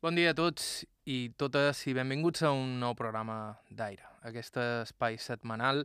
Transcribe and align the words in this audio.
Bon 0.00 0.16
dia 0.16 0.30
a 0.32 0.32
tots 0.32 0.86
i 1.12 1.28
totes 1.36 1.82
i 1.90 1.92
benvinguts 1.92 2.40
a 2.48 2.54
un 2.56 2.78
nou 2.80 2.94
programa 2.96 3.34
d'Aire, 3.68 4.06
aquest 4.24 4.54
espai 4.62 5.18
setmanal 5.20 5.82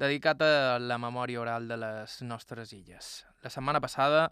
dedicat 0.00 0.40
a 0.40 0.78
la 0.80 0.96
memòria 0.96 1.42
oral 1.42 1.68
de 1.68 1.76
les 1.76 2.14
nostres 2.24 2.72
illes. 2.72 3.10
La 3.44 3.52
setmana 3.52 3.82
passada 3.84 4.22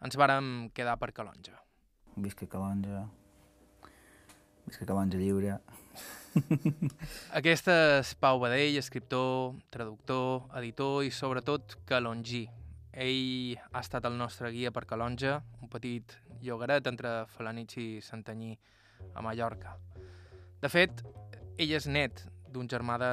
ens 0.00 0.16
vàrem 0.16 0.70
quedar 0.72 0.96
per 0.96 1.10
Calonja. 1.12 1.58
Visca 2.16 2.48
Calonja, 2.48 3.02
visca 4.64 4.88
Calonja 4.88 5.20
lliure. 5.20 5.58
Aquest 7.42 7.68
és 7.76 8.16
Pau 8.24 8.40
Badell, 8.40 8.80
escriptor, 8.80 9.52
traductor, 9.68 10.48
editor 10.62 11.02
i 11.04 11.12
sobretot 11.12 11.76
calongí. 11.84 12.46
Ell 12.96 13.60
ha 13.68 13.84
estat 13.84 14.08
el 14.08 14.16
nostre 14.16 14.48
guia 14.56 14.72
per 14.72 14.88
Calonja, 14.88 15.42
un 15.60 15.68
petit 15.68 16.16
llogaret 16.42 16.86
entre 16.90 17.22
Falanits 17.32 17.78
i 17.78 17.86
Santanyí, 18.02 18.52
a 19.14 19.22
Mallorca. 19.22 19.76
De 20.62 20.70
fet, 20.70 21.02
ell 21.58 21.72
és 21.74 21.88
net 21.90 22.24
d'un 22.52 22.68
germà 22.70 22.98
de 23.00 23.12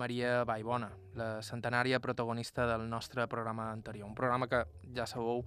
Maria 0.00 0.44
Baibona, 0.48 0.88
la 1.14 1.42
centenària 1.44 2.00
protagonista 2.00 2.64
del 2.66 2.88
nostre 2.88 3.26
programa 3.28 3.70
anterior. 3.70 4.08
Un 4.08 4.16
programa 4.16 4.48
que, 4.48 4.64
ja 4.96 5.06
sabeu, 5.06 5.44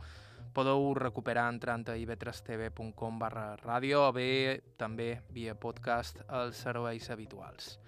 podeu 0.53 0.91
recuperar 0.93 1.47
entrant 1.49 1.87
a 1.89 1.97
ib3tv.com 1.97 3.17
barra 3.19 3.55
ràdio 3.63 4.03
o 4.09 4.11
bé 4.13 4.61
també 4.77 5.15
via 5.33 5.55
podcast 5.55 6.21
als 6.27 6.61
serveis 6.61 7.09
habituals. 7.09 7.79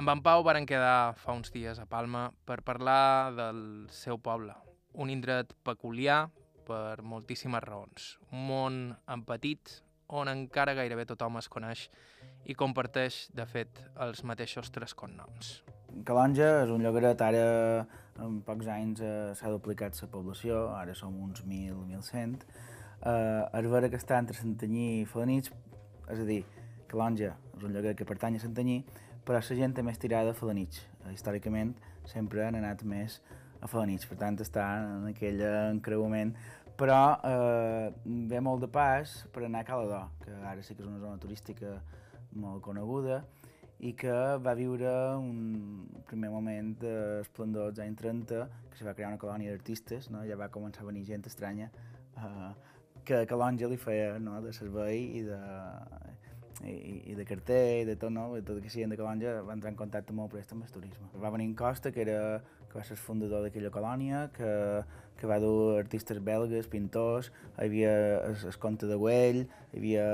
Amb 0.00 0.10
en 0.10 0.22
Pau 0.26 0.42
varen 0.42 0.66
quedar 0.66 1.14
fa 1.20 1.36
uns 1.36 1.52
dies 1.54 1.78
a 1.78 1.86
Palma 1.86 2.30
per 2.48 2.62
parlar 2.66 3.30
del 3.36 3.60
seu 3.94 4.18
poble, 4.18 4.56
un 4.94 5.12
indret 5.12 5.52
peculiar 5.62 6.24
per 6.66 7.02
moltíssimes 7.02 7.62
raons. 7.64 8.14
Un 8.32 8.46
món 8.48 8.78
empetit 9.10 9.80
on 10.08 10.28
encara 10.28 10.74
gairebé 10.76 11.06
tothom 11.08 11.38
es 11.40 11.48
coneix 11.48 11.86
i 12.44 12.54
comparteix, 12.54 13.28
de 13.34 13.46
fet, 13.48 13.80
els 14.04 14.22
mateixos 14.24 14.70
tres 14.74 14.94
cognoms. 14.94 15.62
Calonja 16.04 16.64
és 16.64 16.72
un 16.74 16.82
llogaret, 16.82 17.20
ara 17.22 17.86
en 18.24 18.40
pocs 18.46 18.68
anys 18.70 19.00
eh, 19.04 19.32
s'ha 19.38 19.52
duplicat 19.52 19.96
la 20.02 20.10
població, 20.10 20.68
ara 20.74 20.94
som 20.94 21.14
uns 21.22 21.44
1.000, 21.44 21.76
1.100. 21.86 22.44
Eh, 23.04 23.60
és 23.60 23.70
vera 23.70 23.90
que 23.90 24.00
està 24.00 24.18
entre 24.18 24.36
Santanyí 24.36 25.00
i 25.00 25.06
Falanits, 25.08 25.52
és 26.10 26.20
a 26.20 26.28
dir, 26.28 26.42
Calonja 26.90 27.34
és 27.56 27.62
un 27.62 27.72
llogaret 27.72 27.98
que 27.98 28.08
pertany 28.08 28.38
a 28.38 28.42
Santanyí, 28.42 28.82
però 29.24 29.40
la 29.40 29.56
gent 29.56 29.74
té 29.74 29.82
més 29.82 29.98
tirada 29.98 30.34
a 30.34 30.36
Falanits. 30.36 30.82
Històricament 31.12 31.74
sempre 32.10 32.44
han 32.44 32.58
anat 32.58 32.84
més 32.84 33.20
a 33.64 33.70
Falanits, 33.70 34.04
per 34.10 34.18
tant 34.20 34.36
està 34.44 34.66
en 34.84 35.08
aquell 35.08 35.40
encreuament 35.48 36.34
però 36.76 37.18
eh, 37.22 37.92
ve 38.04 38.40
molt 38.42 38.64
de 38.64 38.68
pas 38.70 39.14
per 39.32 39.44
anar 39.46 39.62
a 39.62 39.68
Caladó, 39.68 40.02
que 40.24 40.34
ara 40.34 40.62
sí 40.62 40.74
que 40.74 40.82
és 40.82 40.90
una 40.90 40.98
zona 40.98 41.20
turística 41.22 41.78
molt 42.34 42.62
coneguda 42.66 43.22
i 43.84 43.92
que 43.98 44.14
va 44.42 44.54
viure 44.58 44.90
un 45.18 46.02
primer 46.08 46.30
moment 46.32 46.72
d'esplendor 46.80 47.70
als 47.70 47.80
anys 47.84 48.00
30, 48.00 48.46
que 48.70 48.78
se 48.78 48.86
va 48.86 48.94
crear 48.94 49.10
una 49.12 49.20
colònia 49.22 49.52
d'artistes, 49.52 50.10
no? 50.10 50.24
ja 50.26 50.38
va 50.40 50.50
començar 50.50 50.82
a 50.82 50.88
venir 50.88 51.04
gent 51.06 51.26
estranya 51.30 51.70
eh, 51.70 52.50
que 53.04 53.22
a 53.22 53.28
Calonja 53.30 53.68
li 53.70 53.78
feia 53.78 54.18
no? 54.18 54.40
de 54.42 54.54
servei 54.56 55.04
i 55.20 55.24
de, 55.28 55.40
i, 56.62 57.02
i 57.10 57.14
de 57.18 57.24
carter 57.26 57.82
i 57.82 57.86
de 57.88 57.96
tot, 58.00 58.12
no? 58.14 58.28
I 58.38 58.44
tot 58.46 58.60
que 58.62 58.70
siguin 58.72 58.92
de 58.92 58.98
Calonja 59.00 59.40
va 59.46 59.56
entrar 59.56 59.72
en 59.72 59.78
contacte 59.78 60.14
molt 60.16 60.32
prest 60.32 60.52
amb 60.54 60.66
el 60.66 60.74
turisme. 60.74 61.08
Va 61.20 61.32
venir 61.34 61.48
en 61.50 61.56
Costa, 61.58 61.92
que, 61.92 62.04
era, 62.04 62.42
que 62.70 62.78
va 62.78 62.84
ser 62.86 62.94
el 62.96 63.02
fundador 63.02 63.44
d'aquella 63.44 63.72
colònia, 63.74 64.28
que, 64.36 64.50
que 65.18 65.30
va 65.30 65.40
dur 65.42 65.78
artistes 65.80 66.20
belgues, 66.24 66.68
pintors, 66.70 67.32
hi 67.56 67.66
havia 67.66 67.94
el, 68.28 68.36
el 68.50 68.60
conte 68.62 68.90
de 68.90 68.98
Güell, 69.00 69.42
hi 69.72 69.80
havia 69.80 70.06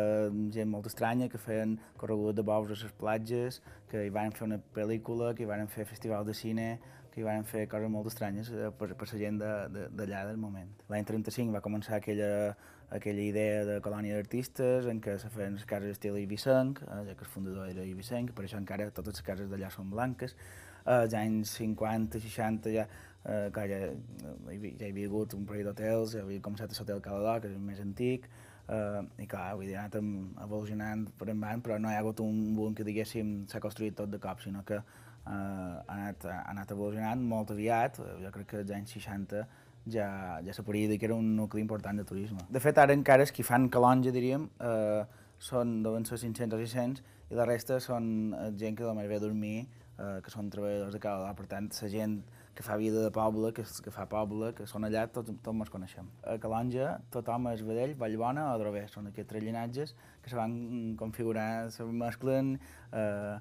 gent 0.57 0.73
molt 0.73 0.89
estranya 0.91 1.29
que 1.33 1.41
feien 1.43 1.77
corregudes 2.01 2.39
de 2.41 2.47
bous 2.47 2.73
a 2.73 2.79
les 2.79 2.97
platges, 3.03 3.61
que 3.91 4.07
hi 4.07 4.15
van 4.15 4.33
fer 4.33 4.49
una 4.49 4.61
pel·lícula, 4.77 5.35
que 5.35 5.45
hi 5.45 5.51
van 5.51 5.69
fer 5.69 5.89
festival 5.89 6.27
de 6.27 6.37
cine, 6.37 6.71
que 7.11 7.21
hi 7.21 7.27
van 7.27 7.45
fer 7.45 7.67
coses 7.71 7.91
molt 7.91 8.07
estranyes 8.11 8.51
eh, 8.55 8.69
per, 8.79 8.93
per 8.95 9.09
la 9.11 9.19
gent 9.19 9.41
d'allà 9.41 9.71
de, 9.75 9.89
de, 9.99 10.27
del 10.29 10.39
moment. 10.39 10.71
L'any 10.93 11.07
35 11.09 11.55
va 11.57 11.63
començar 11.65 11.99
aquella, 11.99 12.55
aquella 12.91 13.23
idea 13.23 13.65
de 13.65 13.79
colònia 13.85 14.17
d'artistes 14.19 14.89
en 14.91 15.01
què 15.03 15.17
se 15.23 15.31
feien 15.31 15.55
les 15.59 15.67
cases 15.69 15.95
estil 15.95 16.19
Ibicenc, 16.19 16.83
eh, 16.83 17.03
ja 17.09 17.15
que 17.15 17.27
el 17.27 17.31
fundador 17.31 17.71
era 17.71 17.87
Ibicenc, 17.87 18.35
per 18.35 18.47
això 18.47 18.59
encara 18.59 18.91
totes 18.91 19.21
les 19.21 19.27
cases 19.27 19.51
d'allà 19.51 19.71
són 19.71 19.91
blanques. 19.95 20.37
Eh, 20.85 20.97
als 20.97 21.15
anys 21.15 21.55
50, 21.61 22.21
60 22.21 22.75
ja, 22.75 22.87
eh, 23.25 23.49
clar, 23.55 23.67
ja, 23.71 23.81
ja 23.89 24.55
hi 24.59 24.91
havia 24.91 25.09
hagut 25.09 25.35
un 25.39 25.47
parell 25.47 25.71
d'hotels, 25.71 26.17
ja 26.19 26.25
havia 26.27 26.43
començat 26.43 26.75
l'hotel 26.77 27.03
Caladó, 27.05 27.41
que 27.41 27.53
és 27.53 27.59
el 27.59 27.67
més 27.71 27.83
antic, 27.83 28.31
Uh, 28.71 29.03
I 29.19 29.25
clar, 29.27 29.57
vull 29.59 29.67
dir, 29.67 29.75
ha 29.75 29.89
anat 29.89 29.97
evolucionant 30.45 31.01
per 31.19 31.27
endavant, 31.33 31.59
però 31.65 31.79
no 31.83 31.91
hi 31.91 31.97
ha 31.97 32.03
hagut 32.05 32.21
un 32.23 32.53
boom 32.55 32.77
que 32.79 32.85
diguéssim 32.87 33.33
s'ha 33.51 33.59
construït 33.65 33.97
tot 33.99 34.13
de 34.13 34.21
cop, 34.23 34.39
sinó 34.45 34.63
que 34.69 34.77
uh, 34.79 35.33
ha, 35.33 35.97
anat, 35.97 36.27
ha 36.31 36.45
anat 36.53 36.71
evolucionant 36.77 37.25
molt 37.33 37.51
aviat, 37.51 37.99
jo 38.23 38.31
crec 38.37 38.47
que 38.53 38.61
als 38.63 38.71
anys 38.77 38.95
60 38.95 39.43
ja, 39.87 40.41
ja 40.45 40.53
se 40.53 40.63
podria 40.63 40.89
dir 40.89 40.99
que 40.99 41.07
era 41.07 41.15
un 41.15 41.35
nucli 41.37 41.61
important 41.61 41.97
de 41.97 42.05
turisme. 42.05 42.45
De 42.51 42.61
fet, 42.61 42.79
ara 42.79 42.97
encara 42.97 43.27
els 43.27 43.33
que 43.33 43.47
fan 43.47 43.69
calonja, 43.69 44.13
diríem, 44.13 44.49
eh, 44.61 45.05
són, 45.41 45.81
deuen 45.83 46.05
ser 46.05 46.21
500 46.21 46.59
o 46.59 46.61
600, 46.61 47.05
i 47.31 47.39
la 47.39 47.47
resta 47.49 47.79
són 47.81 48.35
gent 48.59 48.77
que 48.77 48.85
només 48.85 49.09
ve 49.09 49.17
a 49.17 49.23
dormir, 49.23 49.69
eh, 49.99 50.19
que 50.25 50.33
són 50.33 50.51
treballadors 50.51 50.95
de 50.97 51.01
cada 51.03 51.33
per 51.39 51.47
tant, 51.47 51.71
la 51.83 51.89
gent 51.93 52.21
que 52.55 52.65
fa 52.67 52.77
vida 52.77 53.01
de 53.01 53.11
poble, 53.15 53.53
que, 53.57 53.63
que 53.63 53.93
fa 53.95 54.05
poble, 54.11 54.51
que 54.57 54.67
són 54.69 54.85
allà, 54.85 55.07
tots, 55.09 55.33
tots 55.45 55.63
ens 55.65 55.71
coneixem. 55.73 56.09
A 56.29 56.37
Calonja 56.43 56.99
tothom 57.15 57.49
és 57.53 57.63
vedell, 57.65 57.95
Vallbona 58.01 58.51
o 58.51 58.59
Drover, 58.61 58.87
són 58.91 59.09
aquests 59.09 59.31
tres 59.31 59.47
llinatges 59.47 59.95
que 60.21 60.33
se 60.33 60.37
van 60.37 60.53
configurar, 61.01 61.71
se 61.73 61.87
mesclen, 61.87 62.57
eh, 62.93 63.39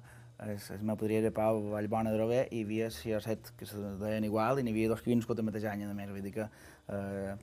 es, 0.48 0.70
es 0.70 0.82
meu 0.82 0.96
podria 0.96 1.20
de 1.22 1.30
Pau, 1.30 1.60
Vallbona, 1.72 2.12
Drover, 2.14 2.46
i 2.50 2.60
hi 2.60 2.64
havia 2.64 2.90
6 2.90 3.16
o 3.16 3.20
7 3.24 3.56
que 3.58 3.66
se 3.66 3.80
deien 4.00 4.24
igual, 4.24 4.58
i 4.58 4.64
n'hi 4.64 4.72
havia 4.74 4.92
dos 4.92 5.02
que 5.02 5.10
havien 5.10 5.20
nascut 5.20 5.40
el 5.40 5.48
mateix 5.48 5.66
any, 5.68 5.84
a 5.84 5.96
més, 5.96 6.12
vull 6.12 6.24
dir 6.24 6.32
que 6.36 6.46
eh, 6.46 7.34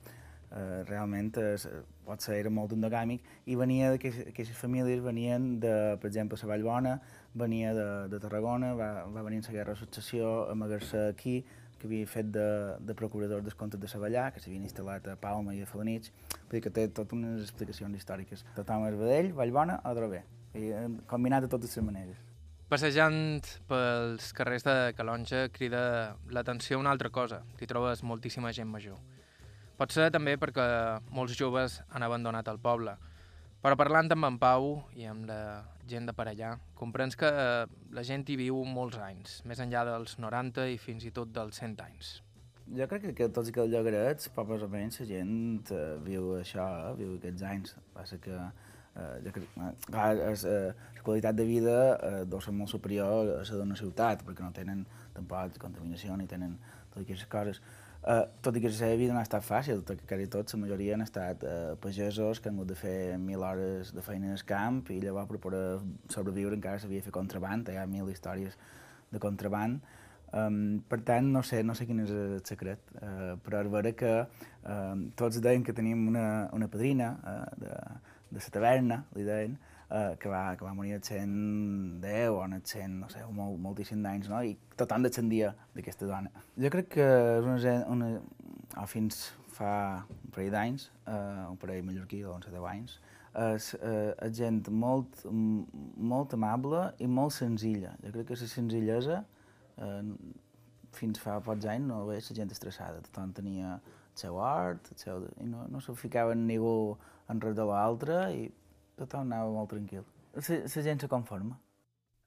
eh, 0.50 0.82
realment 0.88 1.30
es, 1.44 1.68
pot 2.06 2.24
ser 2.24 2.40
era 2.40 2.50
molt 2.50 2.74
endogàmic, 2.74 3.22
i 3.46 3.56
venia 3.60 3.92
d'aquestes 3.94 4.56
famílies 4.58 5.04
venien 5.04 5.54
de, 5.62 5.74
per 6.00 6.10
exemple, 6.10 6.40
la 6.42 6.50
Vallbona, 6.52 6.98
venia 7.38 7.72
de, 7.76 7.88
de 8.10 8.20
Tarragona, 8.24 8.74
va, 8.74 8.90
va 9.14 9.24
venir 9.26 9.42
en 9.42 9.48
la 9.50 9.56
guerra 9.60 9.76
de 9.76 9.82
successió 9.84 10.34
a 10.44 10.52
amagar-se 10.56 11.08
aquí, 11.08 11.42
que 11.78 11.86
havia 11.86 12.06
fet 12.10 12.32
de, 12.34 12.48
de 12.82 12.94
procurador 12.98 13.44
dels 13.46 13.54
comptes 13.54 13.78
de 13.78 13.86
Savallà, 13.86 14.32
que 14.34 14.42
s'havien 14.42 14.64
instal·lat 14.66 15.06
a 15.12 15.14
Palma 15.20 15.54
i 15.54 15.62
a 15.62 15.68
Falanits, 15.70 16.10
vull 16.48 16.58
dir 16.58 16.64
que 16.64 16.74
té 16.74 16.88
totes 16.90 17.14
unes 17.14 17.44
explicacions 17.44 17.94
històriques. 17.94 18.42
Tothom 18.56 18.88
és 18.88 18.98
vedell, 18.98 19.30
Vallbona 19.38 19.78
o 19.86 19.94
Drover, 19.94 20.24
i 20.58 20.72
combinat 21.06 21.46
de 21.46 21.52
totes 21.54 21.78
les 21.78 21.86
maneres. 21.86 22.27
Passejant 22.68 23.46
pels 23.64 24.26
carrers 24.36 24.66
de 24.66 24.72
Calonja 24.92 25.46
crida 25.48 26.18
l'atenció 26.28 26.76
una 26.76 26.90
altra 26.92 27.08
cosa. 27.08 27.38
T'hi 27.56 27.64
trobes 27.70 28.02
moltíssima 28.04 28.50
gent 28.52 28.68
major. 28.68 28.98
Pot 29.80 29.94
ser 29.94 30.10
també 30.12 30.34
perquè 30.36 30.66
molts 31.16 31.32
joves 31.38 31.78
han 31.88 32.04
abandonat 32.04 32.50
el 32.52 32.60
poble. 32.60 32.92
Però 33.64 33.72
parlant 33.80 34.12
amb 34.12 34.28
en 34.28 34.36
Pau 34.42 34.68
i 35.00 35.08
amb 35.08 35.24
la 35.32 35.40
gent 35.88 36.10
de 36.10 36.12
per 36.12 36.28
allà, 36.28 36.52
comprens 36.76 37.16
que 37.16 37.32
la 37.96 38.04
gent 38.04 38.28
hi 38.28 38.36
viu 38.36 38.60
molts 38.68 39.00
anys, 39.00 39.40
més 39.48 39.64
enllà 39.64 39.86
dels 39.88 40.18
90 40.20 40.68
i 40.68 40.76
fins 40.76 41.08
i 41.08 41.14
tot 41.16 41.32
dels 41.32 41.64
100 41.64 41.80
anys. 41.88 42.18
Jo 42.76 42.84
crec 42.84 43.08
que, 43.16 43.30
tots 43.32 43.48
aquests 43.48 43.72
llogarets, 43.72 44.28
poc 44.36 44.52
o 44.52 44.68
menys, 44.68 45.00
la 45.00 45.08
gent 45.08 45.72
eh, 45.72 45.94
viu 46.04 46.34
això, 46.36 46.68
eh, 46.90 46.96
viu 47.00 47.16
aquests 47.16 47.48
anys. 47.48 47.78
Passa 47.96 48.20
que 48.20 48.36
eh, 48.98 49.32
eh, 49.32 50.30
es, 50.32 50.44
eh, 50.44 50.72
la 50.96 51.02
qualitat 51.02 51.36
de 51.38 51.44
vida 51.48 51.76
eh, 51.96 52.24
deu 52.26 52.40
ser 52.44 52.54
molt 52.54 52.70
superior 52.70 53.34
a 53.38 53.42
la 53.42 53.58
d'una 53.60 53.76
ciutat, 53.78 54.24
perquè 54.26 54.44
no 54.44 54.52
tenen 54.52 54.86
tampoc 55.14 55.58
contaminació 55.62 56.16
ni 56.16 56.26
tenen 56.26 56.56
totes 56.90 57.04
aquestes 57.04 57.30
coses. 57.32 57.62
Uh, 57.98 58.22
tot 58.40 58.54
i 58.54 58.60
que 58.62 58.70
la 58.70 58.76
seva 58.78 58.94
vida 58.96 59.12
no 59.12 59.18
ha 59.18 59.26
estat 59.26 59.42
fàcil, 59.42 59.80
tot, 59.84 59.98
quasi 60.08 60.28
tots, 60.30 60.54
la 60.54 60.60
majoria 60.62 60.94
han 60.94 61.02
estat 61.02 61.42
uh, 61.42 61.74
pagesos 61.82 62.38
que 62.38 62.48
han 62.48 62.54
hagut 62.60 62.70
de 62.70 62.76
fer 62.78 63.18
mil 63.18 63.42
hores 63.42 63.90
de 63.92 64.04
feina 64.06 64.30
al 64.32 64.44
camp 64.46 64.84
i 64.94 65.00
llavors 65.02 65.26
per 65.28 65.40
poder 65.42 65.62
sobreviure 66.14 66.54
encara 66.54 66.78
s'havia 66.78 67.02
de 67.02 67.08
fer 67.08 67.14
contraband, 67.16 67.68
hi 67.68 67.76
ha 67.76 67.88
mil 67.90 68.08
històries 68.12 68.54
de 69.10 69.18
contraband. 69.18 69.82
Um, 70.30 70.78
per 70.88 71.00
tant, 71.08 71.26
no 71.34 71.42
sé, 71.42 71.64
no 71.64 71.74
sé 71.74 71.88
quin 71.88 72.04
és 72.04 72.14
el 72.14 72.38
secret, 72.46 72.80
uh, 73.00 73.34
però 73.44 73.64
és 73.64 73.70
vera 73.72 73.92
que 73.96 74.14
uh, 74.22 74.96
tots 75.18 75.42
deien 75.42 75.66
que 75.66 75.74
tenim 75.74 76.06
una, 76.10 76.26
una 76.54 76.68
padrina 76.70 77.14
uh, 77.18 77.44
de, 77.58 77.74
de 78.30 78.40
la 78.40 78.52
taverna, 78.52 79.02
li 79.16 79.24
deien, 79.26 79.56
eh, 79.90 80.16
que, 80.20 80.28
va, 80.28 80.56
que 80.56 80.64
va 80.64 80.74
morir 80.76 80.94
als 80.98 81.08
110 81.08 82.30
o 82.30 82.42
als 82.42 82.72
100, 82.74 82.98
no 83.00 83.08
sé, 83.12 83.24
molt, 83.32 83.58
moltíssim 83.60 84.02
d'anys, 84.04 84.28
no? 84.32 84.42
I 84.44 84.56
tothom 84.76 85.06
descendia 85.06 85.54
d'aquesta 85.76 86.08
dona. 86.08 86.32
Jo 86.60 86.70
crec 86.74 86.90
que 86.96 87.08
és 87.38 87.48
una, 87.48 87.76
una, 87.94 88.10
o 88.76 88.86
fins 88.90 89.28
fa 89.58 89.70
un 90.06 90.34
parell 90.34 90.52
d'anys, 90.54 90.90
eh, 91.06 91.46
un 91.50 91.56
parell 91.60 91.86
mallorquí, 91.86 92.22
o 92.24 92.34
11 92.36 92.52
10 92.54 92.68
anys, 92.72 92.98
és, 93.38 93.72
eh, 93.74 94.12
és 94.26 94.36
gent 94.38 94.68
molt, 94.70 95.24
molt 95.30 96.34
amable 96.34 96.88
i 96.98 97.06
molt 97.06 97.34
senzilla. 97.36 97.94
Jo 98.02 98.12
crec 98.14 98.30
que 98.30 98.38
la 98.40 98.50
senzillesa, 98.50 99.24
eh, 99.78 100.02
fins 100.92 101.20
fa 101.20 101.38
pocs 101.44 101.66
anys, 101.66 101.86
no 101.86 102.04
veia 102.06 102.22
la 102.28 102.36
gent 102.40 102.50
estressada. 102.50 103.02
Tothom 103.08 103.32
tenia 103.32 103.78
seu 104.20 104.40
art, 104.42 104.90
el 104.92 105.00
seu, 105.00 105.24
i 105.40 105.46
no, 105.48 105.66
no 105.70 105.80
se 105.84 105.94
ficava 105.96 106.34
ningú 106.34 106.98
res 107.28 107.56
de 107.56 107.66
l'altre 107.68 108.20
i 108.34 108.46
tothom 108.98 109.26
anava 109.26 109.50
molt 109.54 109.72
tranquil. 109.74 110.06
La 110.34 110.42
gent 110.88 111.00
se 111.00 111.08
conforma. 111.10 111.58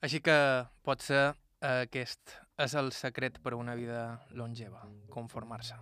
Així 0.01 0.21
que 0.23 0.37
potser 0.85 1.31
aquest 1.61 2.37
és 2.61 2.77
el 2.77 2.91
secret 2.95 3.37
per 3.41 3.53
a 3.53 3.59
una 3.61 3.75
vida 3.77 4.05
longeva, 4.37 4.85
conformar-se. 5.13 5.77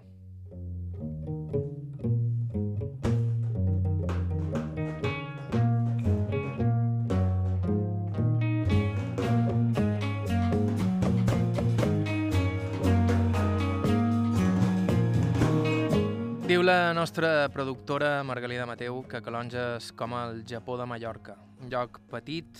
La 16.69 16.93
nostra 16.93 17.49
productora 17.49 18.21
Margalida 18.23 18.65
Mateu 18.69 18.99
que 19.09 19.23
Calonja 19.25 19.61
és 19.79 19.87
com 19.97 20.13
el 20.13 20.43
Japó 20.45 20.75
de 20.77 20.85
Mallorca, 20.85 21.33
un 21.63 21.71
lloc 21.71 21.97
petit 22.11 22.59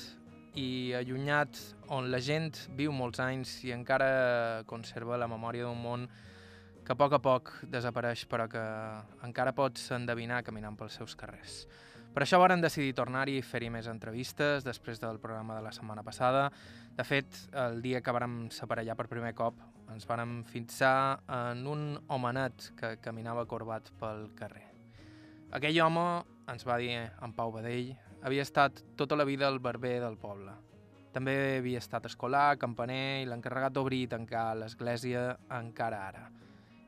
i 0.58 0.96
allunyat 0.98 1.60
on 1.94 2.08
la 2.10 2.18
gent 2.18 2.58
viu 2.80 2.96
molts 2.96 3.22
anys 3.22 3.52
i 3.68 3.74
encara 3.76 4.64
conserva 4.72 5.20
la 5.22 5.28
memòria 5.30 5.68
d'un 5.68 5.78
món 5.84 6.08
que 6.88 6.96
a 6.96 6.98
poc 6.98 7.14
a 7.20 7.22
poc 7.22 7.52
desapareix 7.76 8.26
però 8.32 8.48
que 8.50 8.64
encara 9.28 9.54
pots 9.54 9.92
endevinar 9.94 10.42
caminant 10.48 10.80
pels 10.80 10.98
seus 10.98 11.14
carrers. 11.14 11.68
Per 12.14 12.24
això 12.26 12.40
varen 12.42 12.62
decidir 12.62 12.96
tornar-hi 12.98 13.38
i 13.38 13.44
fer-hi 13.46 13.70
més 13.70 13.88
entrevistes 13.88 14.66
després 14.66 15.00
del 15.00 15.20
programa 15.22 15.60
de 15.60 15.64
la 15.64 15.72
setmana 15.72 16.02
passada. 16.04 16.48
De 16.98 17.06
fet, 17.06 17.38
el 17.54 17.84
dia 17.86 18.02
que 18.02 18.14
vàrem 18.16 18.50
separar 18.52 18.96
per 18.98 19.08
primer 19.08 19.36
cop, 19.38 19.62
ens 19.94 20.08
vàrem 20.10 20.42
fixar 20.50 21.22
en 21.30 21.66
un 21.70 21.86
homenet 22.10 22.72
que 22.80 22.96
caminava 23.04 23.46
corbat 23.46 23.94
pel 24.02 24.28
carrer. 24.36 24.66
Aquell 25.54 25.80
home, 25.82 26.08
ens 26.50 26.66
va 26.66 26.78
dir 26.82 26.92
en 26.98 27.38
Pau 27.38 27.54
Badell, 27.54 27.94
havia 28.26 28.44
estat 28.44 28.84
tota 28.98 29.16
la 29.16 29.26
vida 29.26 29.48
el 29.48 29.62
barber 29.62 30.00
del 30.02 30.18
poble. 30.18 30.58
També 31.14 31.58
havia 31.58 31.80
estat 31.82 32.06
escolar, 32.06 32.58
campaner 32.62 33.24
i 33.24 33.26
l'encarregat 33.30 33.74
d'obrir 33.74 34.04
i 34.04 34.12
tancar 34.12 34.52
l'església 34.58 35.32
encara 35.62 36.04
ara. 36.10 36.28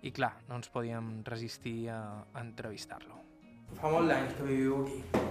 I 0.02 0.12
clar, 0.12 0.36
no 0.50 0.58
ens 0.58 0.70
podíem 0.74 1.20
resistir 1.26 1.90
a 1.94 2.02
entrevistar-lo. 2.42 3.21
Fa 3.80 3.90
molt 3.90 4.12
d'anys 4.12 4.34
que 4.38 4.46
viviu 4.46 4.82
aquí. 4.84 5.22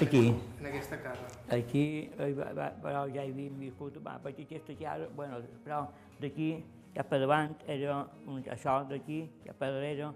Aquí. 0.00 0.22
En 0.60 0.66
aquesta 0.66 0.96
casa. 1.02 1.26
Aquí, 1.50 1.84
però 2.16 3.02
ja 3.10 3.24
hi 3.24 3.32
havíem 3.32 3.58
viscut, 3.58 3.98
va, 4.04 4.14
perquè 4.22 4.44
aquesta 4.46 4.76
casa, 4.78 5.08
bueno, 5.16 5.40
però 5.64 5.80
d'aquí 6.22 6.52
cap 6.94 7.12
a 7.12 7.18
davant 7.18 7.56
era 7.66 7.98
un, 8.26 8.42
això 8.54 8.78
d'aquí, 8.88 9.20
cap 9.44 9.62
a 9.62 9.70
darrere, 9.74 10.12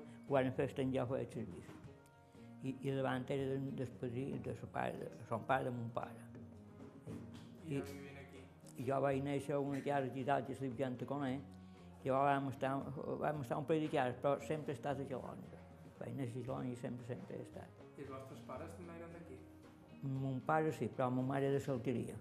fer 0.57 0.69
estar 0.71 0.85
jo 0.95 1.07
feia 1.11 1.31
servir. 1.33 1.65
I, 2.63 2.77
I 2.81 2.95
davant 2.95 3.25
era 3.29 3.49
de, 3.51 3.59
del 3.79 3.89
padrí, 4.01 4.27
de 4.45 4.55
son 4.61 4.71
pare, 4.73 4.93
de 4.99 5.27
son 5.29 5.43
pare, 5.49 5.65
de 5.65 5.71
mon 5.71 5.91
pare. 5.91 6.15
I, 7.69 7.83
I, 8.79 8.85
jo 8.87 9.01
vaig 9.03 9.23
néixer 9.23 9.57
a 9.57 9.61
una 9.61 9.83
casa 9.83 10.13
gitat 10.15 10.47
de 10.47 10.55
Sant 10.55 11.03
Coné, 11.07 11.41
i 12.05 12.09
llavors 12.09 12.31
vam 12.31 12.49
estar, 12.51 12.77
vam 13.19 13.43
estar 13.43 13.59
un 13.59 13.67
parell 13.67 13.89
de 13.89 13.91
cases, 13.97 14.23
però 14.23 14.39
sempre 14.47 14.73
he 14.73 14.79
estat 14.79 15.03
a 15.03 15.09
Calonja 15.11 15.52
néixer 16.11 16.43
a 16.51 16.65
i 16.67 16.75
sempre, 16.77 17.07
sempre 17.07 17.37
he 17.37 17.43
estat. 17.43 17.83
I 17.97 18.03
els 18.03 18.11
vostres 18.11 18.41
pares 18.47 18.71
també 18.77 18.97
eren 18.99 19.13
d'aquí? 19.15 19.39
Mon 20.03 20.41
pare 20.47 20.73
sí, 20.73 20.89
però 20.89 21.11
ma 21.11 21.23
mare 21.23 21.51
de 21.53 21.61
Salteria. 21.61 22.17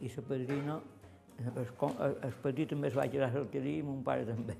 I 0.00 0.10
la 0.16 0.22
padrina, 0.28 0.80
el, 1.38 2.16
el 2.28 2.34
petit 2.42 2.68
també 2.68 2.88
es 2.88 2.96
va 2.98 3.06
quedar 3.08 3.30
a 3.30 3.32
Salteria 3.32 3.78
i 3.78 3.86
mon 3.86 4.02
pare 4.04 4.26
també. 4.28 4.56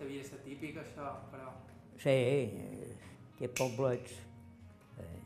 Devia 0.00 0.24
ser 0.24 0.40
típic 0.42 0.80
això, 0.80 1.12
però... 1.30 1.52
Sí, 2.00 2.16
que 3.38 3.48
poblets. 3.48 4.16
Eh, 4.98 5.18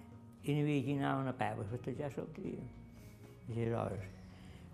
I 0.44 0.56
n'hi 0.56 0.66
havia 0.66 0.84
qui 0.84 0.98
anava 0.98 1.30
a 1.30 1.36
peu 1.38 1.62
a 1.62 1.70
festejar 1.70 2.10
a 2.10 2.14
Salteria. 2.18 2.66
Aleshores, 3.48 4.04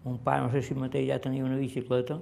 mon 0.04 0.18
pare, 0.24 0.42
no 0.46 0.50
sé 0.50 0.62
si 0.62 0.74
mateix 0.74 1.08
ja 1.08 1.20
tenia 1.20 1.44
una 1.44 1.58
bicicleta, 1.60 2.20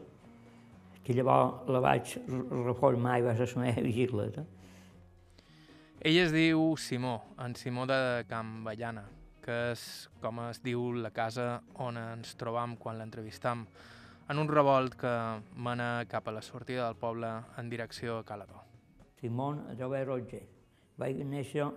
que 1.09 1.15
llavors 1.17 1.65
la 1.73 1.81
vaig 1.81 2.11
reformar 2.29 3.15
i 3.17 3.23
va 3.25 3.33
ser 3.37 3.47
la 3.55 3.63
meva 3.63 3.83
bicicleta. 3.87 4.43
Ell 6.05 6.19
es 6.21 6.35
diu 6.35 6.75
Simó, 6.77 7.15
en 7.41 7.55
Simó 7.57 7.87
de 7.89 8.27
Can 8.29 8.59
Ballana, 8.67 9.07
que 9.41 9.57
és 9.71 9.85
com 10.21 10.43
es 10.45 10.61
diu 10.61 10.83
la 10.93 11.09
casa 11.17 11.47
on 11.81 11.97
ens 11.97 12.37
trobam 12.37 12.75
quan 12.77 13.01
l'entrevistam, 13.01 13.63
en 14.29 14.43
un 14.43 14.53
revolt 14.53 14.99
que 15.01 15.15
mena 15.57 16.05
cap 16.13 16.29
a 16.29 16.37
la 16.37 16.45
sortida 16.45 16.85
del 16.85 17.01
poble 17.01 17.33
en 17.57 17.73
direcció 17.73 18.19
a 18.19 18.29
Calador. 18.29 18.69
Simón 19.17 19.65
Adrover 19.73 20.05
Roger. 20.11 20.43
Vaig 21.01 21.25
néixer 21.25 21.71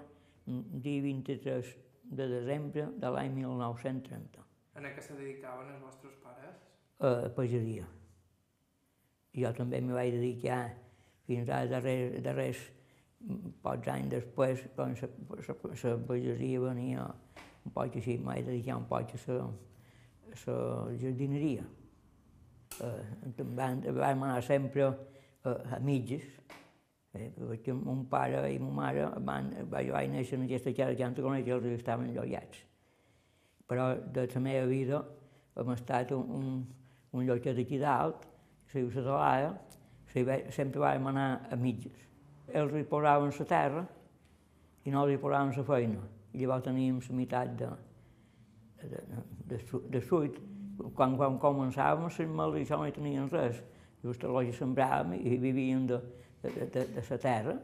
dia 0.44 1.06
23 1.08 1.72
de 2.20 2.28
desembre 2.36 2.90
de 3.00 3.16
l'any 3.16 3.32
1930. 3.40 4.44
En 4.76 4.92
què 4.92 5.08
se 5.08 5.16
dedicaven 5.16 5.72
els 5.72 5.82
vostres 5.88 6.20
pares? 6.20 6.62
A 7.00 7.32
pageria 7.32 7.88
jo 9.36 9.52
també 9.56 9.82
m'hi 9.82 9.96
vaig 9.96 10.14
dedicar 10.16 10.62
fins 11.28 11.50
a 11.50 11.64
darrers, 11.70 12.22
darrers 12.24 12.62
pocs 13.62 13.92
anys 13.94 14.16
després, 14.16 14.64
quan 14.76 14.96
la 14.98 15.98
pagesia 16.08 16.64
venia 16.64 17.06
un 17.66 17.74
poc 17.76 17.96
així, 17.96 18.18
m'hi 18.18 18.28
vaig 18.32 18.48
dedicar 18.48 18.80
un 18.80 18.88
poc 18.90 19.14
a 19.16 19.38
la 20.32 20.98
jardineria. 21.02 21.68
Eh, 22.82 23.32
vam, 23.44 24.24
anar 24.24 24.42
sempre 24.44 24.88
a, 24.88 25.54
a 25.76 25.80
mitges, 25.84 26.26
eh, 27.14 27.30
perquè 27.36 27.76
mon 27.76 28.06
pare 28.10 28.42
i 28.54 28.60
ma 28.60 28.72
mare 28.80 29.10
van, 29.28 29.52
jo 29.60 29.94
vaig 29.94 30.10
néixer 30.10 30.40
en 30.40 30.48
aquesta 30.48 30.74
casa 30.74 30.96
que 30.96 31.06
antes 31.06 31.26
coneix, 31.26 31.48
els 31.48 31.70
estaven 31.76 32.10
enlloiats. 32.10 32.64
Però 33.68 33.94
de 34.16 34.28
la 34.34 34.44
meva 34.44 34.66
vida 34.68 35.04
hem 35.60 35.72
estat 35.76 36.12
un, 36.16 36.32
un, 36.40 36.52
un 37.12 37.28
lloquet 37.28 37.60
aquí 37.60 37.80
dalt, 37.80 38.31
adolava, 38.80 39.58
si 40.12 40.26
sempre 40.50 40.80
vam 40.80 41.08
anar 41.08 41.48
a 41.52 41.56
mitges. 41.56 42.08
Ells 42.48 42.74
hi 42.76 42.84
posaven 42.84 43.32
la 43.40 43.46
terra 43.46 43.86
i 44.86 44.92
no 44.92 45.08
hi 45.08 45.18
posaven 45.18 45.54
la 45.58 45.64
feina. 45.64 46.02
I 46.34 46.40
llavors 46.40 46.64
teníem 46.64 47.00
la 47.00 47.16
meitat 47.16 47.56
de, 47.60 47.70
de, 48.84 49.02
de, 49.48 49.60
de 49.90 50.02
suit. 50.02 50.40
Quan, 50.96 51.16
quan 51.18 51.38
començàvem 51.40 52.08
a 52.08 52.10
ser 52.10 52.28
mal 52.28 52.56
això 52.58 52.80
no 52.80 52.88
hi 52.88 52.96
tenien 52.96 53.30
res. 53.30 53.62
Just 54.04 54.24
a 54.24 54.32
l'oja 54.32 54.54
sembràvem 54.58 55.20
i 55.20 55.38
vivíem 55.38 55.86
de, 55.88 56.00
de, 56.42 56.68
de, 56.74 56.86
de 56.96 57.04
la 57.10 57.18
terra. 57.22 57.58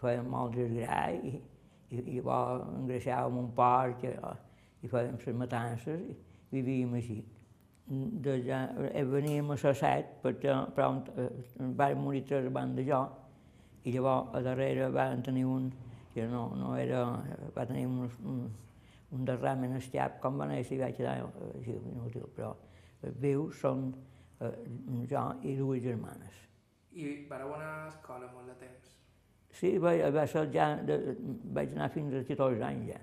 Fèiem 0.00 0.26
molt 0.30 0.56
de 0.56 0.66
gra 0.72 1.04
i, 1.12 1.36
i, 1.90 2.00
i 2.00 2.18
llavors 2.18 2.66
engreixàvem 2.80 3.38
un 3.38 3.52
porc 3.54 4.04
i, 4.08 4.12
i 4.82 4.90
fèiem 4.90 5.20
les 5.20 5.38
matances 5.38 6.02
i 6.10 6.16
vivíem 6.50 6.96
així 6.98 7.20
d'allà, 7.86 8.90
eh, 8.92 9.04
veníem 9.04 9.50
a 9.50 9.56
la 9.62 9.74
set, 9.74 10.20
perquè 10.22 10.54
però, 10.74 11.02
eh, 11.16 11.28
van 11.76 12.00
morir 12.00 12.24
tres 12.24 12.46
abans 12.46 12.76
de 12.76 12.84
jo, 12.84 13.00
i 13.84 13.92
llavors 13.92 14.34
a 14.34 14.40
darrere 14.40 14.88
van 14.90 15.22
tenir 15.22 15.44
un, 15.44 15.70
que 16.14 16.26
no, 16.26 16.54
no 16.56 16.76
era, 16.76 17.04
va 17.56 17.66
tenir 17.66 17.86
un, 17.86 18.08
un, 18.24 18.50
un 19.12 19.24
derram 19.24 19.64
en 19.64 19.74
el 19.74 19.90
cap, 19.92 20.20
com 20.20 20.38
va 20.38 20.48
néixer 20.48 20.78
i 20.78 20.80
vaig 20.80 20.96
quedar 20.96 21.18
eh, 21.20 21.50
així 21.58 21.76
inútil, 21.76 22.26
però 22.36 22.54
vius 23.20 23.60
són 23.60 23.90
eh, 24.40 24.52
jo 25.10 25.24
i 25.42 25.56
dues 25.56 25.82
germanes. 25.82 26.40
I 26.94 27.26
vareu 27.28 27.52
anar 27.54 27.72
a 27.84 27.88
escola 27.88 28.30
molt 28.32 28.48
de 28.48 28.54
temps? 28.62 28.92
Sí, 29.54 29.76
va, 29.78 29.92
va 30.14 30.26
ser 30.26 30.48
ja, 30.54 30.74
de, 30.82 31.16
vaig 31.54 31.74
anar 31.74 31.90
fins 31.94 32.14
a 32.14 32.22
14 32.26 32.64
anys 32.64 32.94
ja. 32.94 33.00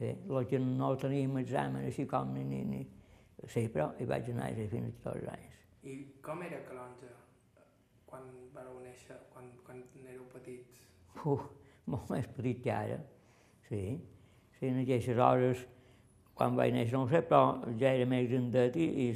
Sí, 0.00 0.10
el 0.10 0.46
que 0.48 0.58
no 0.58 0.94
teníem 0.96 1.36
examen 1.42 1.84
així 1.84 2.06
com 2.08 2.32
ni, 2.32 2.44
ni, 2.48 2.62
ni, 2.64 2.80
Sí, 3.48 3.68
però 3.72 3.90
hi 3.98 4.06
vaig 4.08 4.28
anar 4.34 4.50
fins 4.68 4.90
a 4.90 4.92
tots 5.04 5.16
els 5.16 5.32
anys. 5.32 5.58
I 5.82 5.96
com 6.20 6.42
era 6.44 6.60
Calonja 6.66 7.14
quan 8.10 8.26
vareu 8.54 8.80
néixer, 8.82 9.16
quan, 9.32 9.48
quan 9.64 9.80
éreu 10.02 10.24
petits? 10.34 10.80
Uf, 11.24 11.46
molt 11.86 12.10
més 12.12 12.26
petit 12.36 12.62
que 12.64 12.72
ara, 12.74 12.98
sí. 13.68 13.82
Sí, 14.58 14.68
en 14.68 14.82
aquestes 14.82 15.16
hores, 15.16 15.62
quan 16.36 16.56
vaig 16.58 16.74
néixer, 16.74 16.98
no 16.98 17.06
sé, 17.08 17.22
però 17.24 17.60
ja 17.80 17.94
era 17.94 18.08
més 18.10 18.28
grandet 18.28 18.76
i, 18.76 18.88
i, 19.06 19.08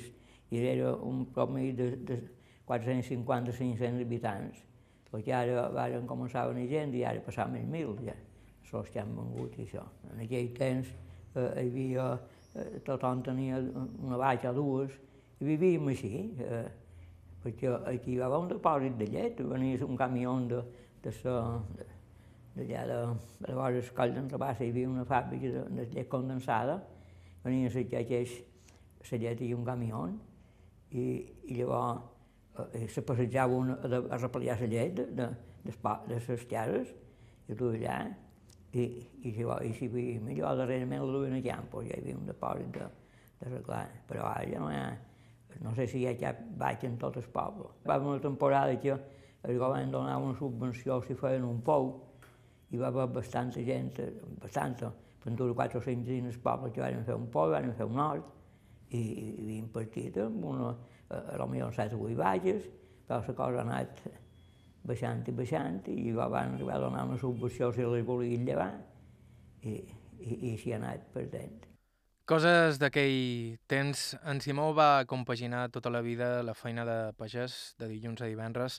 i 0.55 0.63
era 0.71 0.95
un 0.97 1.27
prop 1.35 1.53
de, 1.81 1.91
de 2.09 2.21
450-500 2.69 4.07
habitants. 4.07 4.63
Perquè 5.11 5.35
ara 5.37 5.69
varen 5.75 6.09
començar 6.11 6.45
a 6.45 6.53
venir 6.53 6.69
gent 6.71 6.95
i 6.97 7.05
ara 7.07 7.23
passar 7.23 7.47
més 7.51 7.67
mil, 7.71 7.93
ja. 8.03 8.17
Sols 8.65 8.89
que 8.91 9.03
han 9.03 9.13
vengut 9.15 9.59
i 9.59 9.67
això. 9.67 9.85
En 10.11 10.23
aquell 10.25 10.49
temps 10.57 10.89
eh, 11.37 11.51
hi 11.61 11.69
havia 11.69 12.07
tothom 12.87 13.23
tenia 13.27 13.59
una 13.59 14.19
vaca 14.21 14.53
o 14.53 14.57
dues, 14.57 14.95
i 15.41 15.49
vivíem 15.49 15.91
així, 15.91 16.15
eh, 16.39 16.65
perquè 17.43 17.73
aquí 17.91 18.15
hi 18.15 18.21
va 18.21 18.29
haver 18.31 18.41
un 18.45 18.51
depòsit 18.53 18.97
de 19.01 19.11
llet, 19.11 19.43
venia 19.51 19.85
un 19.87 19.99
camió 19.99 20.37
de, 20.49 20.63
de 21.03 21.13
sa, 21.19 21.37
d'allà 22.55 22.85
de, 22.89 22.99
de, 23.43 23.55
vora 23.59 23.83
Coll 23.97 24.15
d'en 24.15 24.31
Rabassa 24.31 24.65
hi 24.65 24.71
havia 24.71 24.89
una 24.89 25.05
fàbrica 25.09 25.51
de, 25.57 25.65
de 25.75 25.87
llet 25.93 26.09
condensada, 26.09 26.79
venia 27.45 27.69
a 27.69 28.01
aqueix 28.01 28.39
la 29.11 29.19
llet 29.21 29.43
i 29.43 29.53
un 29.55 29.65
camió, 29.67 30.07
i, 30.95 31.05
i 31.51 31.59
llavors 31.59 32.71
eh, 32.73 32.87
se 32.89 33.03
passejava 33.03 33.59
un, 33.59 33.75
a, 33.75 34.03
a 34.15 34.21
replegar 34.23 34.61
la 34.61 34.71
llet 34.71 34.95
de, 34.95 35.09
de, 35.19 35.31
de, 35.67 35.75
de 36.09 36.21
les 36.29 36.47
cases, 36.47 36.95
i 37.49 37.59
tu 37.59 37.75
allà, 37.75 37.99
i, 38.75 38.85
i, 39.23 39.33
si, 39.33 39.45
i 39.45 39.73
si 39.79 39.89
millor 40.23 40.57
darrerament 40.59 41.05
la 41.05 41.19
duien 41.19 41.37
a 41.39 41.43
Campos, 41.45 41.87
ja 41.89 41.97
hi 41.97 42.03
havia 42.03 42.19
un 42.19 42.29
depòsit 42.29 42.71
de, 42.75 42.89
d'arreglar, 43.41 43.85
però 44.09 44.29
ara 44.31 44.47
ja 44.51 44.63
no 44.63 44.71
hi 44.73 44.79
ha, 44.79 44.89
no 45.63 45.75
sé 45.77 45.87
si 45.91 46.01
hi 46.03 46.09
ha 46.11 46.15
cap 46.19 46.41
baix 46.59 46.85
en 46.89 46.97
tot 46.99 47.19
el 47.21 47.29
poble. 47.35 47.71
Va 47.87 47.99
haver 47.99 48.11
una 48.15 48.23
temporada 48.23 48.75
que 48.81 48.97
el 49.45 49.59
govern 49.61 49.93
donava 49.93 50.25
una 50.25 50.39
subvenció 50.39 51.01
si 51.07 51.17
feien 51.21 51.47
un 51.47 51.61
pou, 51.63 51.93
i 52.73 52.81
va 52.81 52.91
haver 52.91 53.07
bastanta 53.15 53.63
gent, 53.63 53.93
bastanta, 54.43 54.91
per 55.23 55.33
durar 55.39 55.55
4 55.69 55.79
o 55.79 55.85
5 55.85 56.09
dies 56.09 56.35
al 56.35 56.41
poble 56.43 56.73
que 56.73 56.83
van 56.83 57.05
fer 57.07 57.17
un 57.17 57.29
pou, 57.33 57.53
van 57.53 57.71
fer 57.79 57.87
un 57.87 58.01
hort, 58.01 58.33
i, 58.91 59.01
i 59.01 59.29
havien 59.45 59.71
partit 59.73 60.19
amb 60.23 60.45
una, 60.51 60.75
a, 61.09 61.23
a 61.39 61.47
millor 61.51 61.73
7 61.77 61.95
o 61.97 62.09
8 62.09 62.19
baixes, 62.19 62.69
però 63.07 63.21
la 63.23 63.37
cosa 63.39 63.63
ha 63.63 63.65
anat 63.69 64.05
baixant 64.85 65.25
i 65.29 65.35
baixant, 65.37 65.83
i 65.89 66.13
van 66.13 66.57
arribar 66.57 66.79
a 66.79 66.83
donar 66.87 67.05
una 67.09 67.21
subvenció 67.21 67.73
si 67.73 67.85
les 67.89 68.05
volien 68.07 68.45
llevar, 68.47 68.73
i, 69.63 69.79
i, 70.21 70.35
i 70.51 70.57
s'hi 70.61 70.75
ha 70.75 70.81
anat 70.81 71.09
perdent. 71.15 71.65
Coses 72.25 72.79
d'aquell 72.81 73.59
temps, 73.69 74.15
en 74.25 74.39
Simó 74.41 74.71
va 74.73 75.05
compaginar 75.05 75.67
tota 75.73 75.91
la 75.93 76.01
vida 76.01 76.39
la 76.43 76.55
feina 76.57 76.87
de 76.89 76.99
pagès, 77.19 77.75
de 77.77 77.91
dilluns 77.91 78.23
a 78.25 78.31
divendres, 78.31 78.79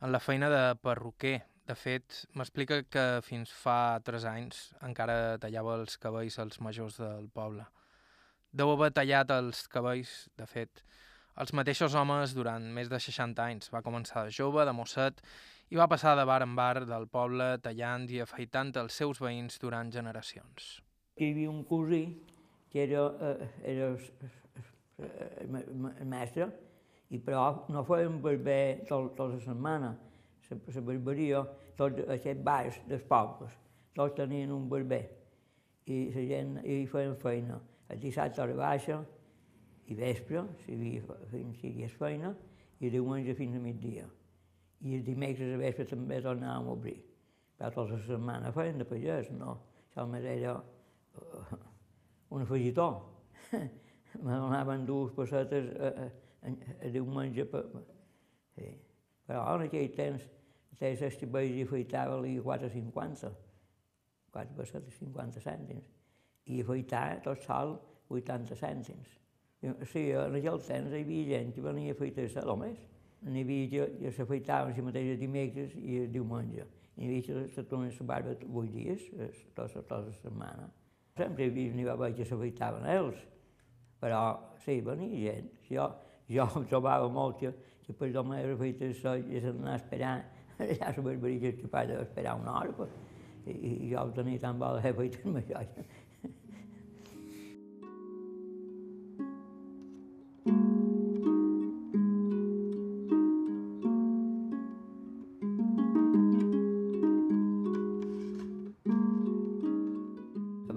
en 0.00 0.12
la 0.14 0.20
feina 0.22 0.50
de 0.52 0.62
perruquer. 0.78 1.40
De 1.66 1.74
fet, 1.74 2.20
m'explica 2.36 2.82
que 2.84 3.04
fins 3.24 3.50
fa 3.56 3.98
tres 4.04 4.26
anys 4.28 4.68
encara 4.84 5.38
tallava 5.40 5.78
els 5.80 5.96
cabells 5.98 6.36
als 6.38 6.60
majors 6.60 7.00
del 7.00 7.30
poble. 7.32 7.64
Deu 8.52 8.70
haver 8.70 8.92
tallat 8.94 9.32
els 9.34 9.64
cabells, 9.72 10.12
de 10.38 10.46
fet, 10.46 10.84
els 11.40 11.52
mateixos 11.56 11.94
homes 11.98 12.34
durant 12.36 12.62
més 12.76 12.88
de 12.90 12.98
60 13.00 13.42
anys. 13.42 13.70
Va 13.74 13.82
començar 13.82 14.24
de 14.26 14.32
jove, 14.34 14.64
de 14.64 14.72
mosset, 14.76 15.14
i 15.70 15.76
va 15.80 15.88
passar 15.90 16.14
de 16.18 16.24
bar 16.28 16.42
en 16.44 16.54
bar 16.54 16.84
del 16.86 17.06
poble 17.10 17.58
tallant 17.64 18.06
i 18.10 18.20
afaitant 18.22 18.72
els 18.82 18.94
seus 19.00 19.20
veïns 19.22 19.58
durant 19.62 19.90
generacions. 19.90 20.82
Hi 21.16 21.30
havia 21.32 21.50
un 21.50 21.64
cosí 21.66 22.04
que 22.70 22.84
era, 22.84 23.02
eh, 23.22 23.48
era 23.70 23.84
el 23.94 23.98
mestre, 26.06 26.46
i 27.10 27.18
però 27.22 27.66
no 27.70 27.84
fèiem 27.86 28.20
barber 28.22 28.84
tot, 28.88 29.16
tota 29.16 29.34
la 29.34 29.40
setmana. 29.44 29.90
La, 30.50 30.80
barberia, 30.86 31.44
tots 31.78 32.08
aquests 32.16 32.42
bars 32.44 32.80
dels 32.88 33.04
pobles, 33.08 33.52
tots 33.96 34.16
tenien 34.18 34.52
un 34.52 34.68
barber. 34.68 35.04
I 35.86 36.10
la 36.14 36.24
gent 36.30 36.58
hi 36.64 36.86
feien 36.90 37.16
feina. 37.20 37.60
El 37.88 38.00
dissabte 38.00 38.42
a 38.42 38.46
la 38.50 38.56
baixa, 38.58 39.04
i 39.86 39.96
vespre, 39.98 40.44
si 40.64 40.76
fins 41.30 41.58
si 41.60 41.68
hi 41.68 41.72
hagués 41.74 41.96
feina, 41.98 42.34
i 42.80 42.90
diumenge 42.90 43.34
fins 43.38 43.56
a 43.56 43.62
migdia. 43.62 44.06
I 44.84 44.98
el 44.98 45.04
dimecres 45.04 45.54
a 45.54 45.60
vespre 45.60 45.86
també 45.88 46.20
tornàvem 46.24 46.68
a 46.68 46.74
obrir. 46.74 46.98
Però 47.58 47.70
tota 47.72 47.94
la 47.94 48.02
setmana 48.04 48.52
feien 48.52 48.80
de 48.80 48.86
pagès, 48.88 49.30
no? 49.32 49.56
Això 49.86 50.04
més 50.10 50.26
era 50.26 50.56
uh, 50.58 51.58
un 52.34 52.42
afegitó. 52.42 52.88
me 54.24 54.36
donaven 54.38 54.84
dues 54.86 55.12
pessetes 55.14 55.70
a, 55.78 55.90
a, 56.04 56.08
a, 56.48 56.54
a 56.86 56.92
diumenge. 56.92 57.46
Per, 57.50 57.64
sí. 58.56 58.70
Però 59.28 59.44
en 59.54 59.66
aquell 59.68 59.90
temps, 59.96 60.28
els 60.84 61.02
estiballs 61.06 61.54
i 61.56 61.64
afeitava 61.64 62.18
li 62.20 62.36
4,50, 62.42 63.30
4 64.34 64.56
pessetes 64.58 64.98
50 65.00 65.44
cèntims, 65.44 65.92
i 66.52 66.60
afeitar 66.60 67.06
tot 67.24 67.40
sol 67.46 67.78
80 68.12 68.58
cèntims. 68.60 69.20
Sí, 69.88 70.10
en 70.12 70.34
aquell 70.36 70.60
temps 70.60 70.92
hi 70.92 71.00
havia 71.00 71.38
gent 71.38 71.52
que 71.54 71.62
venia 71.64 71.92
a 71.92 71.96
afeitar-se 71.96 72.42
només. 72.44 72.80
N'hi 73.24 73.44
havia 73.44 73.68
que, 73.72 73.84
que 74.00 74.10
s'afeitaven 74.12 74.74
si 74.76 74.82
mateix 74.84 75.18
dimecres 75.20 75.76
i 75.80 76.02
el 76.02 76.10
diumenge. 76.12 76.66
N'hi 76.98 77.08
havia 77.08 77.22
que 77.24 77.44
se 77.54 77.64
tornaven 77.70 77.94
la 78.00 78.08
barba 78.10 78.34
8 78.34 78.72
dies, 78.74 79.06
tota, 79.56 79.68
tota 79.78 80.00
la 80.04 80.12
setmana. 80.18 80.68
Sempre 81.16 81.48
n'hi 81.48 81.86
va 81.86 81.94
haver 81.94 82.12
que 82.18 82.26
s'afaitaven 82.28 82.84
ells, 82.92 83.22
però 84.02 84.20
sí, 84.66 84.80
venia 84.84 85.32
gent. 85.32 85.48
Jo, 85.70 85.88
jo 86.28 86.48
em 86.60 86.68
trobava 86.68 87.08
molt 87.08 87.38
que, 87.40 87.54
que 87.86 87.96
per 87.96 88.10
meva 88.12 88.58
feita 88.60 88.90
això 88.90 89.16
i 89.16 89.40
s'anava 89.40 89.78
esperant, 89.80 90.24
allà 90.58 90.90
a 90.90 90.94
la 90.96 91.08
barberia 91.08 91.40
que 91.40 91.62
capaç 91.62 91.88
d'esperar 91.94 92.36
una 92.40 92.58
hora, 92.60 92.76
pues, 92.76 92.92
i, 93.46 93.54
i 93.86 93.92
jo 93.94 94.04
tenia 94.16 94.40
tan 94.40 94.58
bo 94.60 94.74
de 94.76 94.92
fer-me 94.92 95.40
això. 95.40 95.64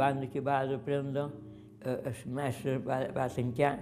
Abans 0.07 0.31
que 0.31 0.39
va 0.39 0.61
aprendre, 0.61 1.27
eh, 1.83 1.99
el 2.11 2.33
mestre 2.39 2.77
va, 2.79 2.99
va 3.15 3.27
tancar 3.29 3.75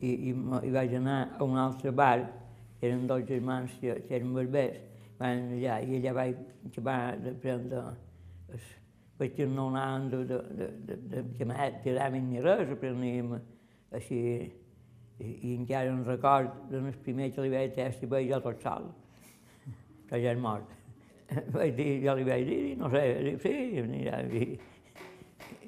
i, 0.00 0.30
i, 0.30 0.32
i 0.32 0.72
vaig 0.74 0.94
anar 0.98 1.18
a 1.38 1.44
un 1.44 1.58
altre 1.58 1.90
bar, 1.90 2.18
que 2.78 2.88
eren 2.88 3.06
dos 3.06 3.24
germans 3.28 3.74
que, 3.80 3.94
que 4.06 4.18
eren 4.18 4.34
barbers, 4.34 4.80
van 5.18 5.50
allà, 5.56 5.78
i 5.82 5.98
allà 5.98 6.12
vaig 6.14 6.40
acabar 6.68 6.98
d'aprendre 7.22 7.84
perquè 9.18 9.46
no 9.46 9.68
anàvem 9.70 10.08
de, 10.10 10.20
de, 10.26 10.38
de, 10.58 10.68
de, 10.88 10.96
de, 11.12 11.22
de 11.46 11.66
quedàvem 11.84 12.30
ni 12.32 12.42
res, 12.42 12.70
apreníem 12.74 13.36
així, 13.94 14.20
i, 15.22 15.28
i 15.30 15.54
encara 15.54 15.92
en 15.92 16.02
record 16.06 16.64
del 16.72 16.90
primer 17.04 17.30
que 17.34 17.44
li 17.44 17.52
vaig 17.52 17.76
test 17.76 18.02
i 18.02 18.10
vaig 18.10 18.26
jo 18.32 18.40
tot 18.42 18.62
sol, 18.66 18.88
que 20.10 20.18
ja 20.18 20.34
és 20.34 20.40
mort. 20.42 20.74
vaig 21.54 21.76
dir, 21.78 21.90
jo 22.04 22.16
li 22.18 22.26
vaig 22.26 22.46
dir, 22.48 22.62
no 22.80 22.90
sé, 22.92 23.04
sí, 23.42 23.54
anirà, 23.84 24.20
i, 24.34 24.58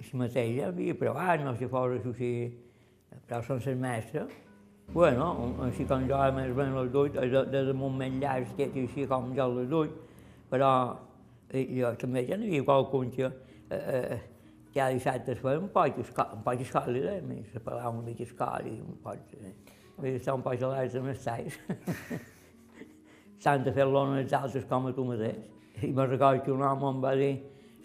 si 0.02 0.16
mateix 0.16 0.54
ja 0.58 0.70
havia 0.70 0.94
provat, 0.98 1.44
no 1.44 1.54
si 1.56 1.68
fos 1.70 1.96
així, 1.98 2.32
però 3.26 3.42
sense 3.44 3.70
el 3.70 3.80
mestre. 3.80 4.26
Bueno, 4.92 5.32
així 5.66 5.84
com 5.88 6.06
jo 6.06 6.18
més 6.36 6.52
ben 6.54 6.74
les 6.76 6.92
duit, 6.94 7.16
des 7.50 7.66
de 7.66 7.74
moment 7.74 8.20
llarg 8.22 8.52
que 8.56 8.68
així 8.70 9.06
com 9.10 9.32
jo 9.34 9.48
les 9.56 9.68
duit, 9.68 9.96
però 10.50 10.70
jo 11.50 11.92
també 11.98 12.22
ja 12.28 12.38
n'hi 12.38 12.52
havia 12.52 12.64
qualcun 12.64 13.10
que 13.10 13.30
eh, 13.70 14.18
cada 14.74 14.92
dissabte 14.92 15.32
es 15.32 15.40
feia 15.40 15.58
un 15.58 15.68
poc 15.72 15.98
un 15.98 16.42
poc 16.44 16.60
escola, 16.60 17.16
eh? 17.16 17.42
se 17.52 17.60
parlava 17.60 17.90
una 17.90 18.06
mica 18.06 18.22
escola 18.22 18.62
i 18.64 18.78
un 18.80 18.96
poc... 19.02 19.34
Eh? 19.40 19.54
Vull 19.96 20.12
estar 20.12 20.34
un 20.36 20.42
poc 20.44 20.60
a 20.60 20.72
amb 20.84 21.08
els 21.08 21.22
talls. 21.24 21.54
Tant 23.46 23.62
de 23.64 23.72
fer-lo 23.72 24.02
els 24.18 24.32
altres 24.36 24.64
com 24.68 24.88
a 24.88 24.92
tu 24.92 25.04
mateix. 25.08 25.38
I 25.82 25.92
me'n 25.92 26.10
recordo 26.10 26.42
que 26.44 26.52
un 26.52 26.62
home 26.62 26.90
em 26.90 27.00
va 27.02 27.14
dir 27.16 27.32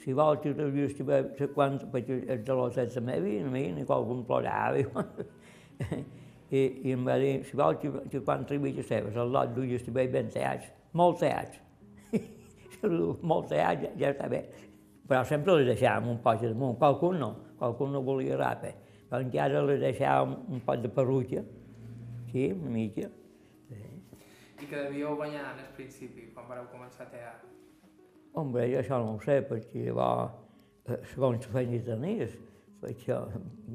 si 0.02 0.14
vols 0.18 0.42
que 0.42 0.54
t'ho 0.58 0.68
vist 0.74 1.02
quan, 1.54 1.78
perquè 1.94 2.18
els 2.34 2.44
de 2.48 2.58
los 2.58 2.74
set 2.78 2.94
també 2.96 3.20
havien, 3.20 3.48
a 3.50 3.54
mi, 3.54 3.68
ni 3.76 3.86
qualcú 3.86 4.18
em 4.18 4.24
plorava. 4.26 5.06
I, 6.52 6.62
I 6.90 6.96
em 6.96 7.06
va 7.08 7.16
dir, 7.22 7.36
si 7.48 7.58
vols 7.58 7.80
que 7.82 8.22
quan 8.26 8.44
arribi 8.48 8.74
a 8.82 8.84
seves, 8.84 9.16
el 9.16 9.32
lot 9.32 9.54
duia 9.56 9.78
estivell 9.80 10.10
ben 10.12 10.32
teats, 10.34 10.68
molt 10.98 11.22
teats. 11.22 11.62
molt 13.32 13.48
teats, 13.54 13.86
ja, 13.86 13.94
ja 14.02 14.12
està 14.16 14.28
bé. 14.32 14.42
Però 15.08 15.22
sempre 15.28 15.60
les 15.60 15.70
deixàvem 15.70 16.10
un 16.12 16.20
poc 16.24 16.42
damunt, 16.44 16.78
qualcun 16.82 17.22
no, 17.22 17.32
qualcun 17.62 17.94
no 17.96 18.02
volia 18.04 18.40
rapa, 18.42 18.74
però 19.10 19.22
encara 19.24 19.64
les 19.70 19.80
deixàvem 19.84 20.36
un 20.58 20.66
poc 20.66 20.84
de 20.84 20.92
perruca, 20.98 21.46
sí, 22.34 22.50
una 22.52 22.74
mica. 22.74 23.08
Sí. 23.70 23.82
I 24.62 24.68
que 24.68 24.76
devíeu 24.76 25.16
banyar 25.20 25.46
al 25.54 25.64
principi, 25.78 26.32
quan 26.34 26.50
vareu 26.50 26.68
començar 26.74 27.08
a 27.08 27.12
tear? 27.14 27.36
Hombre, 28.34 28.68
jo 28.72 28.80
això 28.80 29.00
no 29.02 29.16
ho 29.16 29.20
sé, 29.24 29.42
perquè 29.44 29.88
llavors, 29.90 30.32
eh, 30.88 31.00
segons 31.14 31.48
la 31.48 31.54
feina 31.58 31.80
tenies, 31.84 32.38
perquè 32.82 33.18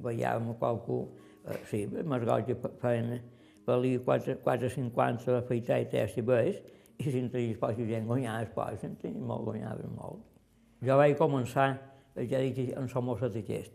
veiem 0.05 0.55
qualcú, 0.61 1.03
eh, 1.45 1.59
sí, 1.69 1.83
que 1.91 2.57
feien 2.81 3.21
valia 3.67 4.01
4,50 4.01 5.37
afeitar 5.43 5.81
i 5.83 5.89
test 5.91 6.17
i 6.17 6.23
bes, 6.23 6.63
i 6.99 7.11
si 7.11 7.19
en 7.21 7.29
tenies 7.29 7.59
poca 7.59 7.75
gent 7.75 8.07
guanyava, 8.07 8.47
pues, 8.55 8.81
si 8.81 8.87
en 8.87 8.97
tenies 8.97 9.21
molt, 9.21 9.45
guanyaven 9.45 9.93
molt. 9.95 10.25
Jo 10.83 10.97
vaig 10.97 11.17
començar, 11.19 11.79
ja 12.17 12.41
dic, 12.41 12.73
en 12.77 12.89
som 12.89 13.05
molt 13.05 13.23
aquest. 13.23 13.73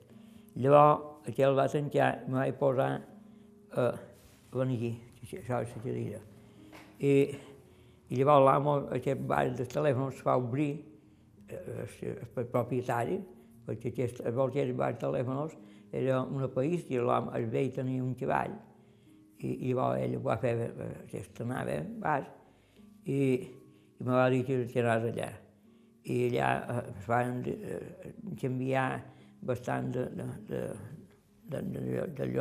Llavors, 0.56 1.30
aquell 1.30 1.56
va 1.56 1.68
tancar, 1.70 2.24
me 2.28 2.40
vaig 2.40 2.58
posar 2.58 3.02
a 3.78 3.92
venir 4.52 4.78
aquí, 4.78 4.92
això 5.38 5.62
és 5.62 5.76
la 5.76 5.84
cadira. 5.84 6.20
I 7.00 7.14
i 8.12 8.18
llavors 8.20 8.44
l'amo, 8.44 8.74
aquest 8.92 9.22
bar 9.28 9.46
de 9.56 9.66
telèfon 9.72 10.10
es 10.12 10.20
va 10.28 10.36
obrir, 10.40 10.72
eh, 11.48 11.86
el 12.42 12.50
propietari, 12.52 13.22
perquè 13.68 13.94
aquest, 13.94 14.20
aquest 14.26 14.74
bar 14.76 14.92
de 14.98 15.00
telèfons 15.06 15.56
era 15.96 16.20
un 16.24 16.44
país 16.52 16.84
i 16.92 17.00
l'home, 17.00 17.32
el 17.40 17.48
vell 17.54 17.72
tenia 17.72 18.04
un 18.04 18.12
cavall, 18.20 18.58
i, 19.40 19.54
i 19.70 19.72
llavors 19.72 20.04
ell 20.04 20.18
va 20.28 20.38
fer, 20.44 20.54
aquest 21.06 21.42
anava 21.46 21.80
al 21.80 21.88
bar, 22.04 22.20
i, 23.06 23.22
i 23.22 24.04
me 24.04 24.12
va 24.20 24.28
dir 24.34 24.44
que 24.44 24.60
anés 24.60 25.08
allà. 25.14 25.32
I 26.04 26.22
allà 26.28 26.54
eh, 26.60 26.86
es 26.92 27.08
van 27.08 27.44
eh, 27.48 28.14
canviar 28.42 28.88
bastant 29.48 29.92
de, 29.96 30.08
de, 30.20 30.32
de, 30.52 30.64
de, 31.48 31.62
de, 31.80 32.08
de 32.20 32.32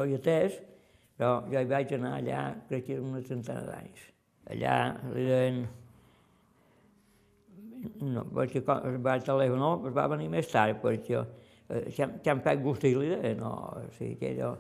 però 1.21 1.35
jo 1.53 1.61
hi 1.61 1.69
vaig 1.69 1.93
anar 1.95 2.17
allà, 2.19 2.47
crec 2.67 2.89
que 2.89 2.97
era 2.97 3.05
una 3.05 3.21
trentena 3.23 3.63
d'anys 3.69 4.11
allà 4.49 4.77
eren... 5.15 5.61
No, 8.05 8.27
perquè 8.29 8.61
quan 8.65 8.85
es 8.91 8.99
va 9.01 9.17
telefonar 9.25 9.71
es 9.89 9.95
va 9.97 10.07
venir 10.13 10.29
més 10.33 10.49
tard, 10.53 10.83
perquè 10.83 11.21
eh, 11.21 11.85
que 11.95 12.33
han 12.33 12.43
fet 12.45 12.61
gustí 12.61 12.93
l'idea, 12.93 13.35
no? 13.41 13.53
O 13.79 13.85
sigui, 13.97 14.19
que 14.21 14.35
era, 14.35 14.51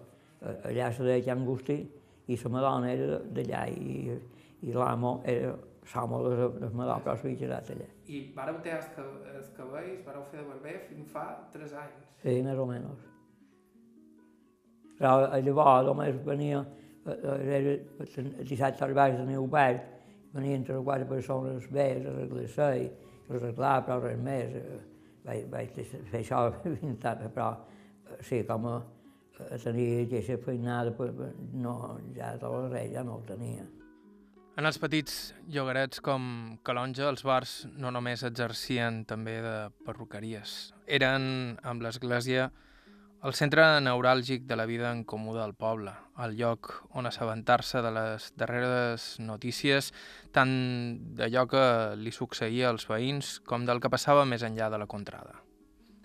eh, 0.41 0.55
allà 0.71 0.93
se 0.97 1.05
deia 1.05 1.25
que 1.25 1.35
han 1.35 1.45
gustí, 1.45 1.83
i 2.31 2.39
la 2.41 2.53
madona 2.55 2.93
era 2.95 3.19
d'allà, 3.21 3.67
i, 3.75 4.17
i 4.65 4.73
l'amo 4.73 5.19
era 5.29 5.53
l'amo 5.95 6.23
de 6.23 6.37
la 6.37 6.71
madona, 6.73 7.01
però 7.01 7.17
s'havia 7.17 7.37
quedat 7.37 7.71
allà. 7.75 7.87
I 8.07 8.21
vareu 8.35 8.61
ter 8.63 8.77
els 8.79 8.91
cabells, 9.57 10.03
vareu 10.07 10.25
fer 10.31 10.41
de 10.41 10.49
barber 10.49 10.77
fins 10.89 11.11
fa 11.11 11.25
3 11.53 11.73
anys. 11.85 12.11
Sí, 12.23 12.37
més 12.47 12.59
o 12.59 12.67
menys. 12.69 13.07
Però 15.01 15.15
llavors 15.33 15.89
només 15.89 16.21
venia, 16.27 16.63
era 17.11 17.76
dissabte 18.47 18.85
al 18.85 18.95
baix 18.95 19.17
tenia 19.19 19.40
obert, 19.40 19.83
venien 20.35 20.64
tres 20.64 20.79
o 20.79 20.85
quatre 20.87 21.09
persones 21.09 21.67
més 21.75 22.07
a 22.07 22.14
arreglar-se 22.14 22.71
i 22.79 22.87
arreglar, 23.31 23.75
però 23.87 23.99
res 24.05 24.23
més. 24.23 24.55
Vaig, 25.25 25.45
vaig 25.52 25.76
fer 25.76 26.23
això 26.23 26.47
fins 26.64 27.02
tard, 27.02 27.26
però 27.35 27.50
sí, 28.25 28.40
com 28.49 28.71
a, 28.71 28.79
a 29.50 29.59
tenir 29.61 29.90
aquesta 30.07 30.38
feinada, 30.47 30.95
no, 31.52 31.76
ja 32.17 32.33
de 32.40 32.55
res 32.73 32.95
ja 32.95 33.05
no 33.05 33.21
el 33.21 33.29
tenia. 33.29 33.67
En 34.59 34.67
els 34.69 34.76
petits 34.83 35.31
llogarets 35.49 36.02
com 36.05 36.25
Calonja, 36.67 37.07
els 37.09 37.23
bars 37.25 37.52
no 37.81 37.93
només 37.95 38.25
exercien 38.26 39.05
també 39.09 39.38
de 39.45 39.55
perruqueries. 39.87 40.75
Eren, 40.85 41.23
amb 41.64 41.85
l'església, 41.87 42.50
el 43.21 43.35
centre 43.37 43.65
neuràlgic 43.85 44.47
de 44.49 44.57
la 44.57 44.65
vida 44.65 44.91
en 44.95 45.03
comú 45.05 45.35
del 45.37 45.53
poble, 45.53 45.93
el 46.25 46.39
lloc 46.39 46.71
on 46.97 47.09
assabentar-se 47.09 47.83
de 47.85 47.91
les 47.93 48.31
darreres 48.41 49.09
notícies, 49.21 49.91
tant 50.33 50.55
d'allò 51.19 51.45
que 51.50 51.65
li 52.00 52.12
succeïa 52.17 52.71
als 52.71 52.89
veïns 52.89 53.35
com 53.45 53.67
del 53.69 53.83
que 53.85 53.93
passava 53.93 54.25
més 54.25 54.45
enllà 54.47 54.71
de 54.73 54.81
la 54.81 54.89
contrada. 54.89 55.37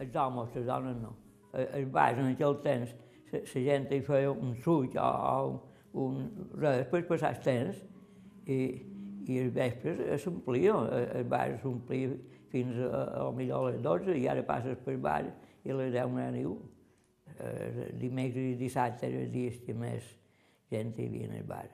Els 0.04 0.16
homes, 0.20 0.52
les 0.56 0.68
dones 0.68 1.00
no. 1.00 1.16
Els 1.56 1.88
bars 1.88 2.20
en 2.20 2.34
aquell 2.34 2.60
temps, 2.66 2.92
la 3.32 3.64
gent 3.70 3.88
hi 3.96 4.02
feia 4.04 4.36
un 4.36 4.52
suc 4.60 5.00
o, 5.00 5.08
o 5.96 6.10
un 6.10 6.30
després 6.60 7.08
passar 7.08 7.32
el 7.32 7.42
temps 7.48 7.80
i, 8.52 8.60
i 9.24 9.40
els 9.40 9.56
vespres 9.56 10.04
s'omplia, 10.24 10.76
el 11.16 11.28
bar 11.32 11.48
s'omplia 11.64 12.12
fins 12.52 12.76
a, 12.76 12.92
a, 12.92 13.26
a 13.30 13.34
millor 13.36 13.70
a 13.70 13.72
les 13.72 13.84
12 13.88 14.20
i 14.20 14.28
ara 14.32 14.44
passes 14.48 14.80
pel 14.84 15.00
bar 15.00 15.24
i 15.64 15.72
les 15.72 15.96
10 15.96 16.12
no 16.12 16.20
hi 16.20 16.28
ha 16.28 16.32
ningú 16.36 16.58
eh, 17.40 17.90
dimecres 18.00 18.54
i 18.54 18.60
dissabte 18.60 19.08
eren 19.08 19.26
els 19.26 19.34
dies 19.34 19.58
que 19.66 19.74
més 19.78 20.06
gent 20.72 20.94
hi 20.98 21.08
havia 21.10 21.30
en 21.30 21.36
el 21.40 21.50
bar. 21.50 21.68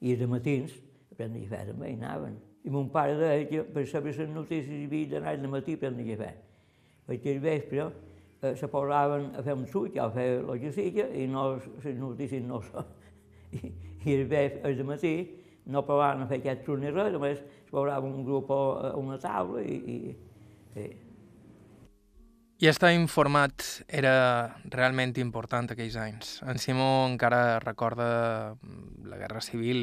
I 0.00 0.14
els 0.14 0.26
matins, 0.30 0.74
a 1.10 1.18
prendre 1.18 1.44
cafè 1.44 1.62
també 1.70 1.92
hi 1.92 1.98
anaven. 1.98 2.40
I 2.64 2.72
mon 2.72 2.88
pare 2.92 3.16
deia 3.20 3.46
que 3.50 3.62
per 3.74 3.84
saber 3.88 4.14
les 4.16 4.32
notícies 4.32 4.72
hi 4.72 4.88
havia 4.88 5.12
d'anar 5.14 5.36
al 5.36 5.48
matí 5.52 5.76
a 5.76 5.82
prendre 5.84 6.08
cafè. 6.10 6.32
Perquè 7.08 7.34
al 7.34 7.40
vespre 7.44 7.86
eh, 7.86 8.54
se 8.56 8.68
posaven 8.72 9.30
a 9.36 9.44
fer 9.44 9.56
un 9.56 9.66
suc, 9.70 9.96
a 9.96 10.10
fer 10.12 10.28
el 10.40 10.60
que 10.60 10.72
sigui, 10.72 11.06
i 11.22 11.26
no, 11.30 11.54
les 11.84 11.98
notícies 12.00 12.44
no 12.44 12.60
són. 12.64 12.92
I, 13.54 13.72
i 14.04 14.18
el 14.18 14.28
vespre, 14.28 14.72
al 14.72 14.84
matí, 14.88 15.14
no 15.66 15.84
provaven 15.84 16.24
a 16.24 16.28
fer 16.28 16.40
aquest 16.42 16.66
suc 16.66 16.80
ni 16.80 16.92
res, 16.92 17.12
només 17.14 17.40
es 17.40 17.70
posava 17.70 18.06
un 18.08 18.24
grup 18.26 18.50
a 18.52 18.92
una 19.00 19.16
taula 19.20 19.62
i, 19.64 19.76
i, 19.94 19.98
i 20.80 20.88
i 22.64 22.68
estar 22.70 22.94
informat 22.96 23.60
era 23.92 24.56
realment 24.72 25.10
important 25.20 25.66
aquells 25.74 25.98
anys. 26.00 26.28
En 26.48 26.56
Simó 26.56 27.04
encara 27.04 27.58
recorda 27.60 28.06
mm, 28.54 29.02
la 29.10 29.18
Guerra 29.20 29.42
Civil 29.44 29.82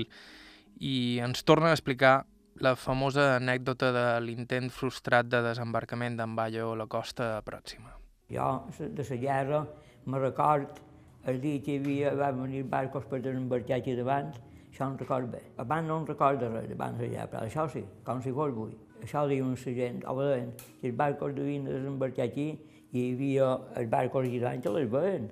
i 0.81 1.19
ens 1.21 1.43
torna 1.45 1.69
a 1.69 1.75
explicar 1.75 2.23
la 2.57 2.71
famosa 2.73 3.35
anècdota 3.35 3.91
de 3.93 4.05
l'intent 4.25 4.71
frustrat 4.73 5.29
de 5.29 5.43
desembarcament 5.45 6.17
d'en 6.17 6.33
a 6.39 6.63
la 6.79 6.87
costa 6.87 7.27
pròxima. 7.45 7.93
Jo, 8.33 8.65
de 8.79 9.05
la 9.11 9.15
guerra, 9.27 9.67
me 10.05 10.17
record 10.17 10.81
el 11.27 11.39
dia 11.39 11.61
que 11.61 11.75
hi 11.75 11.77
havia, 11.83 12.15
van 12.15 12.41
venir 12.41 12.63
barcos 12.63 13.05
per 13.05 13.21
desembarcar 13.21 13.77
aquí 13.77 13.93
davant, 13.93 14.33
això 14.71 14.89
em 14.89 14.97
record 14.97 15.29
bé. 15.29 15.43
Abans 15.57 15.87
no 15.87 15.99
em 15.99 16.07
recordo 16.07 16.49
res 16.49 16.71
abans 16.71 16.97
allà, 16.97 17.29
però 17.29 17.45
això 17.45 17.69
sí, 17.69 17.85
com 18.03 18.25
si 18.25 18.33
fos 18.33 18.49
avui. 18.49 18.73
Això 19.03 19.27
diuen 19.29 19.53
la 19.53 19.77
gent, 19.77 20.03
o 20.07 20.15
veient, 20.17 20.51
que 20.81 20.89
els 20.89 20.97
barcos 20.97 21.35
devien 21.35 21.69
desembarcar 21.69 22.25
aquí 22.25 22.49
hi 22.91 23.13
havia 23.13 23.59
el 23.75 23.87
barco 23.87 24.19
original 24.19 24.61
que 24.61 24.69
les 24.69 24.89
veien. 24.91 25.29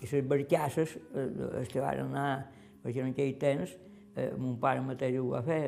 I 0.00 0.08
les 0.08 0.26
barcasses, 0.28 0.96
eh, 1.14 1.64
que 1.68 1.80
van 1.80 2.04
anar, 2.06 2.46
perquè 2.82 3.00
en 3.04 3.12
aquell 3.12 3.36
temps, 3.40 3.72
eh, 4.16 4.30
mon 4.36 4.58
pare 4.60 4.80
mateix 4.84 5.18
ho 5.18 5.30
va 5.30 5.42
fer, 5.42 5.62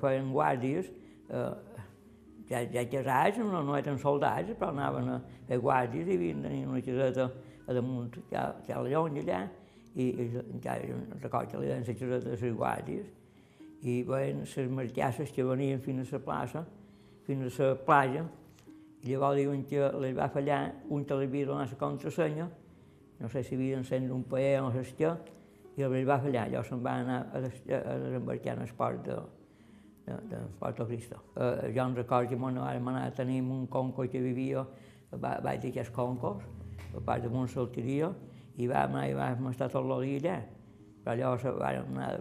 feien 0.00 0.32
guàrdies, 0.32 0.90
eh, 1.30 1.82
ja, 2.48 2.62
ja 2.70 2.86
casats, 2.90 3.38
no, 3.38 3.62
no 3.62 3.76
eren 3.76 3.98
soldats, 3.98 4.54
però 4.58 4.70
anaven 4.70 5.10
a 5.10 5.20
fer 5.48 5.58
guàrdies 5.62 6.08
i 6.08 6.18
havien 6.18 6.42
tenir 6.42 6.66
una 6.66 6.82
caseta 6.82 7.30
a 7.66 7.74
damunt, 7.74 8.18
que, 8.30 8.42
que 8.66 8.72
a 8.74 8.82
la 8.82 8.90
llonya 8.90 9.22
allà, 9.22 9.42
i, 9.96 10.06
i 10.06 10.26
ja 10.62 10.76
record 11.22 11.50
que 11.50 11.60
li 11.62 11.70
deien 11.70 11.86
la 11.86 11.94
caseta 11.94 12.22
de 12.22 12.34
les 12.36 12.56
guàrdies, 12.62 13.12
i 13.82 14.00
veien 14.06 14.42
les 14.46 14.74
marcasses 14.80 15.30
que 15.34 15.46
venien 15.46 15.82
fins 15.82 16.12
a 16.12 16.18
la 16.18 16.24
plaça, 16.26 16.66
fins 17.26 17.60
a 17.60 17.72
la 17.72 17.78
platja, 17.86 18.26
llavors 19.10 19.38
diuen 19.38 19.64
que 19.68 19.90
les 20.02 20.14
va 20.16 20.28
fallar, 20.32 20.60
un 20.90 21.04
te 21.04 21.16
li 21.18 21.28
havia 21.28 21.46
donat 21.46 21.72
la 21.72 21.78
contrasenya, 21.78 22.48
no 23.20 23.28
sé 23.32 23.42
si 23.42 23.54
havia 23.56 23.76
d'encendre 23.76 24.14
un 24.14 24.24
paer 24.28 24.60
o 24.60 24.68
no 24.68 24.72
sé 24.74 24.84
què, 24.98 25.14
i 25.76 25.84
els 25.84 26.08
va 26.08 26.18
fallar, 26.20 26.46
llavors 26.48 26.70
se'n 26.72 26.84
va 26.84 26.94
anar 27.02 27.18
a, 27.32 27.42
a 27.42 27.96
desembarcar 28.00 28.56
en 28.56 28.62
el 28.64 28.72
port 28.76 29.02
de, 29.04 29.16
de, 30.06 30.16
de 30.30 30.42
Porto 30.58 30.86
Cristo. 30.86 31.20
Eh, 31.36 31.72
jo 31.74 31.84
em 31.84 31.96
recordo 31.96 32.28
que 32.28 32.36
vam 32.36 32.88
anar 32.88 33.06
a 33.06 33.10
tenir 33.12 33.42
un 33.42 33.66
conco 33.66 34.08
que 34.08 34.20
vivia 34.20 34.64
va, 35.12 35.36
baix 35.42 35.60
d'aquests 35.62 35.92
concos, 35.92 36.44
a 36.96 37.00
part 37.00 37.22
de 37.22 37.28
una 37.28 37.48
salteria, 37.48 38.12
i 38.56 38.66
vam 38.66 38.94
anar 38.96 39.08
i 39.10 39.14
vam 39.14 39.50
estar 39.50 39.68
tot 39.68 39.84
el 39.84 39.92
allà. 39.92 40.40
Però 41.04 41.14
llavors 41.14 41.44
vam, 41.44 41.92
anar, 41.94 42.12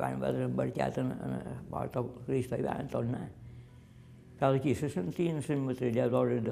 vam 0.00 0.16
haver 0.16 0.32
desembarcat 0.38 0.98
en, 0.98 1.12
en 1.12 1.66
Porto 1.70 2.06
Cristo 2.26 2.56
i 2.56 2.64
vam 2.64 2.88
tornar. 2.90 3.28
Però 4.44 4.58
aquí 4.58 4.74
se 4.74 4.90
sentien 4.92 5.38
les 5.40 5.46
metralladores 5.56 6.42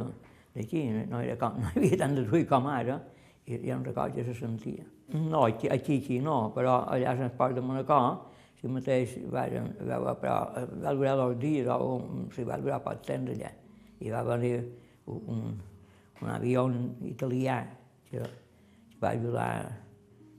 d'aquí, 0.55 0.87
no, 1.11 1.19
era 1.21 1.35
com, 1.37 1.59
no 1.61 1.69
hi 1.75 1.83
havia 1.83 1.99
tant 2.01 2.15
de 2.17 2.23
ruï 2.25 2.47
com 2.49 2.65
ara, 2.73 2.97
i 3.45 3.59
hi 3.59 3.69
ha 3.69 3.77
un 3.77 3.85
record 3.85 4.17
que 4.17 4.25
se 4.25 4.33
sentia. 4.39 4.87
No, 5.13 5.43
aquí, 5.45 5.69
aquí, 5.69 5.99
aquí 6.01 6.17
no, 6.25 6.55
però 6.55 6.79
allà 6.89 7.13
a 7.13 7.19
l'esport 7.21 7.59
de 7.59 7.67
Manacor, 7.69 8.17
si 8.57 8.73
mateix 8.73 9.19
va, 9.29 9.45
va, 9.93 10.17
però 10.25 10.39
va 10.87 10.97
durar 10.97 11.19
dos 11.21 11.37
dies, 11.37 11.69
o 11.69 11.99
un, 11.99 12.25
si 12.33 12.49
va 12.49 12.57
durar 12.65 12.81
poc 12.81 13.05
temps 13.05 13.37
allà, 13.37 13.53
i 14.01 14.17
va 14.17 14.25
venir 14.33 14.57
un, 15.13 15.47
un 16.23 16.33
avió 16.33 16.65
italià 17.13 17.61
que, 18.09 18.25
que 18.25 19.01
va 19.05 19.13
ajudar 19.13 19.51
a, 19.53 19.73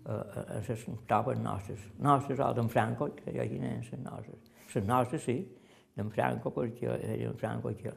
a, 0.10 0.22
a 0.42 0.62
les 0.72 0.88
tropes 1.06 1.38
nostres, 1.38 1.90
nostres 2.02 2.42
o 2.42 2.54
d'en 2.58 2.78
Franco, 2.80 3.14
que 3.14 3.30
jo 3.30 3.46
aquí 3.46 3.62
eren 3.62 3.84
les 3.86 4.08
nostres. 4.10 4.56
Les 4.74 4.90
nostres 4.90 5.30
sí, 5.30 5.44
d'en 5.98 6.10
Franco, 6.14 6.52
perquè 6.54 6.90
era 6.96 7.30
en 7.30 7.38
Franco 7.38 7.74
que, 7.78 7.94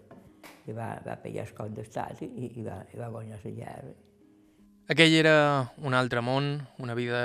que 0.64 0.74
va, 0.76 0.94
va 1.06 1.16
pegar 1.22 1.46
el 1.46 1.54
cop 1.56 1.72
d'estat 1.76 2.22
i, 2.26 2.30
i, 2.60 2.64
va, 2.66 2.82
i 2.92 3.00
va 3.00 3.10
guanyar 3.12 3.40
la 3.44 3.54
guerra. 3.60 3.94
Aquell 4.92 5.16
era 5.18 5.36
un 5.82 5.96
altre 5.98 6.22
món, 6.22 6.60
una 6.78 6.94
vida 6.94 7.22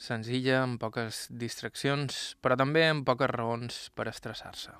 senzilla, 0.00 0.64
amb 0.64 0.80
poques 0.82 1.28
distraccions, 1.30 2.34
però 2.42 2.56
també 2.58 2.88
amb 2.88 3.04
poques 3.06 3.30
raons 3.30 3.78
per 3.94 4.08
estressar-se. 4.10 4.74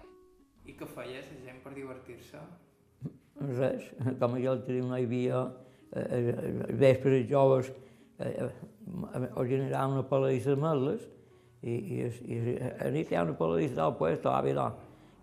I 0.67 0.75
què 0.75 0.89
feia 0.89 1.21
la 1.21 1.41
gent 1.45 1.61
per 1.63 1.75
divertir-se? 1.77 2.41
Res, 3.45 3.87
com 4.21 4.39
jo 4.41 4.57
el 4.57 4.83
no 4.89 4.99
hi 4.99 5.07
havia, 5.07 5.45
eh, 5.93 6.35
els 6.35 6.79
vespres 6.81 7.29
joves 7.31 7.71
eh, 8.19 8.49
organitzava 9.35 9.93
una 9.93 10.07
paladissa 10.09 10.55
de 10.55 10.63
merles 10.63 11.05
i, 11.63 11.75
i, 11.75 12.01
i, 12.35 12.57
a 12.75 12.91
nit 12.95 13.11
hi 13.11 13.19
ha 13.19 13.25
una 13.27 13.37
paladissa 13.39 13.81
del 13.83 13.97
puesto, 14.01 14.31
a 14.31 14.41
Avilà 14.41 14.69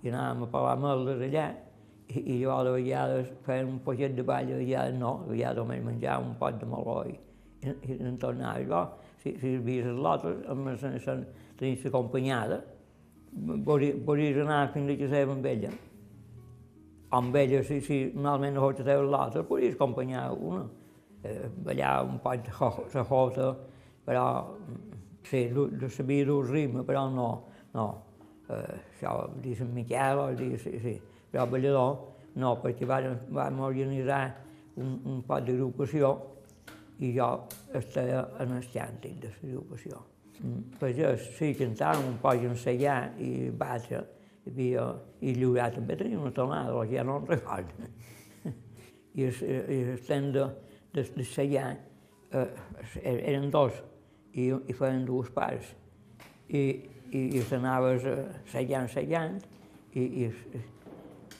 i 0.01 0.09
anàvem 0.09 0.47
a 0.47 0.49
parlar 0.51 0.77
amb 0.77 0.87
ells 0.91 1.21
allà, 1.27 1.45
i, 2.11 2.21
i 2.33 2.39
jo 2.41 2.57
de 2.65 2.73
vegades 2.75 3.29
feien 3.45 3.69
un 3.75 3.79
poquet 3.85 4.15
de 4.17 4.25
ball, 4.27 4.49
de 4.49 4.57
vegades 4.59 4.97
no, 4.99 5.13
de 5.27 5.35
vegades 5.35 5.61
només 5.61 5.85
menjava 5.85 6.25
un 6.25 6.33
pot 6.39 6.57
de 6.59 6.67
meló 6.69 6.97
i, 7.07 7.15
i, 7.69 7.97
en 7.99 8.17
tornava. 8.21 8.65
Jo, 8.67 8.81
si, 9.21 9.35
si 9.39 9.55
havies 9.59 9.87
les 9.87 10.01
lotes, 10.07 10.41
amb 10.49 10.71
la, 10.71 10.91
la, 10.97 11.15
tenies 11.59 11.87
acompanyada, 11.91 12.59
podries 13.65 14.41
anar 14.43 14.65
fins 14.73 14.91
a 14.91 14.99
casa 15.03 15.23
amb 15.29 15.49
ella. 15.53 15.71
Amb 17.15 17.35
ella, 17.35 17.63
si, 17.67 17.81
si 17.85 18.03
normalment 18.15 18.55
no 18.57 18.67
fots 18.67 18.85
a 18.85 18.89
les 18.91 19.09
lotes, 19.15 19.47
podries 19.49 19.75
acompanyar 19.77 20.29
una. 20.35 20.67
Eh, 21.21 21.51
ballar 21.61 21.99
un 22.07 22.15
pot 22.17 22.41
de 22.41 22.53
la 22.97 23.03
jota, 23.05 23.51
però 24.07 24.23
sí, 25.29 25.43
sabia 25.93 26.25
dur 26.25 26.47
ritme, 26.49 26.81
però 26.81 27.03
no, 27.13 27.27
no 27.77 27.85
això, 28.51 29.15
Sant 29.57 29.73
Miquel 29.73 30.23
dia, 30.39 30.59
sí, 30.59 30.77
sí. 30.83 30.95
Però 31.31 31.47
ballador 31.47 32.11
no, 32.35 32.55
perquè 32.63 32.87
vam, 32.87 33.17
vam 33.31 33.59
organitzar 33.67 34.23
un, 34.79 34.99
un 35.05 35.21
pot 35.27 35.43
d'agrupació 35.47 36.13
i 37.01 37.11
jo 37.15 37.27
estava 37.75 38.23
en 38.43 38.57
el 38.57 38.67
càntic 38.71 39.19
de 39.21 39.31
l'agrupació. 39.41 40.01
Mm. 40.41 40.77
Pagès, 40.79 41.27
sí, 41.37 41.51
cantàvem 41.57 42.07
un 42.13 42.17
poc 42.21 42.43
ensenyar 42.47 43.13
i 43.21 43.49
batre, 43.57 44.01
hi 44.45 44.51
havia, 44.53 44.85
i 45.21 45.35
Llobregat 45.37 45.77
també 45.77 45.97
tenia 45.99 46.19
una 46.21 46.33
tonada, 46.33 46.71
però 46.71 46.85
ja 46.89 47.05
no 47.05 47.19
en 47.21 47.27
recordo. 47.29 47.89
I 49.13 49.27
el, 49.27 49.41
i 49.75 49.81
el 49.93 50.01
tren 50.07 50.31
de, 50.33 50.47
de, 50.95 51.05
de 51.17 51.27
Sallà 51.27 51.67
eh, 51.75 52.47
eren 53.03 53.51
dos, 53.53 53.77
i, 54.33 54.49
i 54.49 54.77
feien 54.77 55.05
dues 55.05 55.29
parts. 55.35 55.75
I, 56.49 56.63
i, 57.11 57.21
i 57.37 57.43
s'anaves 57.47 58.05
eh, 58.07 58.19
sellant, 58.51 58.89
sellant, 58.91 59.39
i, 59.93 60.03
i, 60.23 60.27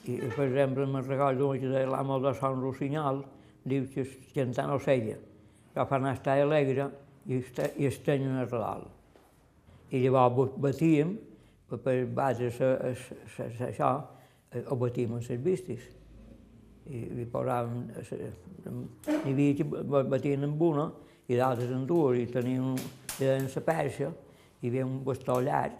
i, 0.04 0.16
per 0.34 0.46
exemple, 0.46 0.86
me'n 0.86 1.06
recordo 1.08 1.52
que 1.56 1.70
de 1.72 1.84
l'amo 1.88 2.18
de 2.22 2.34
Sant 2.38 2.60
Rossinyol, 2.60 3.22
diu 3.64 3.86
que 3.92 4.04
cantant 4.34 4.72
ocella, 4.74 5.16
que 5.72 5.86
fa 5.88 5.98
anar 5.98 6.12
a 6.12 6.18
estar 6.18 6.36
alegre 6.42 6.88
i, 7.26 7.38
i 7.38 7.88
estenyen 7.88 8.40
el 8.42 8.48
redol. 8.50 8.88
I 9.92 10.02
llavors 10.04 10.56
batíem, 10.60 11.16
per 11.72 11.96
base 12.12 12.50
això, 12.52 13.92
ho 14.68 14.76
batíem 14.76 15.16
en 15.16 15.24
les 15.24 15.40
vistes. 15.40 15.88
I, 16.90 16.98
i 17.22 17.24
posàvem, 17.30 17.86
n'hi 18.66 19.32
havia 19.32 19.54
que 19.60 19.66
batien 20.10 20.48
amb 20.48 20.62
una 20.66 20.88
i 21.30 21.38
d'altres 21.38 21.70
en 21.70 21.86
dues, 21.86 22.18
i 22.18 22.26
tenien, 22.28 22.74
tenien 23.14 23.46
la 23.54 23.62
perxa, 23.64 24.10
hi 24.62 24.70
havia 24.70 24.86
un 24.86 25.02
bastó 25.04 25.40
llarg 25.42 25.74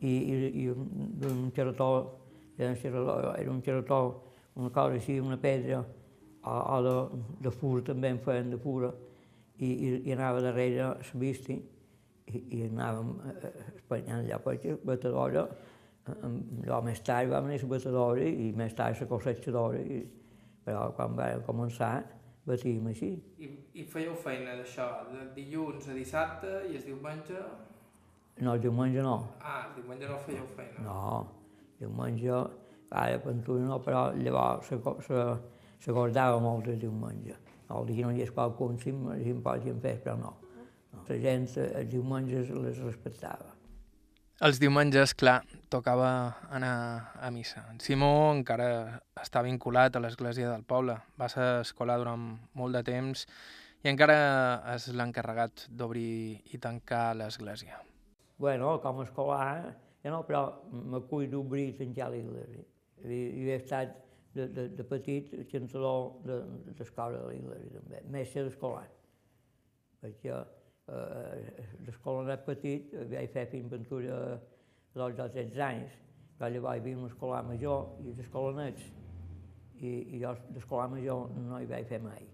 i, 0.00 0.10
i, 0.10 0.64
i 0.64 0.68
un 0.68 1.50
xerató, 1.54 1.90
era 2.58 2.70
un 2.70 2.76
xerató, 2.76 3.34
era 3.38 3.50
un 3.50 3.62
xerató, 3.62 4.00
una 4.54 4.70
cosa 4.70 4.98
així, 4.98 5.18
una 5.20 5.38
pedra, 5.40 5.84
o, 6.42 6.50
o 6.50 6.80
de, 6.84 6.96
de 7.46 7.52
fura 7.54 7.84
també 7.90 8.10
en 8.12 8.18
feien 8.22 8.50
de 8.50 8.58
fura, 8.60 8.90
i, 9.58 9.70
i, 9.70 9.92
i 10.08 10.12
anava 10.12 10.42
darrere 10.42 10.90
la 10.90 11.20
vista 11.22 11.54
i, 11.54 12.40
i 12.58 12.64
anàvem 12.66 13.14
eh, 13.30 13.52
espanyant 13.76 14.24
allà 14.24 14.40
perquè 14.42 14.74
batedora, 14.82 15.46
allò 16.14 16.80
més 16.84 17.00
tard 17.06 17.30
va 17.30 17.40
venir 17.44 17.62
la 17.62 17.70
batedora 17.70 18.26
i 18.26 18.50
més 18.56 18.74
tard 18.74 19.00
la 19.00 19.08
cossetjadora, 19.08 19.80
i, 19.80 20.02
però 20.64 20.88
quan 20.96 21.14
vam 21.16 21.46
començar 21.46 21.94
batíem 22.44 22.90
així. 22.90 23.12
I, 23.40 23.48
I 23.80 23.84
fèieu 23.88 24.16
feina 24.20 24.56
d'això, 24.58 24.88
de 25.12 25.28
dilluns 25.36 25.86
a 25.88 25.94
dissabte 25.96 26.50
i 26.68 26.76
el 26.76 26.84
diumenge? 26.84 27.40
No, 28.40 28.54
el 28.54 28.60
diumenge 28.60 29.02
no. 29.02 29.16
Ah, 29.40 29.68
el 29.68 29.80
diumenge 29.80 30.10
no 30.10 30.18
fèieu 30.26 30.46
feina. 30.56 30.82
No, 30.82 31.02
diumenge, 31.78 32.42
ara 32.90 33.18
pintura 33.22 33.62
no, 33.62 33.80
però 33.82 34.08
llavors 34.18 34.70
se, 34.70 34.78
se, 35.06 35.24
se 35.84 35.94
guardava 35.94 36.40
molt 36.42 36.66
el 36.72 36.80
diumenge. 36.82 37.38
El 37.74 37.86
dia 37.88 38.06
no 38.06 38.14
hi 38.14 38.24
és 38.26 38.32
qualcun, 38.34 38.78
si, 38.82 38.90
em 38.90 39.42
podien 39.42 39.78
fer, 39.82 39.98
però 40.02 40.16
no. 40.18 40.34
La 41.08 41.18
gent 41.20 41.46
els 41.64 41.90
diumenges 41.90 42.50
les 42.54 42.80
respectava. 42.82 43.54
Els 44.44 44.58
diumenges, 44.58 45.14
clar, 45.14 45.44
tocava 45.70 46.08
anar 46.50 47.14
a 47.22 47.30
missa. 47.30 47.62
En 47.70 47.78
Simó 47.80 48.32
encara 48.34 49.00
està 49.22 49.44
vinculat 49.46 49.94
a 49.94 50.02
l'església 50.02 50.50
del 50.50 50.66
poble. 50.66 50.98
Va 51.20 51.30
ser 51.30 51.60
escolar 51.62 52.00
durant 52.02 52.32
molt 52.58 52.74
de 52.74 52.82
temps 52.82 53.26
i 53.84 53.92
encara 53.92 54.18
és 54.74 54.90
l'encarregat 54.90 55.68
d'obrir 55.70 56.42
i 56.50 56.58
tancar 56.58 57.12
l'església. 57.20 57.78
Bueno, 58.38 58.80
com 58.82 59.00
a 59.00 59.04
escolar, 59.04 59.76
ja 60.02 60.10
no, 60.10 60.22
però 60.26 60.42
m'acull 60.72 61.28
d'obrir 61.30 61.68
i 61.70 61.76
tancar 61.78 62.10
l'església. 62.12 62.64
I, 63.04 63.18
I 63.40 63.46
he 63.48 63.58
estat 63.60 63.94
de, 64.34 64.48
de, 64.48 64.66
de 64.74 64.86
petit 64.90 65.30
xançador 65.52 66.16
d'escola 66.26 67.20
de 67.20 67.30
l'església 67.30 67.78
també, 67.78 68.02
mestre 68.16 68.44
d'escolar. 68.48 68.88
Perquè 70.02 70.34
eh, 70.34 71.68
l'escola 71.86 72.26
era 72.26 72.38
petit, 72.48 72.90
vaig 73.12 73.30
fer 73.36 73.46
pintura 73.52 74.18
dels 74.94 75.22
13 75.38 75.64
anys, 75.68 75.96
però 76.34 76.50
llavors 76.50 76.76
hi 76.76 76.82
havia 76.82 76.98
un 76.98 77.08
escolar 77.08 77.42
major 77.46 78.02
i 78.02 78.16
l'escola 78.18 78.52
nets, 78.58 78.90
i, 79.78 79.92
i 80.16 80.20
jo 80.22 80.34
l'escolar 80.54 80.90
major 80.90 81.30
no 81.38 81.60
hi 81.62 81.70
vaig 81.70 81.86
fer 81.86 82.02
mai, 82.02 82.26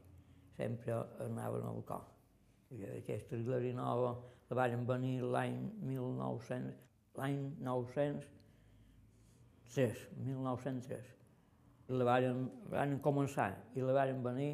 sempre 0.56 0.96
anava 1.26 1.60
al 1.68 1.84
cor. 1.88 2.08
I 2.70 2.86
aquesta 2.96 3.36
església 3.36 3.76
la 4.50 4.56
van 4.58 4.86
venir 4.86 5.22
l'any 5.22 5.56
1900, 5.86 6.74
l'any 7.18 7.54
903, 7.60 8.26
1903. 10.26 11.14
I 11.90 11.92
la 11.98 12.04
van, 12.06 12.50
van 12.70 12.98
començar 13.02 13.50
i 13.74 13.80
la 13.82 13.94
van 13.94 14.22
venir, 14.26 14.52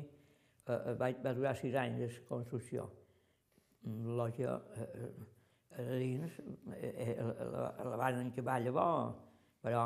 eh, 0.69 0.95
va, 1.01 1.09
va 1.25 1.33
durar 1.37 1.55
sis 1.57 1.75
anys 1.81 1.99
de 2.05 2.09
construcció 2.29 2.83
lògia 3.87 4.61
eh, 4.77 5.11
a 5.79 5.83
dins, 6.01 6.41
eh, 6.75 7.17
la, 7.21 7.75
la 7.85 7.97
van 7.97 8.27
acabar 8.27 8.61
llavors, 8.65 9.17
però 9.63 9.85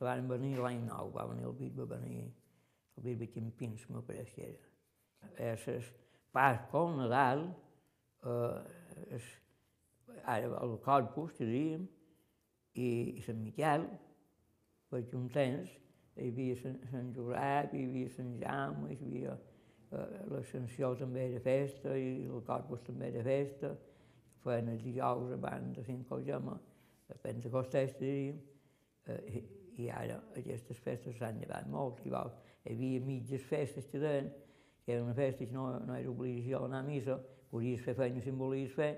la 0.00 0.06
van 0.10 0.28
venir 0.28 0.58
l'any 0.58 0.82
nou, 0.86 1.12
va 1.14 1.26
venir 1.30 1.46
el 1.48 1.54
bisbe, 1.56 1.86
va 1.86 1.96
venir 1.96 2.26
el 2.26 3.04
bisbe 3.06 3.30
Ximpins, 3.32 3.86
me 3.90 4.02
pareix 4.02 4.32
que 4.34 4.48
era. 4.50 5.78
Pasco, 6.32 6.88
el 6.88 6.96
Nadal, 6.98 7.44
eh, 8.24 9.16
és, 9.16 9.30
ara 10.24 10.62
el 10.62 10.78
Corpus, 10.84 11.36
diríem, 11.38 11.88
i, 12.74 12.88
i 13.18 13.22
Sant 13.26 13.42
Miquel, 13.42 13.84
perquè 14.90 15.16
un 15.18 15.28
temps 15.34 15.76
hi 16.18 16.32
havia 16.32 16.56
Sant 16.62 17.12
Josep, 17.14 17.74
hi 17.74 17.84
havia 17.84 18.10
Sant 18.16 18.34
Jaume, 18.42 18.92
hi 18.92 18.98
havia 19.02 19.38
Eh, 19.88 20.24
l'Ascensió 20.28 20.90
també 21.00 21.22
era 21.30 21.40
festa 21.40 21.94
i 21.96 22.08
el 22.28 22.42
Corpus 22.44 22.82
també 22.84 23.08
era 23.08 23.22
festa, 23.24 23.70
feien 24.44 24.68
els 24.74 24.82
dijous 24.84 25.32
abans 25.32 25.78
de 25.78 25.84
cinc 25.86 26.10
Gemma, 26.26 26.58
a 27.08 27.16
Pentecostés, 27.22 27.94
diríem, 28.00 28.36
i, 29.08 29.40
i 29.80 29.88
ara 29.88 30.18
aquestes 30.36 30.82
festes 30.84 31.16
s'han 31.16 31.40
llevat 31.40 31.70
molt. 31.72 32.02
Llavors, 32.04 32.36
hi 32.66 32.74
havia 32.74 33.00
mitges 33.06 33.46
festes 33.48 33.88
que 33.88 34.02
deien, 34.02 34.28
que 34.84 34.92
era 34.92 35.04
una 35.04 35.14
festa 35.16 35.46
que 35.46 35.56
no, 35.56 35.70
no 35.80 35.96
era 35.96 36.10
obligació 36.10 36.66
anar 36.66 36.82
a 36.84 36.88
missa, 36.90 37.16
podies 37.48 37.80
fer 37.86 37.96
feina 37.96 38.20
si 38.20 38.34
volies 38.42 38.76
fer, 38.76 38.92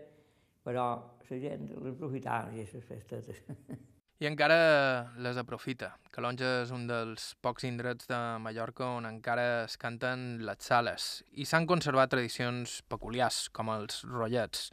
però 0.67 0.87
la 1.31 1.39
gent 1.39 1.69
les 1.71 1.95
aprofitava, 1.95 2.51
aquestes 2.51 2.85
festetes. 2.89 3.41
I 4.21 4.27
encara 4.29 4.57
les 5.25 5.39
aprofita. 5.41 5.95
Calonja 6.13 6.49
és 6.67 6.73
un 6.77 6.83
dels 6.89 7.31
pocs 7.41 7.65
indrets 7.65 8.11
de 8.11 8.19
Mallorca 8.45 8.85
on 8.99 9.09
encara 9.09 9.63
es 9.63 9.79
canten 9.81 10.43
les 10.45 10.61
sales 10.61 11.07
i 11.33 11.47
s'han 11.49 11.69
conservat 11.71 12.13
tradicions 12.13 12.83
peculiars, 12.93 13.47
com 13.49 13.73
els 13.73 14.03
rotllets, 14.05 14.69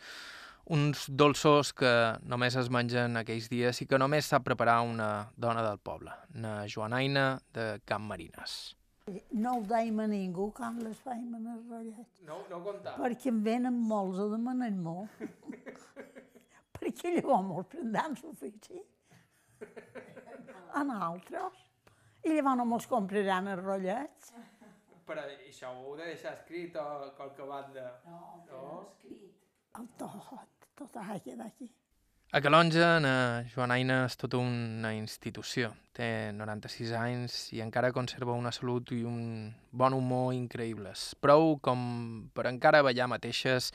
uns 0.67 1.05
dolços 1.07 1.71
que 1.71 1.91
només 2.27 2.57
es 2.59 2.67
mengen 2.67 3.15
aquells 3.15 3.47
dies 3.47 3.79
i 3.79 3.87
que 3.87 3.99
només 4.01 4.27
sap 4.27 4.43
preparar 4.43 4.81
una 4.83 5.29
dona 5.37 5.63
del 5.63 5.79
poble, 5.79 6.11
una 6.35 6.65
Joanaina 6.67 7.37
de 7.55 7.77
Camp 7.87 8.03
Marines. 8.03 8.76
No 9.39 9.53
ho 9.55 9.61
deim 9.63 10.01
a 10.03 10.07
ningú 10.11 10.49
quan 10.55 10.81
les 10.83 10.99
feim 10.99 11.35
en 11.37 11.45
els 11.53 11.69
rotllets. 11.71 12.23
No, 12.27 12.41
no 12.51 12.59
comptar. 12.65 12.97
Perquè 12.99 13.31
en 13.31 13.39
venen 13.45 13.77
molts 13.91 14.19
a 14.19 14.27
demanar-m'ho. 14.33 14.95
perquè 16.77 17.13
llavors 17.15 17.47
mos 17.47 17.69
prendran 17.71 18.17
l'ofici 18.19 18.83
a 20.75 20.83
nosaltres. 20.83 21.63
I 22.27 22.35
llavors 22.35 22.59
no 22.59 22.67
mos 22.73 22.89
compraran 22.91 23.47
els 23.53 23.63
rotllets. 23.63 24.35
Però 25.07 25.23
això 25.37 25.71
ho 25.71 25.85
heu 25.85 25.95
de 25.95 26.09
deixar 26.11 26.33
escrit 26.35 26.75
o 26.75 26.85
qualque 27.15 27.47
banda? 27.47 27.87
No, 28.11 28.21
no? 28.51 28.63
escrit. 28.89 29.37
El 29.79 29.87
tot, 30.01 30.65
tot 30.75 30.99
ha 30.99 31.15
quedat 31.23 31.47
aquí. 31.47 31.69
A 32.29 32.41
Calonja, 32.41 32.97
na 32.99 33.41
Joanaina 33.47 34.01
és 34.03 34.17
tota 34.19 34.35
una 34.41 34.89
institució. 34.91 35.69
Té 35.95 36.33
96 36.35 36.91
anys 36.99 37.37
i 37.55 37.61
encara 37.63 37.93
conserva 37.95 38.35
una 38.35 38.51
salut 38.51 38.91
i 38.91 38.99
un 39.07 39.53
bon 39.71 39.95
humor 39.95 40.33
increïbles. 40.35 41.13
Prou 41.23 41.55
com 41.63 41.79
per 42.35 42.49
encara 42.51 42.83
ballar 42.83 43.07
mateixes 43.07 43.71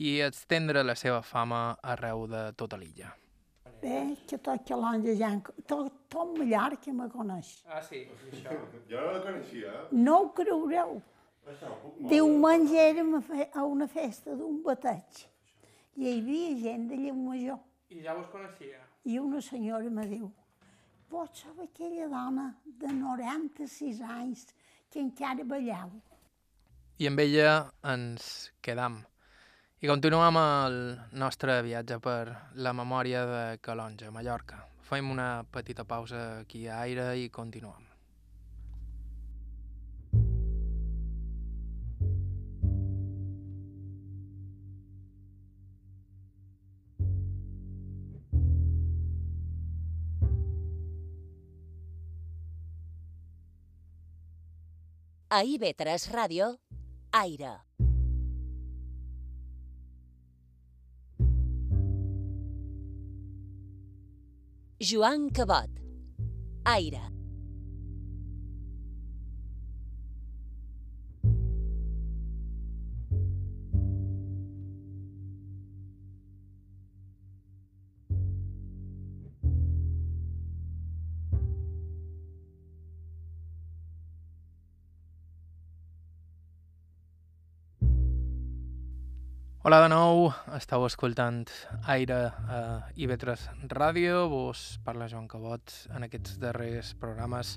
i 0.00 0.16
estendre 0.24 0.80
la 0.80 0.96
seva 0.96 1.20
fama 1.20 1.76
arreu 1.84 2.24
de 2.24 2.42
tota 2.56 2.80
l'illa. 2.80 3.12
Bé, 3.84 4.16
que 4.24 4.40
tot 4.40 4.64
Calonja 4.64 5.12
ja... 5.20 5.34
Tot, 5.68 5.92
tot 6.08 6.32
Mallorca 6.40 6.96
me 6.96 7.12
coneix. 7.12 7.58
Ah, 7.68 7.84
sí? 7.84 8.06
Això. 8.32 8.56
Jo 8.88 9.04
no 9.04 9.16
la 9.18 9.24
coneixia. 9.28 9.78
No 9.92 10.22
ho 10.24 10.28
creureu. 10.40 11.02
Diumenge 12.08 12.80
érem 12.80 13.18
a, 13.20 13.64
una 13.64 13.92
festa 13.92 14.32
d'un 14.32 14.62
bateig. 14.64 15.26
I 16.00 16.06
hi 16.06 16.20
havia 16.22 16.54
gent 16.64 16.88
de 16.88 17.04
Llumajor. 17.04 17.66
I 17.90 18.04
ja 18.04 18.14
vos 18.14 18.28
coneixia? 18.30 18.78
I 19.10 19.18
una 19.18 19.40
senyora 19.42 19.90
me 19.90 20.04
diu, 20.06 20.28
pots 21.10 21.42
ser 21.42 21.54
aquella 21.64 22.06
dona 22.12 22.46
de 22.82 22.92
96 22.94 24.02
anys 24.16 24.44
que 24.92 25.02
encara 25.02 25.46
balleu. 25.52 25.96
I 27.02 27.10
amb 27.10 27.22
ella 27.26 27.54
ens 27.94 28.52
quedam. 28.62 29.00
I 29.82 29.90
continuem 29.90 30.38
el 30.38 30.80
nostre 31.18 31.58
viatge 31.66 31.98
per 32.04 32.22
la 32.54 32.76
memòria 32.76 33.26
de 33.26 33.44
Calonja, 33.64 34.14
Mallorca. 34.14 34.62
Fem 34.86 35.10
una 35.10 35.30
petita 35.50 35.82
pausa 35.82 36.26
aquí 36.44 36.68
a 36.68 36.82
Aire 36.84 37.14
i 37.18 37.30
continuem. 37.30 37.89
A 55.32 55.44
IB3 55.46 56.10
Ràdio, 56.10 56.46
Aire. 57.12 57.52
Joan 64.80 65.30
Cabot. 65.30 65.70
Aire. 66.64 67.19
Hola 89.70 89.84
de 89.84 89.90
nou, 89.92 90.24
estàu 90.56 90.82
escoltant 90.82 91.44
Aire 91.92 92.16
a 92.50 92.56
IB3 92.98 93.68
Ràdio, 93.70 94.24
vos 94.26 94.80
parla 94.82 95.06
Joan 95.06 95.28
Cabot. 95.30 95.70
En 95.94 96.02
aquests 96.02 96.40
darrers 96.42 96.90
programes 96.98 97.52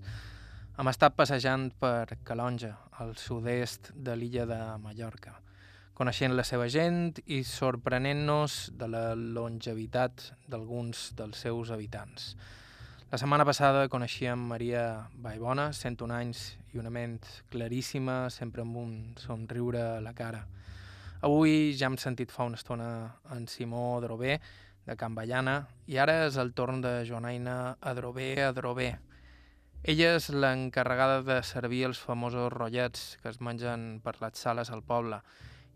hem 0.77 0.91
estat 0.91 1.15
passejant 1.17 1.71
per 1.81 2.19
Calonja, 2.21 2.69
al 3.01 3.15
sud-est 3.17 3.89
de 3.97 4.13
l'illa 4.13 4.45
de 4.45 4.59
Mallorca, 4.83 5.33
coneixent 5.97 6.37
la 6.37 6.45
seva 6.45 6.69
gent 6.69 7.17
i 7.25 7.41
sorprenent-nos 7.41 8.59
de 8.77 8.93
la 8.93 9.03
longevitat 9.17 10.29
d'alguns 10.45 11.15
dels 11.17 11.41
seus 11.47 11.73
habitants. 11.73 12.35
La 13.09 13.17
setmana 13.17 13.41
passada 13.49 13.87
coneixíem 13.89 14.49
Maria 14.53 15.07
Baibona, 15.17 15.71
101 15.73 16.19
anys 16.21 16.51
i 16.75 16.77
una 16.77 16.93
ment 16.93 17.23
claríssima, 17.49 18.27
sempre 18.29 18.61
amb 18.61 18.83
un 18.85 18.99
somriure 19.17 19.81
a 19.95 20.01
la 20.05 20.13
cara. 20.13 20.45
Avui 21.23 21.71
ja 21.79 21.87
hem 21.87 21.95
sentit 21.95 22.33
fa 22.35 22.43
una 22.43 22.57
estona 22.59 22.85
en 23.31 23.45
Simó 23.47 23.93
Adrobé, 23.95 24.41
de 24.83 24.95
Can 24.99 25.13
Ballana, 25.15 25.53
i 25.87 25.95
ara 25.95 26.25
és 26.25 26.35
el 26.41 26.51
torn 26.51 26.81
de 26.83 26.91
Joanaina 27.07 27.77
Adrobé 27.79 28.43
Adrobé. 28.43 28.89
Ella 29.87 30.09
és 30.17 30.27
l'encarregada 30.35 31.21
de 31.23 31.39
servir 31.47 31.85
els 31.87 32.03
famosos 32.03 32.51
rotllets 32.51 33.05
que 33.23 33.31
es 33.31 33.39
mengen 33.39 34.01
per 34.03 34.17
les 34.19 34.43
sales 34.43 34.73
al 34.75 34.83
poble, 34.83 35.21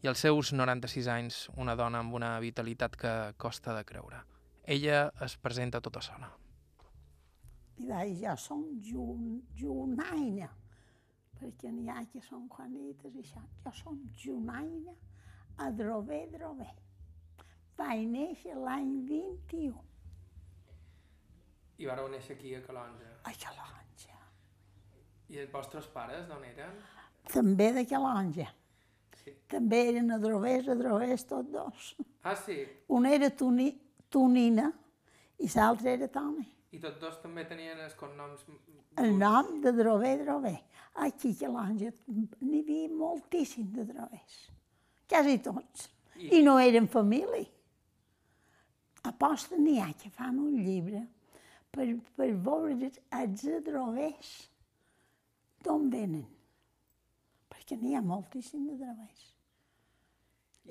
i 0.04 0.12
als 0.12 0.28
seus 0.28 0.52
96 0.52 1.08
anys, 1.16 1.40
una 1.56 1.80
dona 1.80 2.04
amb 2.04 2.20
una 2.20 2.36
vitalitat 2.44 3.00
que 3.00 3.16
costa 3.40 3.72
de 3.80 3.88
creure. 3.88 4.20
Ella 4.68 5.06
es 5.24 5.40
presenta 5.40 5.80
tota 5.80 6.04
sola. 6.04 6.34
Deia, 7.78 8.34
jo 8.36 8.40
som 8.50 8.68
Jun, 8.84 9.46
Junaina, 9.56 10.52
perquè 11.40 11.72
n'hi 11.72 11.88
ha 11.88 12.04
que 12.12 12.20
són 12.20 12.50
Juanites 12.52 13.16
i 13.16 13.24
això. 13.24 13.48
Jo 13.64 13.80
som 13.80 14.10
Junaina 14.12 15.04
Adrobé 15.58 16.28
Drobé. 16.32 16.68
Vaig 17.78 18.06
néixer 18.10 18.56
l'any 18.58 18.94
21 19.10 19.74
I 21.78 21.86
vareu 21.86 22.08
néixer 22.10 22.36
aquí 22.36 22.56
a 22.58 22.62
Calonja. 22.66 23.10
a 23.24 23.34
Calonja. 23.34 24.16
I 25.30 25.38
els 25.44 25.52
vostres 25.52 25.86
pares 25.94 26.26
d'on 26.28 26.44
eren? 26.48 26.80
També 27.34 27.72
de 27.76 27.86
Calonja. 27.86 28.48
Sí. 29.24 29.34
També 29.52 29.84
eren 29.92 30.12
adrovers, 30.16 30.68
adrovers, 30.74 31.26
tots 31.28 31.52
dos. 31.52 31.96
Ah, 32.24 32.36
sí? 32.36 32.64
Un 32.88 33.06
era 33.06 33.30
Toni, 33.30 33.70
Tonina 34.10 34.72
i 35.38 35.50
l'altre 35.54 35.94
era 35.94 36.08
Toni. 36.08 36.48
I 36.72 36.80
tots 36.80 37.00
dos 37.00 37.22
també 37.22 37.46
tenien 37.46 37.80
els 37.80 37.94
cognoms... 37.96 38.46
El 38.98 39.14
nom 39.20 39.60
de 39.62 39.72
Drové, 39.78 40.18
Drové. 40.24 40.56
Aquí 41.06 41.36
a 41.36 41.40
Calonja 41.44 41.92
n'hi 42.08 42.62
havia 42.64 42.90
moltíssim 42.90 43.70
de 43.76 43.86
drovers. 43.86 44.57
Quasi 45.08 45.38
tots. 45.44 45.88
I 46.18 46.42
no 46.46 46.58
eren 46.60 46.90
família. 46.90 47.46
Aposta 49.08 49.56
n'hi 49.56 49.78
ha 49.80 49.92
que 49.96 50.10
fan 50.12 50.40
un 50.42 50.58
llibre 50.66 51.04
per, 51.72 51.86
per 52.18 52.32
veure 52.48 52.90
els 53.20 53.46
adrovers 53.60 54.32
d'on 55.64 55.88
venen. 55.94 56.26
Perquè 57.48 57.78
n'hi 57.80 57.96
ha 57.96 58.04
moltíssim 58.04 58.66
de 58.68 58.80
drovers. 58.82 59.24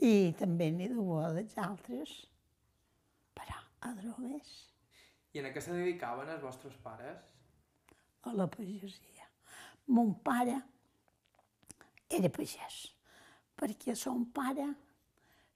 I 0.05 0.35
també 0.37 0.68
n'hi 0.75 0.90
deu 0.92 1.14
dels 1.33 1.57
altres, 1.62 2.12
però 3.33 3.57
adrovers 3.88 4.53
I 5.33 5.40
en 5.40 5.49
què 5.55 5.62
se 5.64 5.72
dedicaven 5.72 6.29
els 6.35 6.44
vostres 6.44 6.77
pares? 6.85 7.33
a 8.27 8.33
la 8.35 8.46
pagesia. 8.46 9.29
Mon 9.87 10.14
pare 10.22 10.57
era 12.11 12.31
pagès, 12.31 12.77
perquè 13.57 13.95
son 13.97 14.27
pare 14.37 14.66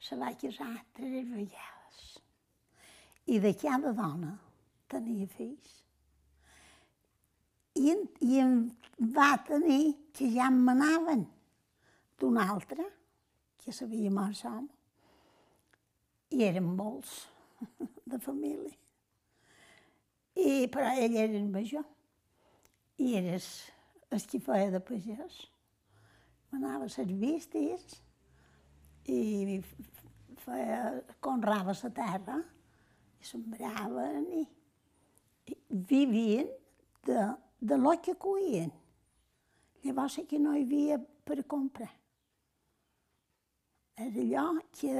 se 0.00 0.16
va 0.16 0.32
casar 0.40 0.72
tres 0.96 1.28
vegades. 1.28 2.00
I 3.28 3.38
de 3.38 3.52
cada 3.54 3.92
dona 3.96 4.32
tenia 4.90 5.28
fills. 5.36 5.76
I, 7.78 7.92
i 8.26 8.40
en 8.42 8.56
va 9.16 9.34
tenir 9.46 9.82
que 10.16 10.28
ja 10.32 10.48
em 10.50 10.58
manaven 10.66 11.26
d'un 12.20 12.40
altre, 12.40 12.84
que 13.60 13.72
sabia 13.72 14.10
mort 14.12 14.44
home. 14.44 14.68
I 16.30 16.44
eren 16.46 16.68
molts 16.76 17.14
de 18.10 18.18
família. 18.22 18.76
I, 20.40 20.66
però 20.72 20.92
ell 20.96 21.16
era 21.16 21.36
el 21.36 21.48
major. 21.52 21.84
I 23.00 23.14
eres 23.20 23.48
el 24.10 24.22
que 24.30 24.40
feia 24.42 24.70
de 24.72 24.80
pagès. 24.84 25.40
Manava 26.50 26.86
les 26.86 27.12
vistes 27.18 28.00
i 29.06 29.60
feia, 30.42 30.80
conrava 31.22 31.74
la 31.76 31.90
terra 31.94 32.38
i 33.20 33.28
sembraven 33.28 34.26
i, 34.40 34.44
i 35.52 35.56
vivien 35.68 36.50
de, 37.06 37.24
de 37.60 37.78
lo 37.78 37.94
que 38.02 38.14
cuien. 38.14 38.72
Llavors 39.84 40.20
que 40.28 40.38
no 40.38 40.54
hi 40.56 40.64
havia 40.66 40.98
per 41.24 41.42
comprar. 41.48 41.90
Era 44.00 44.22
allò 44.24 44.60
que 44.72 44.92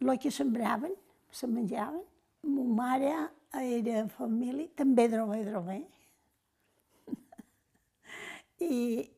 el 0.00 0.18
que 0.18 0.30
sembraven, 0.30 0.94
se 1.30 1.46
menjaven. 1.46 2.04
Ma 2.42 2.64
mare 2.64 3.12
era 3.60 4.06
família, 4.08 4.68
també 4.76 5.08
drové, 5.12 5.42
drové. 5.44 5.80
I, 8.64 9.10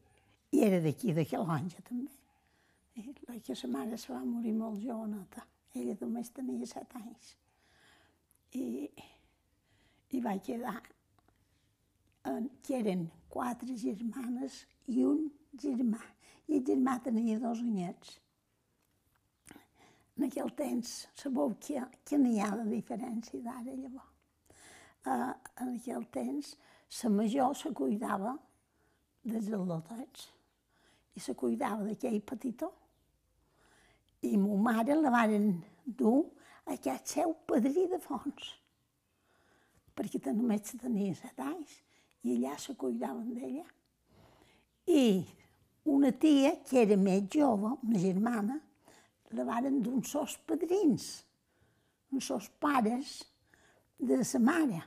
i 0.52 0.60
era 0.66 0.78
d'aquí, 0.84 1.14
de 1.16 1.24
Calonja, 1.24 1.80
també. 1.88 2.12
I 3.00 3.14
la 3.24 3.38
que 3.40 3.54
sa 3.56 3.68
mare 3.72 3.96
se 3.96 4.12
va 4.12 4.20
morir 4.20 4.52
molt 4.52 4.82
joveneta. 4.84 5.46
Ella 5.72 5.94
només 6.00 6.28
tenia 6.36 6.66
set 6.68 6.92
anys. 6.98 7.30
I, 8.60 8.64
i 10.12 10.20
va 10.20 10.34
quedar, 10.44 10.82
en, 12.28 12.50
que 12.60 12.76
eren 12.82 13.06
quatre 13.32 13.78
germanes 13.80 14.58
i 14.92 15.06
un 15.08 15.24
germà. 15.62 16.02
I 16.50 16.58
el 16.58 16.66
germà 16.68 16.98
tenia 17.06 17.38
dos 17.40 17.64
anyets. 17.64 18.18
En 20.18 20.28
aquell 20.28 20.52
temps, 20.60 20.92
sabeu 21.16 21.56
que, 21.64 21.80
que 22.04 22.20
n'hi 22.20 22.36
ha 22.44 22.50
de 22.60 22.68
diferència 22.68 23.40
d'ara 23.40 23.72
llavors. 23.72 24.10
Uh, 25.02 25.32
en 25.64 25.72
aquell 25.78 26.04
temps, 26.12 26.52
la 27.00 27.14
major 27.16 27.56
se 27.58 27.72
cuidava 27.74 28.36
dels 29.24 29.48
al·lotets 29.48 30.28
i 31.14 31.20
se 31.20 31.34
cuidava 31.34 31.84
d'aquell 31.84 32.20
petitó. 32.24 32.70
I 34.22 34.36
ma 34.38 34.56
mare 34.70 34.96
la 34.96 35.10
varen 35.10 35.48
dur 35.84 36.24
a 36.64 36.76
aquest 36.76 37.16
seu 37.16 37.34
padrí 37.46 37.88
de 37.90 37.98
fons, 38.00 38.52
perquè 39.96 40.20
només 40.32 40.76
tenia 40.78 41.14
set 41.18 41.40
anys 41.42 41.80
i 42.22 42.36
allà 42.36 42.56
se 42.58 42.76
cuidaven 42.78 43.32
d'ella. 43.34 43.66
I 44.86 45.24
una 45.84 46.12
tia, 46.12 46.54
que 46.62 46.84
era 46.84 46.96
més 46.96 47.26
jove, 47.32 47.74
una 47.82 47.98
germana, 47.98 48.60
la 49.32 49.44
varen 49.48 49.80
d'un 49.82 50.02
sos 50.06 50.36
padrins, 50.46 51.24
uns 52.12 52.28
sos 52.30 52.48
pares 52.60 53.22
de 53.98 54.20
sa 54.24 54.38
mare. 54.38 54.82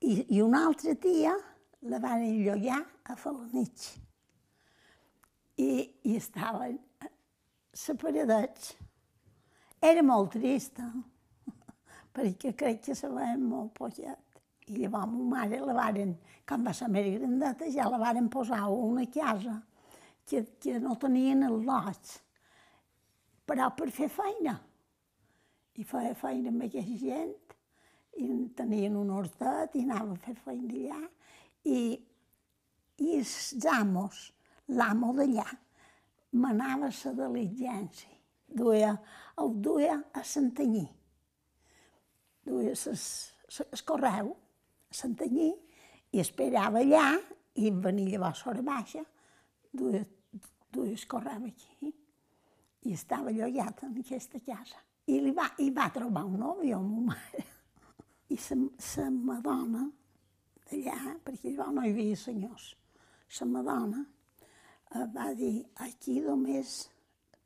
I, 0.00 0.36
I 0.36 0.40
una 0.44 0.66
altra 0.68 0.94
tia 0.94 1.34
la 1.90 1.98
van 1.98 2.22
enllollar 2.22 2.80
a 3.04 3.16
Falanich. 3.16 3.90
I, 5.60 5.70
i 6.08 6.16
estaven 6.16 6.78
separadets. 7.76 8.74
Era 9.80 10.02
molt 10.04 10.34
trista, 10.36 10.86
perquè 12.16 12.54
crec 12.56 12.82
que 12.88 12.96
se 12.96 13.08
veien 13.12 13.44
molt 13.48 13.72
poquet. 13.76 14.18
I 14.70 14.84
llavors 14.84 15.10
ma 15.10 15.28
mare 15.34 15.60
la 15.64 15.74
varen, 15.74 16.14
quan 16.46 16.64
va 16.66 16.74
ser 16.76 16.88
més 16.92 17.08
grandeta, 17.16 17.68
ja 17.72 17.88
la 17.90 17.98
varen 17.98 18.28
posar 18.30 18.60
a 18.66 18.70
una 18.70 19.06
casa 19.10 19.56
que, 20.28 20.44
que 20.62 20.78
no 20.78 20.94
tenien 21.00 21.42
el 21.48 21.62
lot, 21.66 22.12
però 23.46 23.70
per 23.74 23.88
fer 23.94 24.10
feina. 24.12 24.54
I 25.80 25.86
feia 25.86 26.14
feina 26.18 26.52
amb 26.52 26.66
aquesta 26.66 26.98
gent, 27.00 27.34
i 28.20 28.28
tenien 28.56 28.98
un 29.00 29.10
hortet 29.14 29.74
i 29.78 29.84
anava 29.86 30.14
a 30.14 30.22
fer 30.22 30.36
feina 30.44 30.68
allà. 30.68 31.00
I, 31.64 31.80
i 33.00 33.16
els 33.16 33.66
amos, 33.72 34.28
l'amo 34.76 35.12
d'allà, 35.16 35.46
manava 36.40 36.90
la 36.90 37.28
diligència. 37.28 38.10
Duia, 38.50 38.94
el 39.38 39.54
duia 39.62 39.96
a 40.12 40.22
Santanyí. 40.26 40.86
Duia 42.44 42.74
el 42.74 43.84
correu 43.86 44.32
a 44.32 44.94
Santanyí 44.94 45.50
i 46.10 46.22
esperava 46.22 46.82
allà 46.82 47.14
i 47.60 47.70
venia 47.70 48.16
llavors 48.16 48.42
a 48.44 48.50
hora 48.50 48.62
baixa, 48.66 49.02
duia, 49.70 50.04
duia 50.72 50.94
el 50.94 51.06
correu 51.10 51.46
aquí 51.46 51.92
i 52.86 52.94
estava 52.96 53.30
llogat 53.30 53.82
en 53.84 53.98
aquesta 54.00 54.40
casa. 54.40 54.80
I 55.10 55.18
li 55.20 55.32
va, 55.36 55.48
i 55.58 55.70
va 55.74 55.90
trobar 55.92 56.24
un 56.26 56.38
nòvio 56.40 56.78
amb 56.78 56.92
ma 56.94 57.14
mare. 57.14 57.44
I 58.30 58.38
la 58.38 59.10
Madonna 59.10 59.88
d'allà, 60.70 61.16
perquè 61.24 61.50
llavors 61.50 61.74
no 61.74 61.84
hi 61.84 61.90
havia 61.90 62.16
senyors, 62.16 62.76
la 63.40 63.46
Madonna 63.46 64.04
eh, 64.04 64.19
va 64.90 65.30
dir, 65.38 65.64
aquí 65.86 66.18
només 66.24 66.90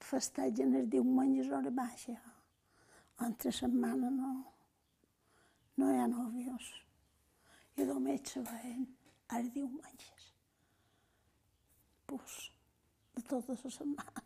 festegen 0.01 0.75
els 0.79 0.89
diumenges 0.93 1.53
hora 1.53 1.71
baixa. 1.71 2.17
Entre 3.25 3.53
setmana 3.53 4.11
no, 4.11 4.33
no 5.77 5.91
hi 5.93 6.01
ha 6.01 6.09
nòvios. 6.11 6.71
I 7.77 7.87
només 7.89 8.25
se 8.31 8.43
veien 8.49 8.87
els 9.37 9.53
diumenges. 9.55 10.29
Pues, 12.07 12.37
de 13.15 13.23
tota 13.29 13.57
la 13.61 13.71
setmana. 13.77 14.25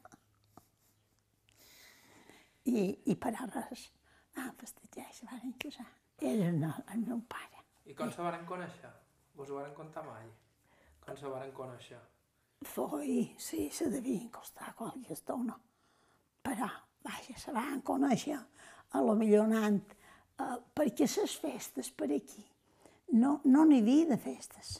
I, 2.68 2.80
i 3.08 3.14
per 3.16 3.32
a 3.32 3.46
res, 3.46 3.88
van 4.36 4.52
festejar 4.60 5.06
i 5.08 5.16
se 5.16 5.28
van 5.30 5.54
casar. 5.64 5.88
Era 6.20 6.50
el, 6.50 6.64
el 6.94 7.04
meu 7.06 7.22
pare. 7.34 7.64
I 7.88 7.94
com 7.96 8.10
se 8.12 8.22
varen 8.22 8.44
conèixer? 8.46 8.90
Vos 9.38 9.50
ho 9.50 9.58
varen 9.60 9.74
contar 9.74 10.04
mai? 10.04 10.28
Com 11.04 11.16
se 11.16 11.30
varen 11.32 11.54
conèixer? 11.56 12.00
Foi, 12.64 13.34
sí, 13.38 13.70
se 13.70 13.88
devien 13.90 14.28
costar 14.34 14.74
qualque 14.74 15.12
estona. 15.14 15.54
Però, 16.42 16.68
vaja, 17.04 17.36
se 17.38 17.54
van 17.54 17.82
conèixer, 17.86 18.38
a 18.90 19.02
lo 19.04 19.14
millor 19.14 19.46
anant, 19.46 19.80
eh, 20.38 20.56
perquè 20.74 21.06
les 21.06 21.36
festes 21.38 21.90
per 21.90 22.10
aquí, 22.16 22.44
no 23.12 23.40
no 23.44 23.64
n'hi 23.64 23.80
havia 23.80 24.08
de 24.10 24.18
festes 24.20 24.78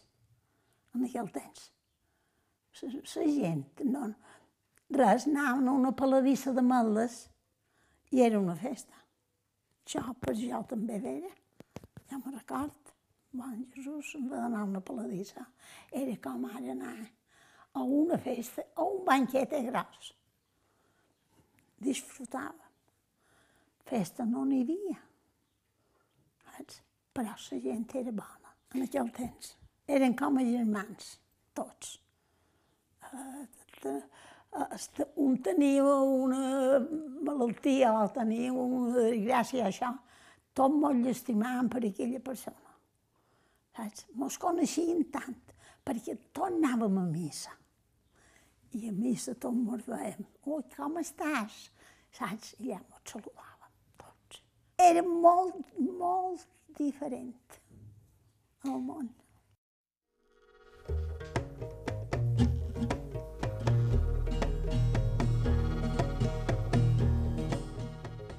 en 0.95 1.05
aquell 1.05 1.31
temps. 1.33 1.71
La 2.83 3.25
gent, 3.27 3.65
no, 3.85 4.05
res, 4.95 5.27
anaven 5.27 5.69
a 5.69 5.73
una 5.73 5.93
paladissa 5.93 6.53
de 6.55 6.63
meles 6.63 7.25
i 8.15 8.23
era 8.23 8.39
una 8.39 8.55
festa. 8.55 8.95
Jo, 9.89 10.03
per 10.21 10.35
jo 10.39 10.61
també 10.69 10.99
vera, 11.03 11.31
ja 12.11 12.19
me 12.19 12.35
record. 12.35 12.95
Bon 13.33 13.65
Jesús, 13.75 14.15
em 14.17 14.29
va 14.31 14.45
donar 14.45 14.63
una 14.65 14.81
paladissa. 14.81 15.45
Era 15.93 16.15
com 16.23 16.47
ara 16.49 16.71
anar 16.73 16.95
a 17.73 17.83
una 17.83 18.19
festa, 18.19 18.65
a 18.75 18.85
un 18.85 19.05
banquet 19.05 19.53
gros. 19.69 20.15
Disfrutava. 21.79 22.67
Festa 23.89 24.25
no 24.25 24.45
n'hi 24.45 24.63
havia. 24.63 24.99
Però 27.19 27.35
la 27.35 27.61
gent 27.63 27.87
era 27.99 28.13
bona 28.13 28.53
en 28.75 28.85
aquell 28.85 29.11
temps. 29.15 29.55
Eren 29.89 30.15
com 30.19 30.39
a 30.39 30.45
germans, 30.45 31.15
tots. 31.57 31.97
Uh, 33.09 33.47
un 35.25 35.39
tenia 35.45 35.85
una 35.85 36.79
malaltia 37.25 37.93
o 37.95 38.07
tenia 38.13 38.53
una 38.53 38.93
desgràcia, 38.97 39.69
això, 39.69 39.93
tot 40.57 40.75
molt 40.75 41.05
llestimàvem 41.05 41.69
per 41.73 41.85
aquella 41.89 42.21
persona. 42.25 42.75
Saps? 43.77 44.07
Mos 44.19 44.39
coneixien 44.43 45.05
tant, 45.15 45.37
perquè 45.89 46.19
tot 46.37 46.53
anàvem 46.53 46.99
a 47.01 47.07
missa. 47.09 47.55
I 48.77 48.91
a 48.91 48.93
missa 48.93 49.33
tot 49.41 49.57
mos 49.57 49.87
veiem. 49.89 50.27
Ui, 50.45 50.63
com 50.75 50.99
estàs? 51.01 51.71
Saps? 52.13 52.53
I 52.61 52.75
ja 52.75 52.81
mos 52.83 53.01
saludàvem 53.09 53.73
tots. 54.03 54.43
Era 54.85 55.05
molt, 55.09 55.57
molt 55.97 56.45
diferent 56.77 57.33
el 58.69 58.83
món. 58.85 59.09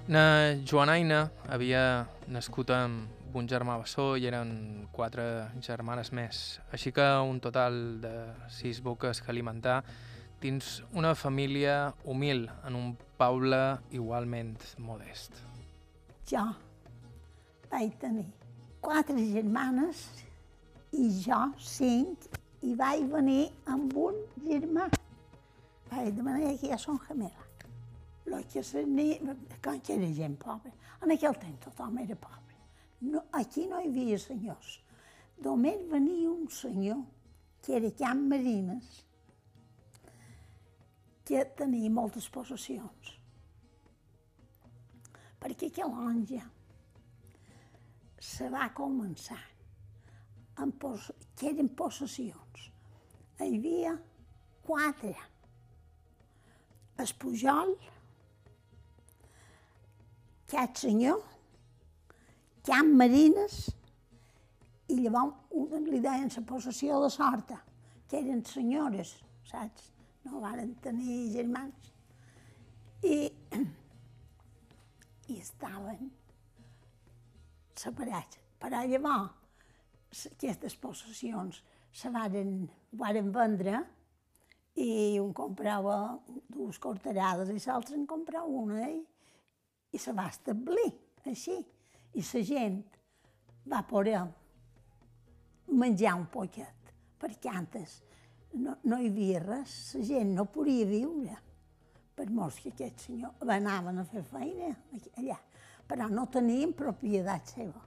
Na 0.10 0.26
Joanaina 0.66 1.28
havia 1.54 1.82
nascut 2.34 2.72
amb 2.74 3.19
un 3.34 3.48
germà 3.50 3.78
bessó 3.82 4.14
i 4.18 4.26
eren 4.30 4.52
quatre 4.94 5.24
germanes 5.66 6.12
més, 6.16 6.60
així 6.74 6.92
que 6.96 7.06
un 7.26 7.40
total 7.44 8.00
de 8.04 8.14
sis 8.54 8.82
boques 8.86 9.22
que 9.22 9.32
alimentar 9.32 9.82
dins 10.42 10.80
una 10.96 11.14
família 11.16 11.94
humil 12.06 12.48
en 12.66 12.76
un 12.80 12.94
poble 13.20 13.60
igualment 13.92 14.56
modest. 14.78 15.36
Jo 16.30 16.46
vaig 17.70 17.94
tenir 18.02 18.26
quatre 18.82 19.18
germanes 19.34 20.08
i 20.96 21.10
jo 21.26 21.42
cinc 21.60 22.30
i 22.66 22.74
vaig 22.76 23.06
venir 23.12 23.44
amb 23.68 23.94
un 23.98 24.18
germà. 24.48 24.90
Vaig 25.92 26.12
demanar 26.16 26.56
que 26.58 26.72
ja 26.72 26.80
són 26.80 27.00
gemeles 27.08 27.50
lo 28.30 28.38
que 28.54 28.64
se 28.64 28.86
ni, 28.86 29.20
quan 29.64 29.82
era 29.90 30.14
gent 30.14 30.38
pobra. 30.38 30.72
En 31.02 31.12
aquell 31.12 31.36
temps 31.42 31.66
tothom 31.66 31.98
era 32.04 32.16
pobre. 32.16 32.39
No, 33.02 33.24
aquí 33.32 33.66
no 33.68 33.80
hi 33.80 33.88
havia 33.88 34.20
senyors. 34.20 34.80
Només 35.44 35.86
venia 35.92 36.32
un 36.32 36.50
senyor, 36.52 37.00
que 37.64 37.78
era 37.78 37.92
Can 37.96 38.26
Marines, 38.28 38.90
que 41.24 41.46
tenia 41.56 41.92
moltes 41.94 42.28
possessions. 42.34 43.14
Perquè 45.40 45.70
Calonja 45.72 46.42
se 48.20 48.50
va 48.52 48.68
començar 48.76 49.40
amb 50.60 50.76
pos 50.82 51.08
que 51.40 51.54
eren 51.54 51.70
possessions. 51.80 52.68
Hi 53.40 53.54
havia 53.56 53.94
quatre. 54.68 55.14
El 57.00 57.14
Pujol, 57.22 57.78
aquest 60.50 60.82
senyor, 60.84 61.22
Can 62.70 62.92
Marines, 62.98 63.56
i 64.90 65.00
llavors 65.02 65.88
li 65.90 66.02
deien 66.04 66.30
la 66.36 66.44
possessió 66.46 67.00
de 67.02 67.10
sorta, 67.14 67.58
que 68.10 68.20
eren 68.22 68.44
senyores, 68.46 69.16
saps? 69.50 69.90
No 70.26 70.42
varen 70.44 70.76
tenir 70.84 71.18
germans. 71.34 71.92
I, 73.02 73.18
i 75.32 75.38
estaven 75.40 76.10
separats. 77.80 78.42
Però 78.60 78.82
llavors 78.92 80.26
aquestes 80.34 80.76
possessions 80.76 81.62
se 81.96 82.12
varen, 82.14 82.68
varen 82.92 83.32
vendre 83.34 83.80
i 84.76 84.92
un 85.22 85.32
comprava 85.34 86.20
dues 86.52 86.78
corterades 86.84 87.50
i 87.50 87.62
l'altre 87.64 87.96
en 87.96 88.06
comprava 88.10 88.60
una. 88.66 88.84
Eh? 88.90 89.00
i 89.92 89.98
se 89.98 90.14
va 90.14 90.28
establir 90.30 90.90
així. 91.30 91.58
I 92.14 92.24
la 92.26 92.42
gent 92.44 92.80
va 93.70 93.82
poder 93.86 94.22
menjar 95.70 96.16
un 96.18 96.26
poquet, 96.34 96.94
perquè 97.22 97.52
antes 97.54 98.00
no, 98.58 98.76
no 98.84 98.98
hi 98.98 99.12
havia 99.12 99.44
res, 99.44 99.76
la 100.00 100.06
gent 100.08 100.34
no 100.34 100.48
podia 100.50 100.88
viure, 100.90 101.36
per 102.18 102.26
molts 102.34 102.58
que 102.64 102.74
aquest 102.74 103.06
senyor 103.06 103.52
anaven 103.56 104.02
a 104.02 104.08
fer 104.10 104.24
feina 104.26 104.72
allà, 105.22 105.38
però 105.88 106.10
no 106.10 106.26
tenien 106.34 106.74
propietat 106.74 107.54
seva. 107.54 107.86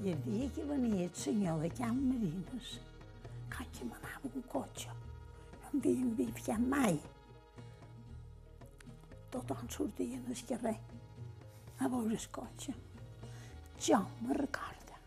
I 0.00 0.14
el 0.14 0.24
dia 0.24 0.48
que 0.56 0.64
venia 0.64 1.04
el 1.04 1.14
senyor 1.14 1.60
de 1.60 1.70
Can 1.76 2.00
Marines, 2.08 2.72
que 3.52 3.84
m'anava 3.84 4.32
un 4.32 4.48
cotxe. 4.48 5.09
No 5.72 5.78
em 5.78 5.82
havien 5.84 6.14
vist 6.18 6.48
mai. 6.58 6.96
Tothom 9.30 9.68
sortien 9.70 10.24
al 10.26 10.40
carrer 10.48 10.78
a 11.78 11.88
veure 11.88 12.16
el 12.16 12.26
cotxe. 12.34 12.74
Jo 13.78 14.00
me 14.20 14.34
recorda 14.34 14.98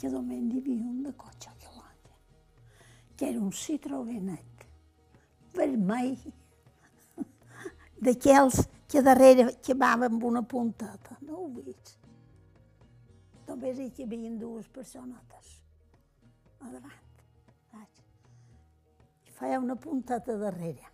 que 0.00 0.08
només 0.08 0.40
hi 0.40 0.62
havia 0.62 0.88
un 0.92 1.02
de 1.04 1.12
cotxe 1.12 1.50
a 1.50 1.58
Calonja, 1.60 2.16
que 3.16 3.28
era 3.28 3.40
un 3.40 3.52
citroenet 3.52 4.66
vermell, 5.54 6.16
d'aquells 8.00 8.64
que 8.88 9.04
darrere 9.04 9.50
quemava 9.62 10.08
amb 10.08 10.24
una 10.24 10.42
punteta. 10.42 11.20
No 11.28 11.44
ho 11.44 11.48
veig. 11.60 11.94
Només 13.46 13.78
hi 13.78 13.92
havia 14.08 14.36
dues 14.40 14.68
personetes 14.72 15.56
a 16.60 16.72
davant 16.72 17.03
feia 19.38 19.60
una 19.60 19.76
punteta 19.76 20.36
darrere. 20.40 20.92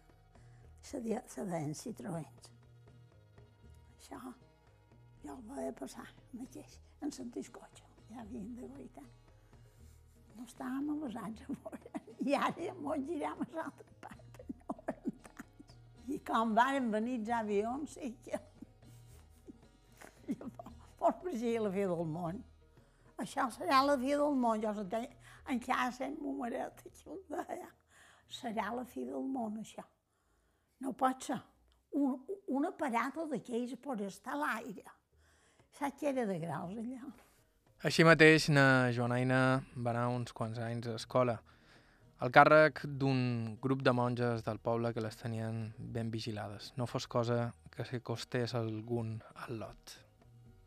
Se, 0.82 1.00
deien 1.00 1.74
citroens. 1.76 2.52
Això, 3.98 4.20
Jo 5.24 5.34
el 5.36 5.40
vaig 5.50 5.74
passar, 5.76 6.06
aquell, 6.42 6.76
en 7.04 7.10
sentit 7.12 7.48
cotxe, 7.52 7.84
ja 8.08 8.22
havien 8.22 8.46
de 8.56 8.68
guaitar. 8.68 9.04
No 10.36 10.46
estàvem 10.48 10.86
avasats 10.94 11.44
a 11.44 11.56
veure, 11.56 12.00
i 12.28 12.36
ara 12.38 12.54
ja 12.56 12.76
m'ho 12.78 12.96
girem 13.04 13.42
a 13.44 13.48
l'altra 13.58 13.96
part, 14.06 14.38
per 14.38 14.46
90 14.86 15.34
anys. 15.42 15.74
I 16.14 16.20
quan 16.30 16.54
van 16.56 16.88
venir 16.94 17.18
els 17.20 17.34
avions, 17.40 17.98
sí 17.98 18.14
que... 18.24 18.40
Llavors, 20.30 21.20
per 21.20 21.34
si 21.36 21.52
la 21.58 21.74
fi 21.74 21.84
del 21.92 22.06
món. 22.14 22.40
Això 23.20 23.50
serà 23.52 23.82
la 23.84 23.98
fi 24.00 24.14
del 24.14 24.40
món, 24.40 24.64
jo 24.64 24.72
deia, 24.94 25.12
encara 25.52 25.90
sent 25.92 26.16
numeret, 26.24 26.80
que 26.86 27.12
ho 27.12 27.20
deia. 27.28 27.68
Serà 28.30 28.70
la 28.74 28.84
fi 28.86 29.04
del 29.04 29.26
món, 29.26 29.58
això. 29.60 29.82
No 30.80 30.94
pot 30.96 31.26
ser. 31.30 31.40
Un, 31.98 32.20
un 32.54 32.68
aparato 32.68 33.26
d'aquells 33.26 33.74
per 33.82 33.98
estar 34.06 34.36
a 34.36 34.40
l'aire. 34.44 34.86
Saps 35.74 35.98
que 35.98 36.10
era 36.12 36.26
de 36.26 36.38
graus, 36.38 36.76
allà? 36.78 37.02
Així 37.88 38.04
mateix, 38.04 38.50
na 38.52 38.92
Joanaina 38.94 39.40
va 39.74 39.94
anar 39.94 40.10
uns 40.12 40.34
quants 40.36 40.60
anys 40.62 40.90
a 40.90 40.98
escola, 41.00 41.38
al 42.20 42.28
càrrec 42.36 42.82
d'un 42.84 43.56
grup 43.64 43.82
de 43.82 43.94
monges 43.96 44.44
del 44.44 44.58
poble 44.60 44.92
que 44.92 45.00
les 45.00 45.16
tenien 45.16 45.62
ben 45.78 46.10
vigilades. 46.12 46.74
No 46.76 46.86
fos 46.86 47.06
cosa 47.08 47.54
que 47.72 47.86
se 47.88 48.02
costés 48.04 48.54
algun 48.54 49.14
al 49.46 49.56
lot. 49.62 49.94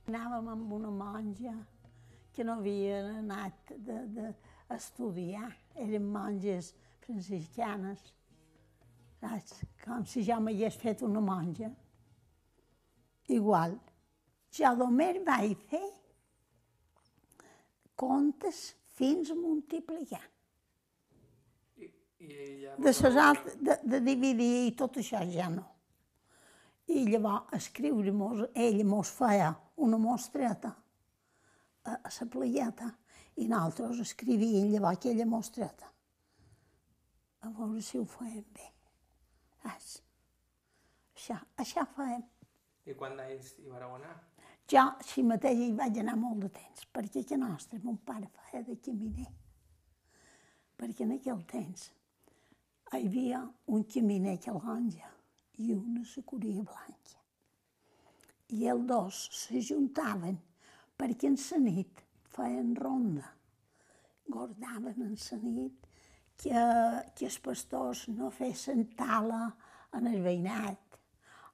Anàvem 0.09 0.49
amb 0.55 0.73
una 0.79 0.89
monja 0.89 1.53
que 2.33 2.43
no 2.43 2.57
havien 2.57 3.11
anat 3.19 3.75
de, 3.77 3.99
de 4.15 4.31
estudiar, 4.73 5.51
eren 5.77 6.09
monges 6.09 6.73
franciscanes, 7.05 8.13
saps? 9.19 9.63
Com 9.83 10.05
si 10.09 10.23
jo 10.25 10.39
m'hagués 10.43 10.77
fet 10.79 11.03
una 11.05 11.21
monja. 11.23 11.71
Igual. 13.33 13.77
Jo 14.53 14.73
només 14.77 15.19
vaig 15.25 15.57
fer 15.71 15.85
comptes 17.95 18.73
fins 18.97 19.31
a 19.31 19.35
multiplicar. 19.35 20.23
I, 21.77 21.89
i. 22.19 22.33
De, 22.77 22.93
ses 22.93 23.17
altres, 23.17 23.55
de, 23.61 23.77
de 23.83 24.01
dividir 24.03 24.67
i 24.67 24.73
tot 24.77 24.99
això 25.01 25.23
ja 25.29 25.49
no. 25.53 25.65
I 26.93 27.05
llavors 27.07 27.55
escriure 27.55 28.11
mos, 28.11 28.43
ell 28.53 28.83
mos 28.85 29.13
feia 29.15 29.53
una 29.85 29.97
mostreta 29.97 30.73
a, 31.83 31.95
a 31.95 32.11
la 32.11 32.27
playeta 32.29 32.89
i 33.39 33.47
nosaltres 33.47 34.03
escrivíem 34.03 34.69
llavors 34.73 34.99
aquella 34.99 35.25
mostreta. 35.25 35.92
A 37.43 37.49
veure 37.51 37.81
si 37.83 37.99
ho 37.99 38.05
feien 38.07 38.45
bé. 38.55 38.69
Saps? 39.63 39.89
Això, 41.15 41.39
això 41.59 41.83
feien. 41.95 42.23
I 42.87 42.95
quan 42.99 43.17
d'ells 43.19 43.53
hi 43.59 43.71
vareu 43.71 43.95
anar? 43.97 44.13
Jo, 44.71 44.83
si 45.03 45.23
mateix, 45.27 45.59
hi 45.59 45.73
vaig 45.75 45.99
anar 45.99 46.15
molt 46.19 46.45
de 46.45 46.49
temps, 46.55 46.85
perquè 46.95 47.23
que 47.27 47.37
nostre, 47.39 47.79
mon 47.83 47.97
pare 48.07 48.29
feia 48.37 48.63
de 48.67 48.77
caminer. 48.85 49.27
Perquè 50.79 51.03
en 51.05 51.13
aquell 51.17 51.43
temps 51.51 51.89
hi 52.93 53.03
havia 53.03 53.43
un 53.75 53.83
caminer 53.91 54.37
calonja 54.45 55.11
i 55.63 55.73
una 55.75 56.03
securia 56.07 56.63
blanca. 56.63 57.19
I 58.55 58.67
els 58.71 58.87
dos 58.89 59.21
s'ajuntaven 59.43 60.39
perquè 60.99 61.31
en 61.31 61.39
la 61.43 61.59
nit 61.67 62.03
feien 62.35 62.75
ronda. 62.75 63.31
Guardaven 64.29 65.07
en 65.07 65.17
la 65.17 65.39
nit 65.43 65.92
que, 66.37 66.63
que 67.15 67.27
els 67.29 67.39
pastors 67.43 68.07
no 68.13 68.31
fessin 68.33 68.87
tala 68.97 69.45
en 69.93 70.09
el 70.09 70.21
veïnat 70.23 70.99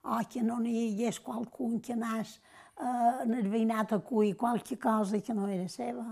o 0.09 0.19
que 0.31 0.41
no 0.45 0.59
n'hi 0.63 0.75
hagués 0.87 1.19
qualcun 1.23 1.79
que 1.83 1.93
anés 1.93 2.37
eh, 2.79 3.23
en 3.25 3.35
el 3.35 3.49
veïnat 3.51 3.93
a 3.93 3.99
cuir 3.99 4.35
qualque 4.39 4.79
cosa 4.79 5.19
que 5.19 5.35
no 5.35 5.47
era 5.47 5.67
seva. 5.69 6.07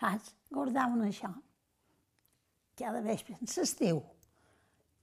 Saps? 0.00 0.34
Guardaven 0.52 1.06
això. 1.06 1.30
Cada 2.76 3.00
vespre, 3.04 3.36
en 3.40 3.48
l'estiu, 3.48 4.02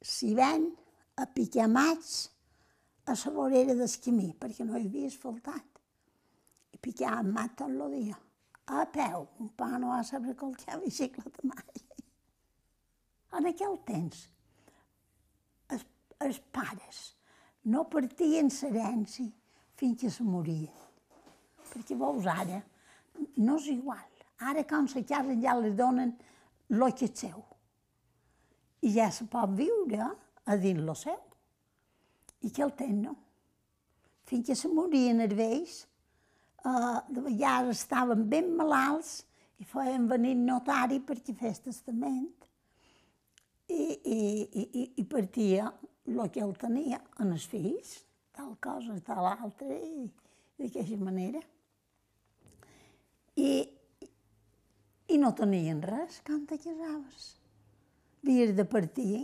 si 0.02 0.34
ven 0.36 0.70
a 1.18 1.26
picar 1.34 1.68
maig 1.72 2.06
a 3.10 3.16
la 3.18 3.34
vorera 3.34 3.76
del 3.76 3.96
camí, 4.04 4.30
perquè 4.38 4.66
no 4.66 4.78
hi 4.78 4.86
havia 4.88 5.10
asfaltat. 5.10 5.82
I 6.74 6.78
picaven 6.78 7.32
maig 7.34 7.56
tot 7.58 7.70
el 7.74 7.96
dia. 7.96 8.18
A 8.70 8.86
peu, 8.94 9.26
un 9.42 9.50
pa 9.58 9.72
no 9.82 9.96
va 9.96 10.04
saber 10.06 10.36
qualque 10.38 10.78
bicicleta 10.84 11.48
mai. 11.50 11.79
En 13.38 13.46
aquell 13.50 13.78
temps, 13.86 14.24
els, 15.70 15.86
els 16.26 16.40
pares 16.56 17.02
no 17.70 17.86
partien 17.92 18.50
l'herència 18.50 19.30
fins 19.80 20.00
que 20.02 20.10
se 20.12 20.26
morien. 20.26 20.74
Perquè 21.70 21.98
veus 21.98 22.26
ara, 22.26 22.64
no 23.38 23.58
és 23.60 23.70
igual. 23.76 24.06
Ara 24.50 24.64
quan 24.64 24.88
se 24.88 25.04
casen 25.04 25.42
ja 25.44 25.56
li 25.60 25.72
donen 25.76 26.16
el 26.70 26.86
que 26.96 27.10
és 27.10 27.26
seu. 27.26 27.44
I 28.82 28.94
ja 28.96 29.10
se 29.12 29.28
pot 29.28 29.52
viure 29.56 30.06
a 30.46 30.58
dins 30.58 30.82
lo 30.86 30.96
seu. 30.96 31.20
I 32.42 32.50
que 32.56 32.64
el 32.64 32.72
tenen, 32.80 33.02
no? 33.10 33.16
Fins 34.30 34.48
que 34.48 34.56
se 34.56 34.70
morien 34.72 35.20
els 35.26 35.36
vells, 35.36 35.80
eh, 36.64 37.00
de 37.10 37.24
vegades 37.26 37.84
estaven 37.84 38.28
ben 38.30 38.54
malalts 38.56 39.26
i 39.60 39.68
feien 39.68 40.08
venir 40.08 40.36
notari 40.40 41.02
perquè 41.04 41.36
fes 41.36 41.60
testament. 41.66 42.39
I, 43.70 43.84
i, 44.04 44.20
i, 44.62 44.84
i 44.98 45.06
partia 45.06 45.70
el 46.10 46.30
que 46.34 46.42
ell 46.42 46.56
tenia 46.58 47.00
en 47.22 47.34
els 47.36 47.46
fills, 47.50 48.00
tal 48.34 48.56
cosa, 48.62 48.96
tal 49.06 49.28
altra, 49.30 49.76
i 49.78 50.08
d'aquesta 50.60 50.98
manera. 51.02 51.42
I, 53.40 53.52
I 55.10 55.20
no 55.22 55.32
tenien 55.38 55.84
res 55.86 56.20
quan 56.26 56.46
te 56.50 56.58
casaves. 56.62 57.30
Havies 58.24 58.56
de 58.58 58.66
partir 58.68 59.22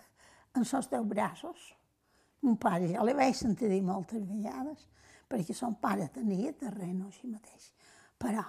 en 0.54 0.64
els 0.64 0.90
teus 0.90 1.06
braços. 1.08 1.70
Mon 2.44 2.58
pare 2.60 2.90
ja 2.90 3.06
li 3.06 3.14
vaig 3.16 3.36
sentir 3.38 3.70
dir 3.72 3.80
moltes 3.86 4.26
vegades, 4.28 4.84
perquè 5.30 5.56
son 5.56 5.78
pare 5.80 6.10
tenia 6.12 6.52
terreno 6.60 7.08
així 7.08 7.30
mateix. 7.30 7.70
Però 8.20 8.44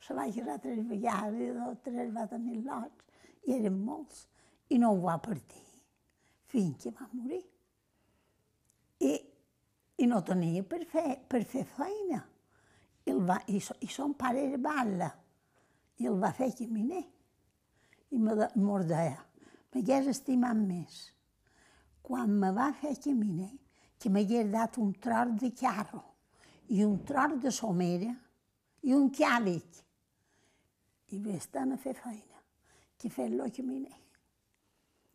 se 0.00 0.14
va 0.14 0.26
casar 0.30 0.58
tres 0.62 0.86
vegades 0.88 1.40
i 1.40 1.50
dos, 1.54 1.80
tres 1.84 2.14
va 2.14 2.28
tenir 2.30 2.62
lots, 2.66 3.09
i 3.46 3.56
eren 3.56 3.80
molts, 3.84 4.26
i 4.70 4.78
no 4.78 4.92
ho 4.94 5.00
va 5.02 5.16
partir 5.22 5.64
fins 6.50 6.82
que 6.82 6.90
va 6.90 7.08
morir. 7.12 7.42
I, 9.00 9.12
i 10.02 10.08
no 10.10 10.20
tenia 10.26 10.64
per 10.66 10.82
fer, 10.90 11.14
per 11.28 11.44
fer 11.48 11.64
feina. 11.76 12.20
I, 13.04 13.12
el 13.12 13.22
va, 13.26 13.38
i, 13.48 13.60
so, 13.64 13.76
I 13.80 13.88
son 13.90 14.16
pare 14.18 14.42
era 14.48 14.58
balla, 14.60 15.10
i 16.00 16.08
el 16.10 16.18
va 16.20 16.32
fer 16.36 16.50
caminer. 16.58 17.04
I 18.10 18.18
mos 18.18 18.86
deia, 18.90 19.20
m'hagués 19.70 20.10
estimat 20.10 20.58
més 20.58 21.00
quan 22.10 22.32
me 22.42 22.48
va 22.50 22.72
fer 22.74 22.96
caminer 22.98 23.52
que 24.00 24.10
m'hagués 24.10 24.48
dat 24.50 24.80
un 24.82 24.90
tros 24.98 25.36
de 25.38 25.52
carro 25.54 26.00
i 26.74 26.82
un 26.82 26.96
tros 27.06 27.36
de 27.44 27.52
somera 27.54 28.10
i 28.82 28.96
un 28.96 29.12
càvic. 29.14 29.78
I 31.14 31.20
vés 31.22 31.46
tant 31.54 31.70
a 31.70 31.78
fer 31.78 31.94
feina 32.00 32.39
que 33.00 33.08
fer-lo 33.08 33.48
caminer. 33.56 33.96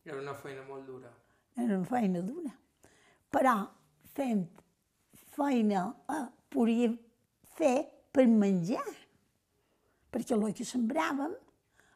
Era 0.05 0.17
una 0.21 0.33
feina 0.37 0.63
molt 0.65 0.85
dura. 0.89 1.11
Era 1.55 1.77
una 1.77 1.85
feina 1.85 2.21
dura. 2.21 2.51
Però 3.29 3.55
fent 4.15 4.45
feina 5.35 5.85
eh, 6.09 6.25
podíem 6.49 6.97
fer 7.57 7.77
per 8.11 8.25
menjar. 8.29 8.85
Perquè 10.11 10.35
el 10.35 10.45
que 10.55 10.65
sembràvem 10.65 11.33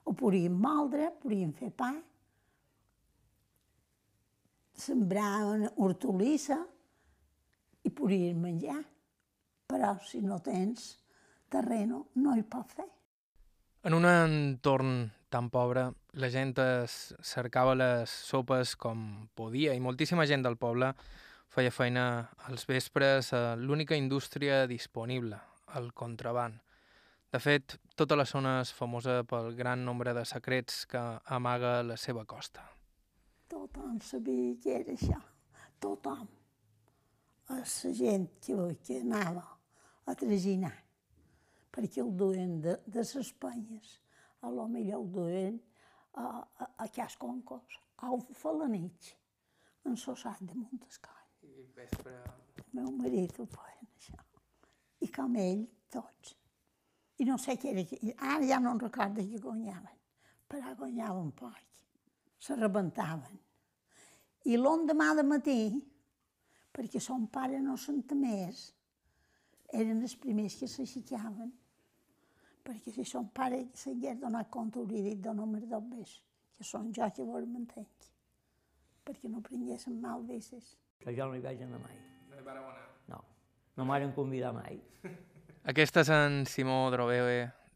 ho 0.09 0.13
podíem 0.17 0.55
moldre, 0.57 1.11
podíem 1.21 1.51
fer 1.55 1.69
pa, 1.71 1.91
sembraven 4.79 5.67
hortolissa 5.77 6.57
i 7.85 7.91
podíem 7.91 8.39
menjar. 8.41 8.79
Però 9.69 9.93
si 10.05 10.23
no 10.25 10.39
tens 10.41 10.95
terreno 11.51 12.07
no 12.23 12.35
hi 12.35 12.43
pot 12.43 12.73
fer. 12.73 12.87
En 13.85 13.95
un 13.95 14.05
entorn 14.09 15.05
tan 15.29 15.49
pobre, 15.53 15.89
la 16.13 16.29
gent 16.33 16.55
es 16.63 17.15
cercava 17.21 17.75
les 17.77 18.09
sopes 18.09 18.75
com 18.75 19.27
podia 19.37 19.75
i 19.77 19.81
moltíssima 19.83 20.25
gent 20.29 20.45
del 20.45 20.57
poble 20.57 20.93
feia 21.49 21.71
feina 21.73 22.05
als 22.47 22.65
vespres 22.69 23.31
a 23.33 23.55
l'única 23.57 23.97
indústria 23.97 24.65
disponible, 24.67 25.39
el 25.75 25.93
contraband. 25.93 26.59
De 27.29 27.39
fet, 27.41 27.77
tota 27.97 28.17
la 28.17 28.25
zona 28.25 28.59
és 28.63 28.71
famosa 28.73 29.21
pel 29.29 29.53
gran 29.57 29.83
nombre 29.85 30.13
de 30.17 30.25
secrets 30.25 30.85
que 30.89 31.01
amaga 31.37 31.79
la 31.85 31.97
seva 31.97 32.25
costa. 32.25 32.65
Tothom 33.49 33.97
sabia 34.01 34.55
què 34.61 34.75
era 34.81 34.93
això, 34.93 35.17
tothom. 35.81 36.27
La 37.49 37.63
gent 37.65 38.27
que, 38.45 38.55
que 38.85 38.99
anava 39.01 39.45
a 40.05 40.13
traginar, 40.17 40.75
perquè 41.73 42.01
el 42.01 42.13
duen 42.17 42.59
de, 42.61 42.75
de 42.85 43.05
les 43.13 43.31
penyes, 43.41 43.95
a 44.41 44.49
lo 44.51 44.67
millor 44.67 45.01
el 45.03 45.11
duen 45.11 45.57
a, 46.13 46.23
a, 46.63 46.69
a 46.85 46.87
Cas 46.87 47.17
Concos, 47.17 47.79
a 47.97 48.11
Falanich, 48.33 49.13
en 49.85 49.97
Sossat 49.97 50.41
de 50.41 50.55
Montescoll. 50.55 51.25
I 51.43 51.65
vespre... 51.75 52.15
El 52.59 52.65
meu 52.81 52.91
marit 52.97 53.37
ho 53.39 53.45
feien. 53.49 53.87
això. 53.97 54.17
I 55.01 55.07
com 55.15 55.35
ell, 55.41 55.63
tots. 55.91 56.35
I 57.19 57.25
no 57.27 57.37
sé 57.41 57.55
què 57.59 57.71
era, 57.73 57.83
que- 57.87 58.13
ara 58.15 58.45
ja 58.47 58.59
no 58.63 58.73
en 58.75 58.79
recordo 58.83 59.23
què 59.25 59.39
guanyaven, 59.43 59.97
però 60.47 60.75
guanyaven 60.79 61.31
poc. 61.35 61.57
Se 62.39 62.55
rebentaven. 62.55 63.39
I 64.47 64.55
l'endemà 64.57 65.09
de 65.17 65.23
matí, 65.27 65.57
perquè 66.71 67.01
son 67.03 67.25
pare 67.27 67.59
no 67.59 67.75
senta 67.77 68.15
més, 68.15 68.69
eren 69.75 69.99
els 70.05 70.15
primers 70.17 70.55
que 70.61 70.67
s'aixecaven, 70.71 71.51
perquè 72.65 72.93
si 72.93 73.05
son 73.05 73.29
pare 73.35 73.65
s'hagués 73.81 74.19
donat 74.21 74.49
compte 74.53 74.79
hauria 74.79 75.03
dit 75.09 75.21
de 75.23 75.33
només 75.35 75.65
dos 75.69 75.83
vés, 75.91 76.15
que 76.57 76.67
són 76.67 76.93
jo 76.95 77.07
que 77.15 77.25
vos 77.25 77.47
mantenc, 77.47 78.09
perquè 79.07 79.31
no 79.31 79.41
prenguessin 79.45 79.99
mal 80.01 80.25
veces. 80.27 80.77
Que 80.99 81.15
jo 81.15 81.27
no 81.29 81.35
hi 81.35 81.43
vaig 81.43 81.61
anar 81.65 81.81
mai. 81.83 81.99
No 82.29 82.39
hi 82.39 82.45
vareu 82.45 82.65
anar. 82.69 82.87
No, 83.07 83.21
no 83.77 83.85
m'han 83.89 84.13
convidat 84.15 84.55
mai. 84.55 84.79
Aquest 85.71 86.01
és 86.01 86.09
en 86.15 86.43
Simó 86.49 86.87
Drové 86.91 87.21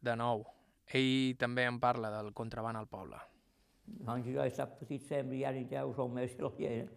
de 0.02 0.16
nou. 0.16 0.44
Ell 0.94 1.36
també 1.40 1.64
en 1.68 1.78
parla 1.80 2.10
del 2.12 2.32
contraban 2.36 2.76
al 2.76 2.88
poble. 2.90 3.18
Doncs 3.84 4.28
jo 4.28 4.42
he 4.42 4.50
estat 4.50 4.76
petit 4.80 5.02
sempre 5.08 5.36
i 5.36 5.44
ara 5.44 5.62
ja 5.70 5.84
ho 5.84 5.92
som 5.96 6.12
més 6.12 6.36
que 6.36 6.50
l'era. 6.58 6.92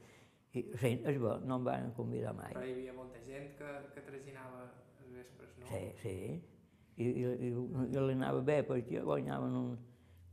I 0.58 0.64
sí, 0.80 0.92
és 1.06 1.18
bo, 1.22 1.36
no 1.46 1.58
em 1.60 1.66
van 1.68 1.90
convidar 1.96 2.34
mai. 2.34 2.54
hi 2.56 2.72
havia 2.74 2.94
molta 2.96 3.20
gent 3.26 3.50
que, 3.60 3.72
que 3.94 4.04
traginava 4.06 4.64
els 5.04 5.12
vespres, 5.14 5.58
no? 5.60 5.68
Sí, 5.70 5.82
sí. 6.02 6.16
I, 6.98 7.06
i, 7.06 7.26
i, 7.48 7.50
i 7.52 8.02
li 8.02 8.16
anava 8.16 8.42
bé 8.42 8.62
perquè 8.66 9.04
guanyaven 9.06 9.58
un, 9.58 9.74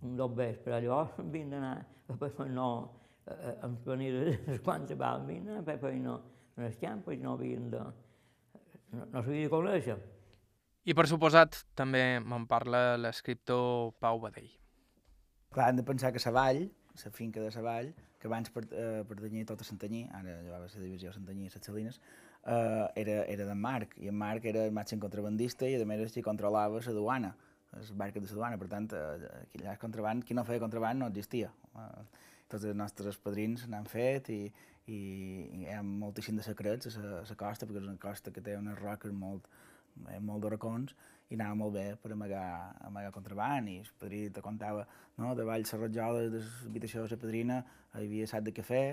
un 0.08 0.16
dos 0.16 0.32
bes, 0.36 0.56
però 0.64 0.80
llavors 0.80 1.18
havien 1.22 1.52
d'anar, 1.52 1.76
però 2.08 2.48
no, 2.48 2.70
eh, 3.26 3.54
ens 3.66 3.84
venien 3.84 4.20
les 4.48 4.62
quantes 4.66 4.98
val, 4.98 5.24
havien 5.24 5.44
d'anar 5.50 5.66
per 5.66 5.78
feina 5.82 6.18
en 6.56 6.66
els 6.70 6.80
campos, 6.80 7.20
no 7.20 7.36
havien 7.36 7.70
de... 7.72 7.84
No, 8.94 9.06
no 9.10 9.22
s'havia 9.22 9.48
de 9.48 9.52
conèixer. 9.52 9.96
I 10.84 10.94
per 10.94 11.06
suposat 11.08 11.62
també 11.78 12.02
me'n 12.20 12.44
parla 12.46 12.98
l'escriptor 13.00 13.94
Pau 14.04 14.20
Badell. 14.22 14.50
Clar, 15.54 15.70
hem 15.70 15.78
de 15.80 15.84
pensar 15.86 16.12
que 16.12 16.20
la 16.26 16.32
vall, 16.36 16.66
la 17.00 17.12
finca 17.14 17.40
de 17.40 17.50
la 17.54 17.62
vall, 17.64 17.88
que 18.20 18.28
abans 18.28 18.52
per, 18.52 18.64
eh, 18.72 19.02
pertanyia 19.08 19.48
tot 19.48 19.60
a 19.60 19.66
Santanyí, 19.66 20.04
ara 20.12 20.36
ja 20.44 20.60
va 20.60 20.68
ser 20.68 20.82
divisió 20.82 21.12
Santanyí 21.12 21.48
i 21.48 21.52
les 21.52 21.66
Salines, 21.66 22.00
eh, 22.46 22.86
era, 23.02 23.16
era 23.30 23.46
d'en 23.48 23.60
Marc, 23.60 23.96
i 24.02 24.10
en 24.10 24.18
Marc 24.18 24.44
era 24.50 24.66
el 24.68 24.76
màxim 24.76 25.00
contrabandista 25.02 25.68
i 25.68 25.78
a 25.80 25.88
més 25.88 26.04
és 26.06 26.14
qui 26.14 26.24
controlava 26.24 26.82
la 26.84 26.96
duana, 26.98 27.34
les 27.74 27.90
barques 27.92 28.22
de 28.22 28.28
la 28.30 28.40
duana, 28.40 28.60
per 28.60 28.68
tant, 28.72 28.90
eh, 28.92 29.32
allà 29.60 29.78
contraband, 29.80 30.24
qui 30.24 30.36
no 30.36 30.44
feia 30.44 30.62
contraband 30.62 31.02
no 31.02 31.10
existia. 31.12 31.50
Eh, 31.74 32.04
tots 32.52 32.68
els 32.68 32.76
nostres 32.76 33.18
padrins 33.18 33.66
n'han 33.70 33.88
fet 33.90 34.28
i, 34.30 34.42
i, 34.86 34.98
hi 35.60 35.70
ha 35.72 35.80
moltíssim 35.82 36.36
de 36.36 36.44
secrets 36.46 36.92
a 36.92 37.02
la, 37.02 37.22
costa, 37.40 37.66
perquè 37.66 37.80
és 37.80 37.88
una 37.88 38.00
costa 38.00 38.32
que 38.34 38.44
té 38.44 38.56
unes 38.58 38.78
roques 38.80 39.14
molt, 39.16 39.48
eh, 40.10 40.20
molt 40.20 40.44
de 40.44 40.52
racons 40.54 40.94
i 41.30 41.38
anava 41.38 41.56
molt 41.56 41.74
bé 41.74 41.86
per 42.00 42.12
amagar, 42.12 42.46
amagar 42.84 43.12
contraband 43.14 43.70
i 43.72 43.78
el 43.80 43.90
padrí 44.00 44.26
te 44.30 44.42
contava 44.44 44.84
no? 45.16 45.32
davall 45.34 45.64
la 45.64 45.78
ratjola 45.80 46.26
de 46.28 46.42
l'habitació 46.42 47.04
de 47.04 47.14
la 47.14 47.20
padrina 47.22 47.60
hi 47.94 48.04
havia 48.04 48.28
sac 48.28 48.44
de 48.44 48.52
cafè 48.58 48.84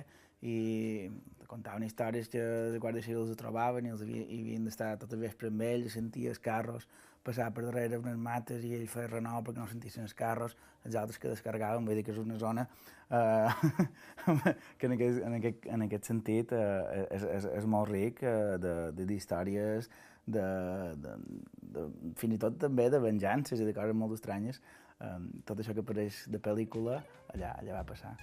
i 0.42 1.10
contaven 1.52 1.84
històries 1.84 2.30
que 2.32 2.42
els 2.42 2.80
guàrdies 2.82 3.06
civils 3.06 3.34
els 3.34 3.40
trobaven 3.40 3.86
i 3.86 3.92
els 3.94 4.02
havia, 4.06 4.24
i 4.24 4.42
havien 4.42 4.68
d'estar 4.68 4.94
tot 5.02 5.14
el 5.14 5.24
vespre 5.26 5.52
amb 5.52 5.64
ells, 5.68 5.98
sentia 5.98 6.32
els 6.32 6.40
carros 6.42 6.88
passar 7.24 7.52
per 7.54 7.66
darrere 7.68 8.00
unes 8.02 8.18
mates 8.18 8.64
i 8.66 8.74
ell 8.74 8.88
feia 8.90 9.10
renou 9.12 9.44
perquè 9.46 9.62
no 9.62 9.68
sentissin 9.70 10.08
els 10.08 10.16
carros, 10.18 10.56
els 10.88 10.98
altres 10.98 11.22
que 11.22 11.30
descarregaven, 11.30 11.86
vull 11.86 12.00
dir 12.00 12.06
que 12.08 12.16
és 12.16 12.22
una 12.22 12.40
zona 12.42 12.66
eh, 13.14 13.50
que 14.80 14.90
en 14.90 14.96
aquest, 14.98 15.22
en 15.28 15.38
aquest, 15.38 15.68
en 15.76 15.86
aquest 15.86 16.10
sentit 16.10 16.56
eh, 16.58 17.06
és, 17.18 17.28
és, 17.38 17.50
és 17.62 17.70
molt 17.70 17.92
ric 17.92 18.24
eh, 18.26 18.58
de, 18.62 18.76
de, 18.98 19.08
d'històries 19.12 19.92
de, 20.26 20.48
de, 21.04 21.18
de, 21.76 21.88
fins 22.18 22.38
i 22.38 22.42
tot 22.42 22.58
també 22.62 22.90
de 22.94 23.02
venjances 23.04 23.62
i 23.62 23.68
de 23.68 23.76
coses 23.78 23.98
molt 23.98 24.18
estranyes. 24.18 24.62
Um, 25.02 25.32
tot 25.50 25.58
això 25.58 25.74
que 25.74 25.82
apareix 25.82 26.28
de 26.30 26.38
pel·lícula, 26.38 27.02
allà, 27.34 27.56
allà 27.58 27.80
va 27.80 27.86
passar. 27.90 28.14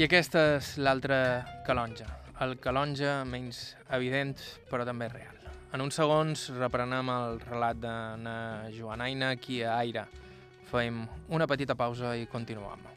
I 0.00 0.06
aquesta 0.06 0.40
és 0.54 0.68
l'altra 0.80 1.16
calonja. 1.66 2.06
El 2.40 2.54
calonja 2.56 3.18
menys 3.28 3.58
evident, 3.92 4.32
però 4.70 4.86
també 4.88 5.10
real. 5.12 5.36
En 5.76 5.84
uns 5.84 5.98
segons 6.00 6.46
reprenem 6.56 7.10
el 7.12 7.36
relat 7.42 7.82
de 7.82 7.92
na 8.22 8.36
Joanaina 8.72 9.34
aquí 9.36 9.60
a 9.60 9.76
Aire. 9.76 10.06
Fem 10.72 11.04
una 11.28 11.44
petita 11.44 11.76
pausa 11.76 12.14
i 12.16 12.24
continuem. 12.32 12.88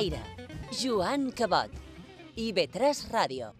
Aire, 0.00 0.24
Joan 0.72 1.34
Cabot. 1.36 1.82
IB3 2.48 3.10
Ràdio. 3.12 3.59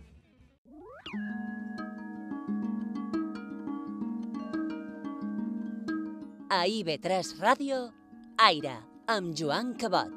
A 6.51 6.65
IB3 6.67 7.37
Ràdio, 7.39 7.77
Aire, 8.43 8.73
amb 9.07 9.37
Joan 9.39 9.69
Cabot. 9.79 10.11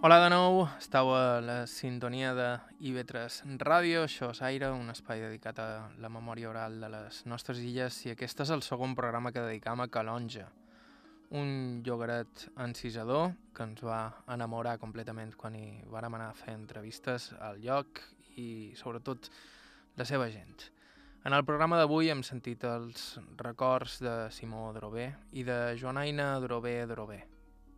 Hola 0.00 0.18
de 0.24 0.30
nou, 0.32 0.62
estàu 0.80 1.12
a 1.12 1.42
la 1.44 1.66
sintonia 1.68 2.32
de 2.32 2.48
IB3 2.80 3.60
Ràdio, 3.60 4.06
això 4.08 4.32
és 4.32 4.40
Aire, 4.40 4.72
un 4.72 4.88
espai 4.88 5.20
dedicat 5.20 5.60
a 5.60 5.68
la 6.00 6.08
memòria 6.08 6.48
oral 6.48 6.80
de 6.80 6.88
les 6.96 7.20
nostres 7.28 7.60
illes 7.60 8.06
i 8.06 8.16
aquest 8.16 8.40
és 8.48 8.56
el 8.56 8.64
segon 8.64 8.96
programa 8.96 9.36
que 9.36 9.44
dedicam 9.44 9.84
a 9.84 9.90
Calonja, 9.92 10.48
un 11.32 11.80
llogaret 11.84 12.46
encisador 12.60 13.32
que 13.56 13.64
ens 13.64 13.80
va 13.84 14.02
enamorar 14.34 14.76
completament 14.80 15.32
quan 15.40 15.56
hi 15.56 15.80
vàrem 15.88 16.18
anar 16.18 16.28
a 16.30 16.36
fer 16.36 16.54
entrevistes 16.58 17.30
al 17.40 17.60
lloc 17.64 18.02
i 18.36 18.72
sobretot 18.76 19.30
la 19.96 20.04
seva 20.08 20.28
gent. 20.32 20.68
En 21.24 21.32
el 21.32 21.44
programa 21.46 21.78
d'avui 21.78 22.10
hem 22.10 22.24
sentit 22.26 22.64
els 22.66 23.16
records 23.38 24.00
de 24.02 24.14
Simó 24.34 24.72
Drové 24.76 25.06
i 25.32 25.44
de 25.46 25.76
Joanaina 25.78 26.34
Drové 26.42 26.74
Drové, 26.90 27.20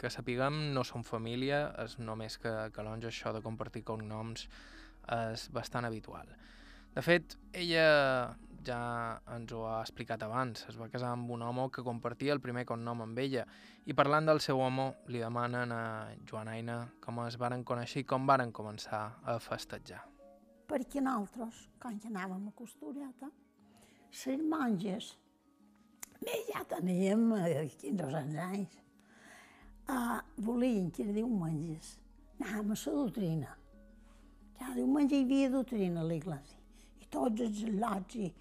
que 0.00 0.10
sapiguem 0.10 0.72
no 0.74 0.82
són 0.82 1.04
família, 1.04 1.68
és 1.84 1.98
només 2.00 2.38
que 2.40 2.54
Calonja 2.74 3.12
això 3.12 3.34
de 3.36 3.44
compartir 3.44 3.84
cognoms 3.84 4.48
és 5.04 5.46
bastant 5.52 5.84
habitual. 5.84 6.30
De 6.94 7.02
fet, 7.02 7.36
ella 7.52 7.86
ja 8.66 9.20
ens 9.34 9.52
ho 9.52 9.64
ha 9.68 9.80
explicat 9.82 10.22
abans, 10.24 10.64
es 10.70 10.78
va 10.80 10.88
casar 10.92 11.12
amb 11.14 11.30
un 11.30 11.42
home 11.42 11.68
que 11.72 11.84
compartia 11.86 12.32
el 12.32 12.40
primer 12.44 12.64
cognom 12.68 13.04
amb 13.04 13.18
ella 13.18 13.44
i 13.84 13.94
parlant 13.94 14.26
del 14.30 14.40
seu 14.40 14.60
home 14.60 14.90
li 15.12 15.20
demanen 15.22 15.72
a 15.72 15.84
Joanaina 16.28 16.78
com 17.04 17.20
es 17.26 17.38
varen 17.40 17.64
conèixer 17.64 18.02
i 18.02 18.08
com 18.08 18.26
varen 18.26 18.52
començar 18.52 19.04
a 19.24 19.38
festejar. 19.38 20.02
perquè 20.68 21.00
nosaltres, 21.04 21.68
quan 21.78 21.98
que 22.00 22.08
anàvem 22.08 22.48
a 22.48 22.52
costureta, 22.56 23.28
les 24.14 24.40
monges, 24.48 25.10
bé, 26.22 26.38
ja 26.48 26.64
teníem 26.64 27.32
eh, 27.36 27.68
15 27.82 28.06
o 28.06 28.08
16 28.08 28.38
anys, 28.46 28.78
uh, 29.88 30.20
volien 30.36 30.90
que 30.90 31.04
era 31.04 31.12
diumenges, 31.12 31.98
anàvem 32.40 32.72
a 32.72 32.78
la 32.80 32.96
doctrina. 33.02 33.56
Cada 34.58 34.74
diumenge 34.78 35.18
hi 35.18 35.24
havia 35.26 35.50
doctrina 35.50 36.00
a 36.00 36.08
l'església. 36.08 36.60
I 37.02 37.10
tots 37.12 37.44
els 37.44 37.62
al·lots 37.68 38.18
i 38.22 38.32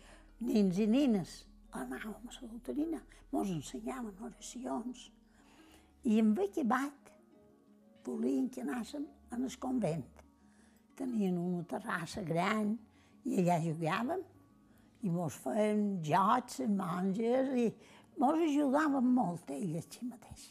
nens 0.48 0.80
i 0.80 0.88
nines 0.90 1.34
anàvem 1.74 2.30
a 2.30 2.36
la 2.36 2.50
doctrina, 2.52 3.00
ens 3.34 3.52
ensenyaven 3.56 4.20
oracions. 4.28 5.08
I 6.04 6.20
en 6.20 6.34
acabat 6.38 7.12
volien 8.06 8.50
que 8.52 8.62
anàssim 8.62 9.06
en 9.32 9.48
el 9.48 9.58
convent. 9.60 10.06
Tenien 11.00 11.38
una 11.40 11.64
terrassa 11.70 12.22
gran 12.28 12.76
i 13.26 13.40
allà 13.42 13.58
jugàvem 13.64 14.22
i 15.04 15.12
mos 15.12 15.36
feien 15.44 15.84
jocs, 16.06 16.60
monges 16.70 17.50
i 17.58 17.68
mos 18.20 18.40
ajudaven 18.46 19.10
molt 19.16 19.50
ells 19.56 19.80
així 19.82 20.08
mateix. 20.08 20.46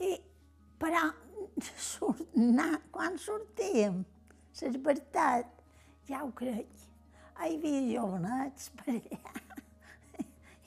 I, 0.00 0.14
però, 0.80 1.06
surt, 1.92 2.36
quan 2.92 3.18
sortíem, 3.20 4.02
la 4.60 4.76
veritat, 4.84 5.52
ja 6.08 6.24
ho 6.24 6.32
crec, 6.36 6.89
havia 7.46 7.80
jovenets 7.88 8.70
per 8.76 8.94
allà, 8.96 9.34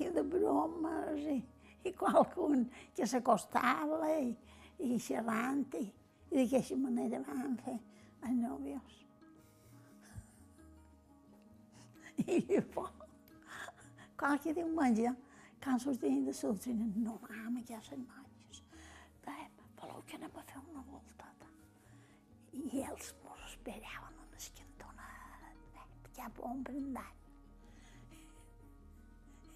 i 0.02 0.10
de 0.16 0.24
bromes, 0.26 1.28
i, 1.36 1.40
i 1.86 1.94
qualcun 1.98 2.66
que 2.96 3.08
s'acostava 3.10 4.10
i, 4.18 4.32
i 4.88 5.00
xerrant, 5.00 5.66
i, 5.80 5.86
i 6.32 6.40
d'aquesta 6.40 6.78
manera 6.80 7.22
van 7.28 7.58
fer 7.66 7.78
els 8.24 8.40
nòvios. 8.40 9.00
I 12.24 12.40
llavors, 12.50 13.00
qualque 14.20 14.54
diumenge, 14.56 15.14
quan 15.64 15.80
sortien 15.80 16.26
de 16.26 16.34
l'última, 16.36 16.90
no 17.06 17.18
anàvem 17.30 17.62
a 17.62 17.84
les 17.90 17.94
monges. 18.00 18.64
Dèiem, 19.26 19.62
voleu 19.80 20.04
que 20.08 20.20
anem 20.20 20.42
a 20.42 20.48
fer 20.50 20.64
una 20.70 20.84
voltada? 20.90 21.52
I 22.54 22.84
ells 22.84 23.14
mos 23.24 23.46
esperaven 23.50 24.13
en 26.30 26.32
el 26.32 26.32
cantonet, 26.32 26.32
cap 26.32 26.40
on 26.46 26.64
prendant. 26.64 27.14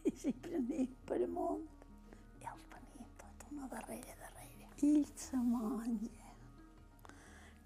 I 0.06 0.12
si 0.16 0.32
prenien 0.34 0.88
per 1.06 1.24
amunt, 1.24 1.66
i 2.40 2.48
els 2.48 2.66
venien 2.72 3.10
tot 3.20 3.48
una 3.52 3.68
darrere, 3.68 4.16
darrere. 4.22 4.70
I 4.82 5.06
la 5.34 5.42
monja. 5.44 6.34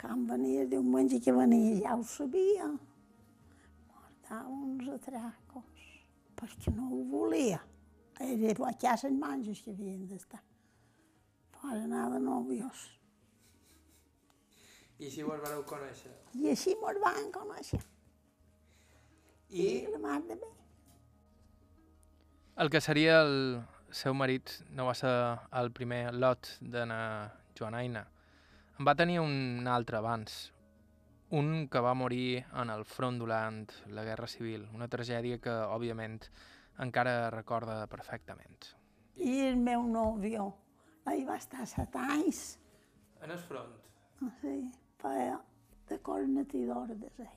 Quan 0.02 0.26
venia 0.26 0.62
el 0.62 0.70
diumenge 0.70 1.20
que 1.22 1.32
venia, 1.32 1.76
ja 1.80 1.96
ho 1.96 2.04
sabia. 2.04 2.68
Mordava 3.92 4.50
uns 4.50 4.90
atracos, 4.90 5.84
perquè 6.36 6.74
no 6.74 6.90
ho 6.90 7.04
volia. 7.04 7.62
Era 8.20 8.68
a 8.68 8.74
casa 8.74 9.10
les 9.10 9.18
monges 9.18 9.62
que 9.62 9.72
havien 9.72 10.08
d'estar. 10.08 10.42
Per 11.52 11.78
anar 11.78 12.10
de 12.10 12.20
nòvios. 12.20 12.90
I 15.00 15.06
així 15.06 15.24
vos 15.24 15.42
vareu 15.42 15.64
conèixer. 15.66 16.12
I 16.34 16.50
així 16.50 16.76
mos 16.82 16.98
van 17.02 17.32
conèixer. 17.34 17.82
I 19.52 19.62
I 19.68 19.88
la 19.92 20.00
mar 20.00 20.22
de 20.24 20.36
bé. 20.36 20.48
el 22.62 22.70
que 22.70 22.80
seria 22.82 23.22
el 23.22 23.64
seu 23.90 24.14
marit 24.14 24.50
no 24.70 24.86
va 24.86 24.94
ser 24.94 25.12
el 25.60 25.72
primer 25.72 26.14
lot 26.14 26.48
de 26.62 26.86
na 26.86 27.32
Joanaina. 27.58 28.04
En 28.80 28.86
va 28.88 28.94
tenir 28.96 29.20
un 29.20 29.68
altre 29.68 29.98
abans, 29.98 30.52
un 31.32 31.68
que 31.68 31.80
va 31.80 31.94
morir 31.94 32.46
en 32.54 32.70
el 32.70 32.86
front 32.86 33.18
durant 33.20 33.66
la 33.88 34.04
Guerra 34.04 34.28
Civil, 34.28 34.68
una 34.76 34.88
tragèdia 34.88 35.40
que, 35.40 35.50
òbviament, 35.52 36.20
encara 36.80 37.30
recorda 37.32 37.88
perfectament. 37.88 38.70
I 39.16 39.40
el 39.50 39.58
meu 39.58 39.84
nòvio, 39.84 40.54
ahí 41.06 41.26
va 41.26 41.38
estar 41.38 41.66
set 41.68 41.96
anys, 41.96 42.58
En 43.22 43.32
el 43.32 43.38
front. 43.40 43.74
sí, 44.42 44.72
feia 44.98 45.40
de 45.90 46.00
coordinador 46.00 46.88
d'ell. 46.88 47.28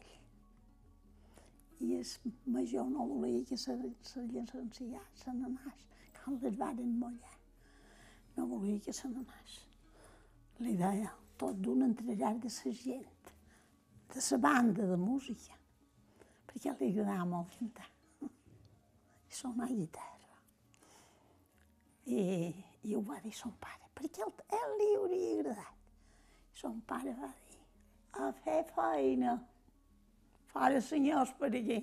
I 1.84 1.98
el 1.98 2.06
major 2.46 2.86
no 2.88 3.04
volia 3.10 3.44
que 3.44 3.56
se, 3.60 3.74
se 4.00 4.22
llicencià, 4.30 5.02
se 5.20 5.32
n'anàs, 5.36 5.82
quan 6.16 6.38
les 6.40 6.56
varen 6.60 6.94
mollar. 7.00 7.34
No 8.36 8.46
volia 8.48 8.80
que 8.80 8.94
se 8.96 9.10
n'anàs. 9.10 9.58
Li 10.64 10.76
deia, 10.80 11.12
tot 11.36 11.60
d'un 11.60 11.84
entregar 11.84 12.32
de 12.40 12.48
la 12.48 12.72
gent, 12.80 13.30
de 14.14 14.24
la 14.30 14.38
banda 14.38 14.86
de 14.86 14.96
música, 14.96 15.58
perquè 16.48 16.72
li 16.78 16.90
agradava 16.92 17.28
molt 17.34 17.56
cantar. 17.58 17.88
I 18.24 19.40
sonar 19.42 19.68
guitarra. 19.68 20.38
I, 22.06 22.20
I 22.84 22.94
ho 22.94 23.00
va 23.02 23.18
dir 23.24 23.32
son 23.34 23.56
pare, 23.60 23.90
perquè 23.96 24.22
el, 24.24 24.32
ell 24.60 24.76
li 24.80 24.92
hauria 24.96 25.32
agradat. 25.40 25.80
Son 26.54 26.80
pare 26.86 27.12
va 27.18 27.32
dir, 27.50 27.60
a 28.22 28.30
fer 28.44 28.62
feina, 28.70 29.34
fora 30.54 30.80
senyors 30.80 31.32
per 31.38 31.50
allí, 31.50 31.80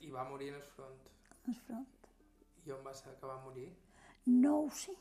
I 0.00 0.10
va 0.10 0.24
morir 0.28 0.48
en 0.52 0.56
el 0.60 0.66
front. 0.74 0.98
al 1.48 1.54
front. 1.66 1.86
I 2.66 2.72
on 2.74 2.82
va 2.84 2.92
ser 2.94 3.14
que 3.20 3.26
va 3.26 3.38
morir? 3.44 3.68
No 4.26 4.56
ho 4.64 4.70
sé, 4.70 4.92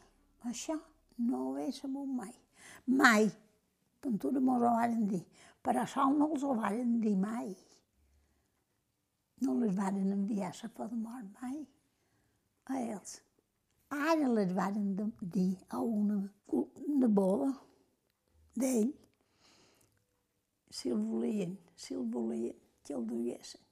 això 0.49 0.78
no 1.17 1.41
ho 1.49 1.57
he 1.57 1.71
sabut 1.71 2.07
mai. 2.07 2.34
Mai. 2.88 3.28
Pintura 4.01 4.39
mos 4.39 4.61
ho 4.61 4.69
varen 4.78 5.07
dir, 5.09 5.23
però 5.63 5.82
això 5.84 6.05
no 6.15 6.30
els 6.34 6.43
ho 6.45 6.53
varen 6.55 6.99
dir 7.01 7.15
mai. 7.17 7.49
No 9.41 9.53
les 9.59 9.73
varen 9.75 10.11
enviar 10.13 10.51
a 10.63 10.69
por 10.69 10.88
de 10.89 10.95
mort 10.95 11.28
mai, 11.41 11.57
a 12.65 12.80
ells. 12.82 13.17
Ara 13.89 14.28
les 14.34 14.53
varen 14.53 14.95
de- 14.95 15.11
dir 15.21 15.57
a 15.69 15.80
una, 15.80 16.21
una 16.47 17.07
boda 17.07 17.51
d'ell, 18.55 18.93
si 20.69 20.89
el 20.89 20.97
volien, 21.01 21.57
si 21.75 21.93
el 21.93 22.03
volien, 22.15 22.55
que 22.88 22.95
el 22.97 23.05
duguessin. 23.09 23.63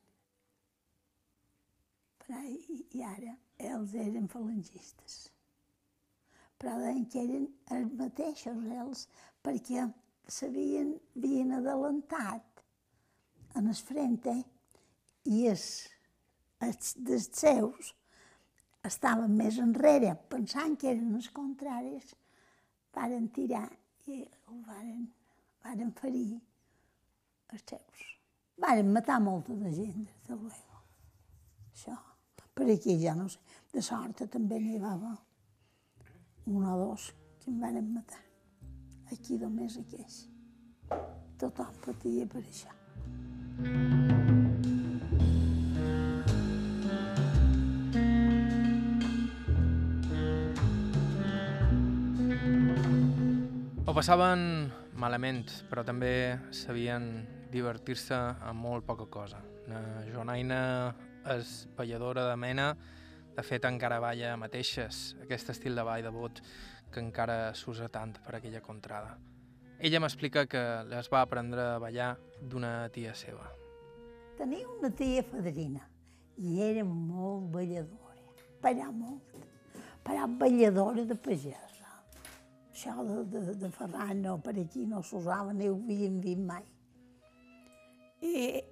Però, 2.25 2.41
i, 2.49 2.81
ara 3.05 3.35
ells 3.69 3.93
eren 4.01 4.27
falangistes. 4.31 5.19
Però 6.59 6.75
deien 6.81 7.05
que 7.11 7.21
eren 7.21 7.47
els 7.75 7.93
mateixos 7.99 8.63
ells 8.79 9.05
perquè 9.45 9.85
s'havien 10.27 10.95
havien 11.15 11.53
adelantat 11.59 12.63
en 13.55 13.69
el 13.71 13.77
frente 13.89 14.33
i 15.31 15.45
els, 15.51 15.67
els 16.65 16.95
dels 17.07 17.29
seus 17.33 17.93
estaven 18.85 19.37
més 19.37 19.57
enrere, 19.61 20.13
pensant 20.29 20.75
que 20.81 20.91
eren 20.91 21.15
els 21.17 21.29
contraris, 21.33 22.11
varen 22.95 23.29
tirar 23.33 23.67
i 24.11 24.21
ho 24.47 24.59
varen, 24.67 25.07
varen 25.65 25.93
ferir 26.01 26.35
els 27.53 27.65
seus. 27.71 28.03
Varen 28.57 28.91
matar 28.93 29.19
molta 29.19 29.53
de 29.53 29.71
gent, 29.73 30.05
des 30.05 30.27
de 30.27 30.35
luego. 30.35 30.83
Això. 31.73 31.95
Per 32.55 32.69
aquí 32.71 32.95
ja 33.01 33.15
no 33.15 33.27
sé. 33.27 33.39
De 33.73 33.81
sort 33.83 34.23
també 34.31 34.59
n'hi 34.63 34.77
va 34.79 34.93
haver 34.95 35.15
un 36.47 36.63
o 36.63 36.77
dos 36.77 37.09
que 37.41 37.51
em 37.51 37.59
van 37.59 37.81
matar. 37.93 38.21
Aquí 39.11 39.37
només 39.41 39.75
aquells. 39.81 40.21
Tothom 41.37 41.75
patia 41.83 42.25
per 42.31 42.45
això. 42.45 42.71
Ho 53.85 53.93
passaven 53.93 54.71
malament, 54.95 55.49
però 55.69 55.83
també 55.83 56.39
sabien 56.55 57.34
divertir-se 57.55 58.15
amb 58.15 58.61
molt 58.61 58.85
poca 58.85 59.07
cosa. 59.11 59.39
La 59.71 59.81
Joanaina 60.11 60.59
és 61.35 61.65
balladora 61.77 62.27
de 62.29 62.35
mena, 62.37 62.69
de 63.35 63.43
fet 63.43 63.65
encara 63.67 63.99
balla 64.03 64.35
mateixes, 64.39 65.15
aquest 65.23 65.51
estil 65.55 65.75
de 65.75 65.83
ball 65.83 66.03
de 66.05 66.11
bot 66.13 66.41
que 66.91 67.01
encara 67.03 67.53
s'usa 67.57 67.89
tant 67.91 68.13
per 68.23 68.37
aquella 68.37 68.61
contrada. 68.63 69.15
Ella 69.79 69.99
m'explica 69.99 70.45
que 70.47 70.61
les 70.87 71.09
va 71.11 71.25
aprendre 71.25 71.65
a 71.73 71.79
ballar 71.83 72.13
d'una 72.39 72.87
tia 72.95 73.15
seva. 73.17 73.49
Tenia 74.37 74.67
una 74.77 74.91
tia 74.91 75.23
fadrina 75.23 75.83
i 76.37 76.61
era 76.63 76.83
molt 76.87 77.49
balladora, 77.55 78.23
però 78.63 78.91
molt, 78.91 79.35
però 80.03 80.29
balladora 80.39 81.03
de 81.07 81.15
pagesa. 81.15 81.91
Això 82.71 82.95
de, 83.07 83.21
de, 83.31 83.43
de 83.59 83.69
Ferran 83.71 84.23
no, 84.23 84.37
per 84.43 84.55
aquí 84.59 84.85
no 84.87 85.01
s'usava 85.03 85.53
ni 85.55 85.69
ho 85.71 85.75
havíem 85.75 86.21
vist 86.23 86.43
mai. 86.47 86.63
I, 88.25 88.63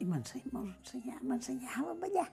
i 0.00 0.06
m'ensenyava, 0.08 1.90
a 1.90 1.94
ballar. 1.94 2.28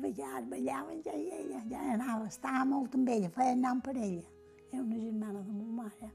Ballar, 0.00 0.42
ballaven 0.48 1.02
ja 1.04 1.14
i 1.16 1.28
ella, 1.36 1.60
ja 1.68 1.80
anava, 1.94 2.26
estava 2.28 2.64
molt 2.68 2.94
amb 2.96 3.08
ella, 3.12 3.30
feia 3.32 3.56
nom 3.56 3.80
per 3.84 3.96
ella. 3.96 4.28
Era 4.70 4.82
una 4.82 4.98
germana 5.00 5.42
de 5.44 5.52
ma 5.52 5.82
mare. 5.82 6.10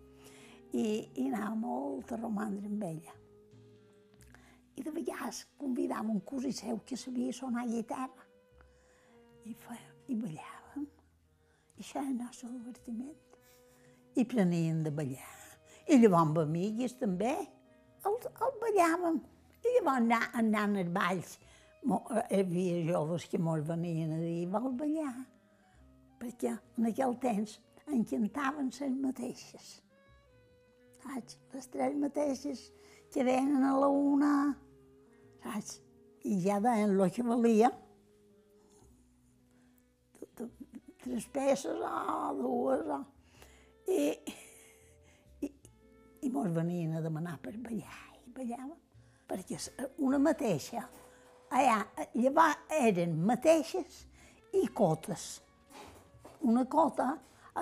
I, 0.73 0.83
i 1.21 1.27
anava 1.29 1.55
molt 1.55 2.11
a 2.11 2.19
romandre 2.19 2.69
amb 2.69 2.83
ella. 2.83 3.15
I 4.75 4.83
de 4.83 4.91
vegades 4.91 5.45
convidava 5.57 6.11
un 6.11 6.21
cosí 6.27 6.51
seu 6.53 6.81
que 6.85 6.97
sabia 6.99 7.33
sonar 7.33 7.65
guitarra. 7.69 8.25
I, 9.45 9.53
feia, 9.53 9.91
i 10.11 10.17
ballàvem. 10.19 10.87
I 11.75 11.83
això 11.83 12.01
era 12.01 12.09
el 12.09 12.17
nostre 12.19 12.51
divertiment. 12.51 13.15
I 14.15 14.25
prenien 14.25 14.83
de 14.83 14.91
ballar. 14.91 15.35
I 15.85 15.99
llavors 16.01 16.25
amb 16.25 16.41
amigues 16.45 16.97
també. 16.99 17.35
El, 18.05 18.17
el 18.45 18.57
ballàvem. 18.61 19.21
I 19.65 19.73
llavors 19.79 20.35
anant 20.41 20.75
als 20.81 20.91
balls, 20.93 21.37
eh, 21.85 22.25
hi 22.29 22.41
havia 22.41 22.81
joves 22.91 23.25
que 23.31 23.39
mos 23.41 23.63
venien 23.65 24.13
a 24.13 24.19
dir, 24.21 24.45
vol 24.53 24.75
ballar? 24.81 25.13
Perquè 26.21 26.53
en 26.53 26.89
aquell 26.91 27.15
temps 27.21 27.57
en 27.87 28.03
cantaven 28.09 28.69
les 28.79 28.99
mateixes. 29.01 29.71
Saps? 30.99 31.39
Les 31.53 31.67
tres 31.73 31.97
mateixes 32.01 32.67
que 33.13 33.25
venen 33.25 33.63
a 33.63 33.73
la 33.79 33.89
una, 33.89 34.35
saps? 35.43 35.79
I 36.25 36.39
ja 36.41 36.59
deien 36.61 36.95
el 36.95 37.11
que 37.13 37.25
valia. 37.25 37.71
Tres 41.05 41.27
peces 41.33 41.83
o 41.85 42.31
dues 42.39 42.87
o... 42.89 43.03
I, 43.85 44.09
i, 44.09 44.44
i 46.25 46.31
mos 46.33 46.49
venien 46.53 46.97
a 46.97 47.03
demanar 47.05 47.37
per 47.41 47.53
ballar 47.61 48.01
i 48.25 48.33
ballàvem. 48.33 48.77
Perquè 49.25 49.57
una 50.05 50.19
mateixa, 50.21 50.83
allà, 51.57 51.79
llavors 52.13 52.73
eren 52.77 53.15
mateixes 53.25 54.03
i 54.57 54.67
cotes. 54.73 55.25
Una 56.45 56.65
cota 56.69 57.11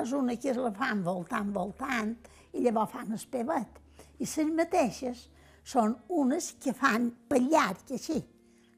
és 0.02 0.12
una 0.16 0.36
que 0.36 0.56
la 0.58 0.72
fan 0.76 1.04
voltant, 1.06 1.52
voltant, 1.56 2.14
i 2.54 2.64
llavors 2.64 2.92
fan 2.92 3.16
el 3.16 3.26
pevet. 3.32 3.80
I 4.20 4.28
les 4.28 4.54
mateixes 4.58 5.26
són 5.64 5.96
unes 6.12 6.54
que 6.60 6.74
fan 6.76 7.10
per 7.30 7.40
llarg, 7.44 7.84
així. 7.96 8.20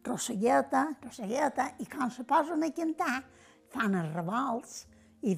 Rossegueta, 0.05 0.85
rossegueta, 1.01 1.71
i 1.81 1.87
quan 1.89 2.11
se 2.13 2.25
posen 2.29 2.63
a 2.63 2.69
cantar, 2.69 3.23
fan 3.73 3.97
els 3.97 4.13
ravals 4.13 4.81
i 5.25 5.33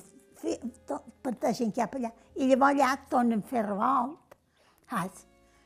parteixen 1.23 1.71
cap 1.71 1.95
allà. 1.95 2.11
I 2.35 2.49
llavors 2.51 2.75
allà 2.75 2.95
tornen 3.09 3.43
a 3.43 3.51
fer 3.51 3.63
revolt. 3.69 4.26
Ai, 4.87 5.09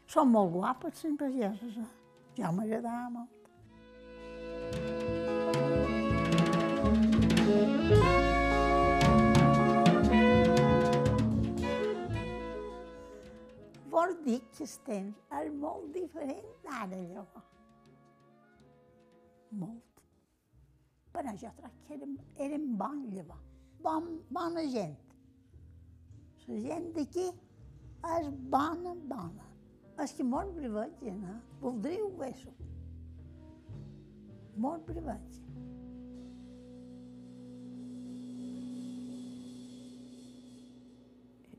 són 0.09 0.32
molt 0.34 0.49
guapes, 0.55 1.03
les 1.05 1.17
pageses. 1.19 1.76
Ja 2.39 2.49
m'agradava 2.49 3.09
molt. 3.13 3.38
Vol 13.91 14.15
dir 14.26 14.39
que 14.55 14.65
el 14.65 14.74
temps 14.88 15.38
és 15.41 15.53
molt 15.59 15.93
diferent 15.93 16.49
d'ara, 16.65 17.03
llavors. 17.11 17.53
Molt. 19.61 20.01
Però 21.13 21.36
jo 21.38 21.53
crec 21.61 21.78
que 21.86 21.99
érem, 21.99 22.17
érem 22.47 22.67
bons, 22.82 23.13
llavors. 23.13 23.47
Bon, 23.86 24.09
bona 24.34 24.65
gent. 24.74 24.97
La 26.47 26.59
gent 26.65 26.91
d'aquí 26.97 27.30
és 28.10 28.30
bona, 28.49 28.95
bona. 29.08 29.47
És 30.02 30.16
que 30.18 30.26
molt 30.26 30.56
brevetge, 30.58 31.14
no? 31.22 31.38
Voldríeu 31.62 32.10
veure 32.18 32.54
Molt 34.58 34.86
brevetge. 34.86 35.41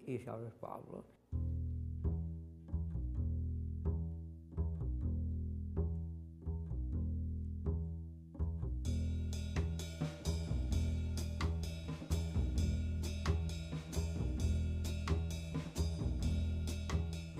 I 0.03 0.18
això 0.18 0.36
és 0.43 1.21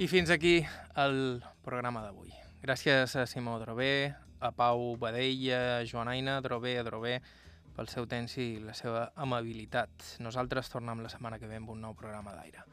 I 0.03 0.09
fins 0.09 0.31
aquí 0.35 0.57
el 0.99 1.45
programa 1.63 2.01
d'avui. 2.03 2.33
Gràcies 2.59 3.13
a 3.15 3.23
Simó 3.31 3.53
Drové, 3.61 4.11
a 4.43 4.49
Pau 4.51 4.97
Badella, 4.99 5.77
a 5.77 5.85
Joan 5.87 6.09
Aina, 6.11 6.41
Drové, 6.43 6.73
a 6.81 6.83
Drové, 6.83 7.21
pel 7.77 7.87
seu 7.87 8.09
temps 8.11 8.35
i 8.43 8.57
la 8.59 8.75
seva 8.75 9.05
amabilitat. 9.15 10.19
Nosaltres 10.19 10.73
tornem 10.73 11.05
la 11.05 11.13
setmana 11.13 11.39
que 11.39 11.47
ve 11.47 11.61
amb 11.61 11.71
un 11.71 11.85
nou 11.87 11.95
programa 11.95 12.35
d'aire. 12.35 12.65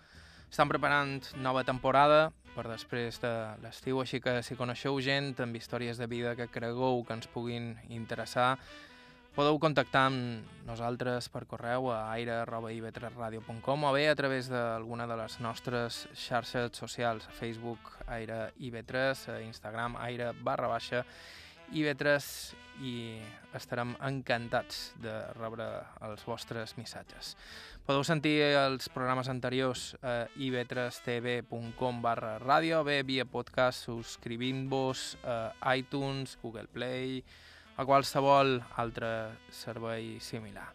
Estan 0.49 0.73
preparant 0.73 1.21
nova 1.37 1.61
temporada 1.67 2.31
per 2.55 2.65
després 2.65 3.21
de 3.21 3.35
l'estiu, 3.61 4.01
així 4.01 4.17
que 4.25 4.39
si 4.41 4.57
coneixeu 4.57 4.97
gent 4.97 5.35
amb 5.45 5.61
històries 5.61 6.01
de 6.01 6.09
vida 6.09 6.33
que 6.33 6.49
cregueu 6.49 7.03
que 7.05 7.13
ens 7.13 7.29
puguin 7.29 7.75
interessar, 7.93 8.55
podeu 9.39 9.55
contactar 9.55 10.01
amb 10.09 10.47
nosaltres 10.67 11.29
per 11.31 11.45
correu 11.47 11.85
a 11.93 12.09
aire.ib3radio.com 12.11 13.85
o 13.87 13.91
bé 13.95 14.09
a 14.11 14.15
través 14.19 14.49
d'alguna 14.51 15.05
de 15.07 15.15
les 15.15 15.37
nostres 15.39 16.01
xarxes 16.11 16.75
socials, 16.75 17.23
a 17.23 17.35
Facebook 17.37 17.93
Aire 18.11 18.49
IB3, 18.59 19.29
a 19.31 19.37
Instagram 19.45 19.95
Aire 20.03 20.33
barra 20.43 20.67
baixa 20.67 21.05
IB3 21.71 22.27
i 22.83 22.93
estarem 23.55 23.93
encantats 24.09 24.89
de 24.99 25.15
rebre 25.37 25.69
els 26.03 26.25
vostres 26.27 26.75
missatges. 26.75 27.37
Podeu 27.87 28.03
sentir 28.03 28.41
els 28.43 28.91
programes 28.91 29.31
anteriors 29.31 29.93
a 30.03 30.25
ib3tv.com 30.35 32.01
barra 32.03 32.35
ràdio, 32.43 32.83
bé 32.83 33.05
via 33.07 33.23
podcast 33.23 33.87
subscrivint-vos 33.87 35.13
a 35.23 35.53
iTunes, 35.79 36.35
Google 36.43 36.67
Play, 36.67 37.23
a 37.79 37.85
qualsevol 37.87 38.57
altre 38.75 39.39
servei 39.55 40.17
similar. 40.19 40.67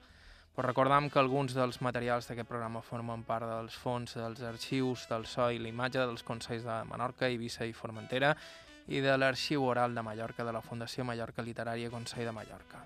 Però 0.57 0.65
recordam 0.65 1.11
que 1.13 1.19
alguns 1.21 1.53
dels 1.53 1.83
materials 1.85 2.31
d'aquest 2.31 2.49
programa 2.49 2.81
formen 2.81 3.27
part 3.29 3.45
dels 3.45 3.75
fons 3.77 4.15
dels 4.17 4.41
arxius 4.41 5.05
del 5.11 5.27
so 5.29 5.51
i 5.53 5.61
l'imatge 5.61 6.01
dels 6.01 6.25
Consells 6.25 6.65
de 6.65 6.79
Menorca, 6.89 7.29
Eivissa 7.29 7.67
i 7.69 7.75
Formentera 7.77 8.31
i 8.89 9.03
de 9.05 9.19
l'Arxiu 9.19 9.67
Oral 9.69 9.95
de 9.95 10.05
Mallorca 10.07 10.47
de 10.49 10.55
la 10.57 10.63
Fundació 10.65 11.05
Mallorca 11.05 11.45
Literària 11.45 11.93
Consell 11.93 12.25
de 12.25 12.33
Mallorca. 12.33 12.81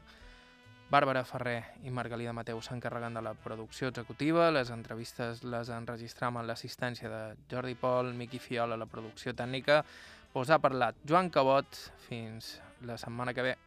Bàrbara 0.90 1.22
Ferrer 1.22 1.60
i 1.84 1.94
Margalida 1.94 2.34
Mateu 2.34 2.58
s'encarreguen 2.64 3.14
de 3.14 3.22
la 3.22 3.36
producció 3.38 3.92
executiva, 3.92 4.50
les 4.50 4.74
entrevistes 4.74 5.44
les 5.44 5.70
enregistram 5.70 6.40
amb 6.40 6.50
l'assistència 6.50 7.12
de 7.12 7.22
Jordi 7.52 7.76
Pol, 7.78 8.14
Miqui 8.18 8.42
Fiola, 8.42 8.80
la 8.80 8.90
producció 8.90 9.36
tècnica, 9.36 9.84
us 10.34 10.50
ha 10.50 10.58
parlat 10.58 10.98
Joan 11.06 11.30
Cabot, 11.30 11.84
fins 12.08 12.56
la 12.82 12.98
setmana 12.98 13.36
que 13.36 13.50
ve. 13.50 13.58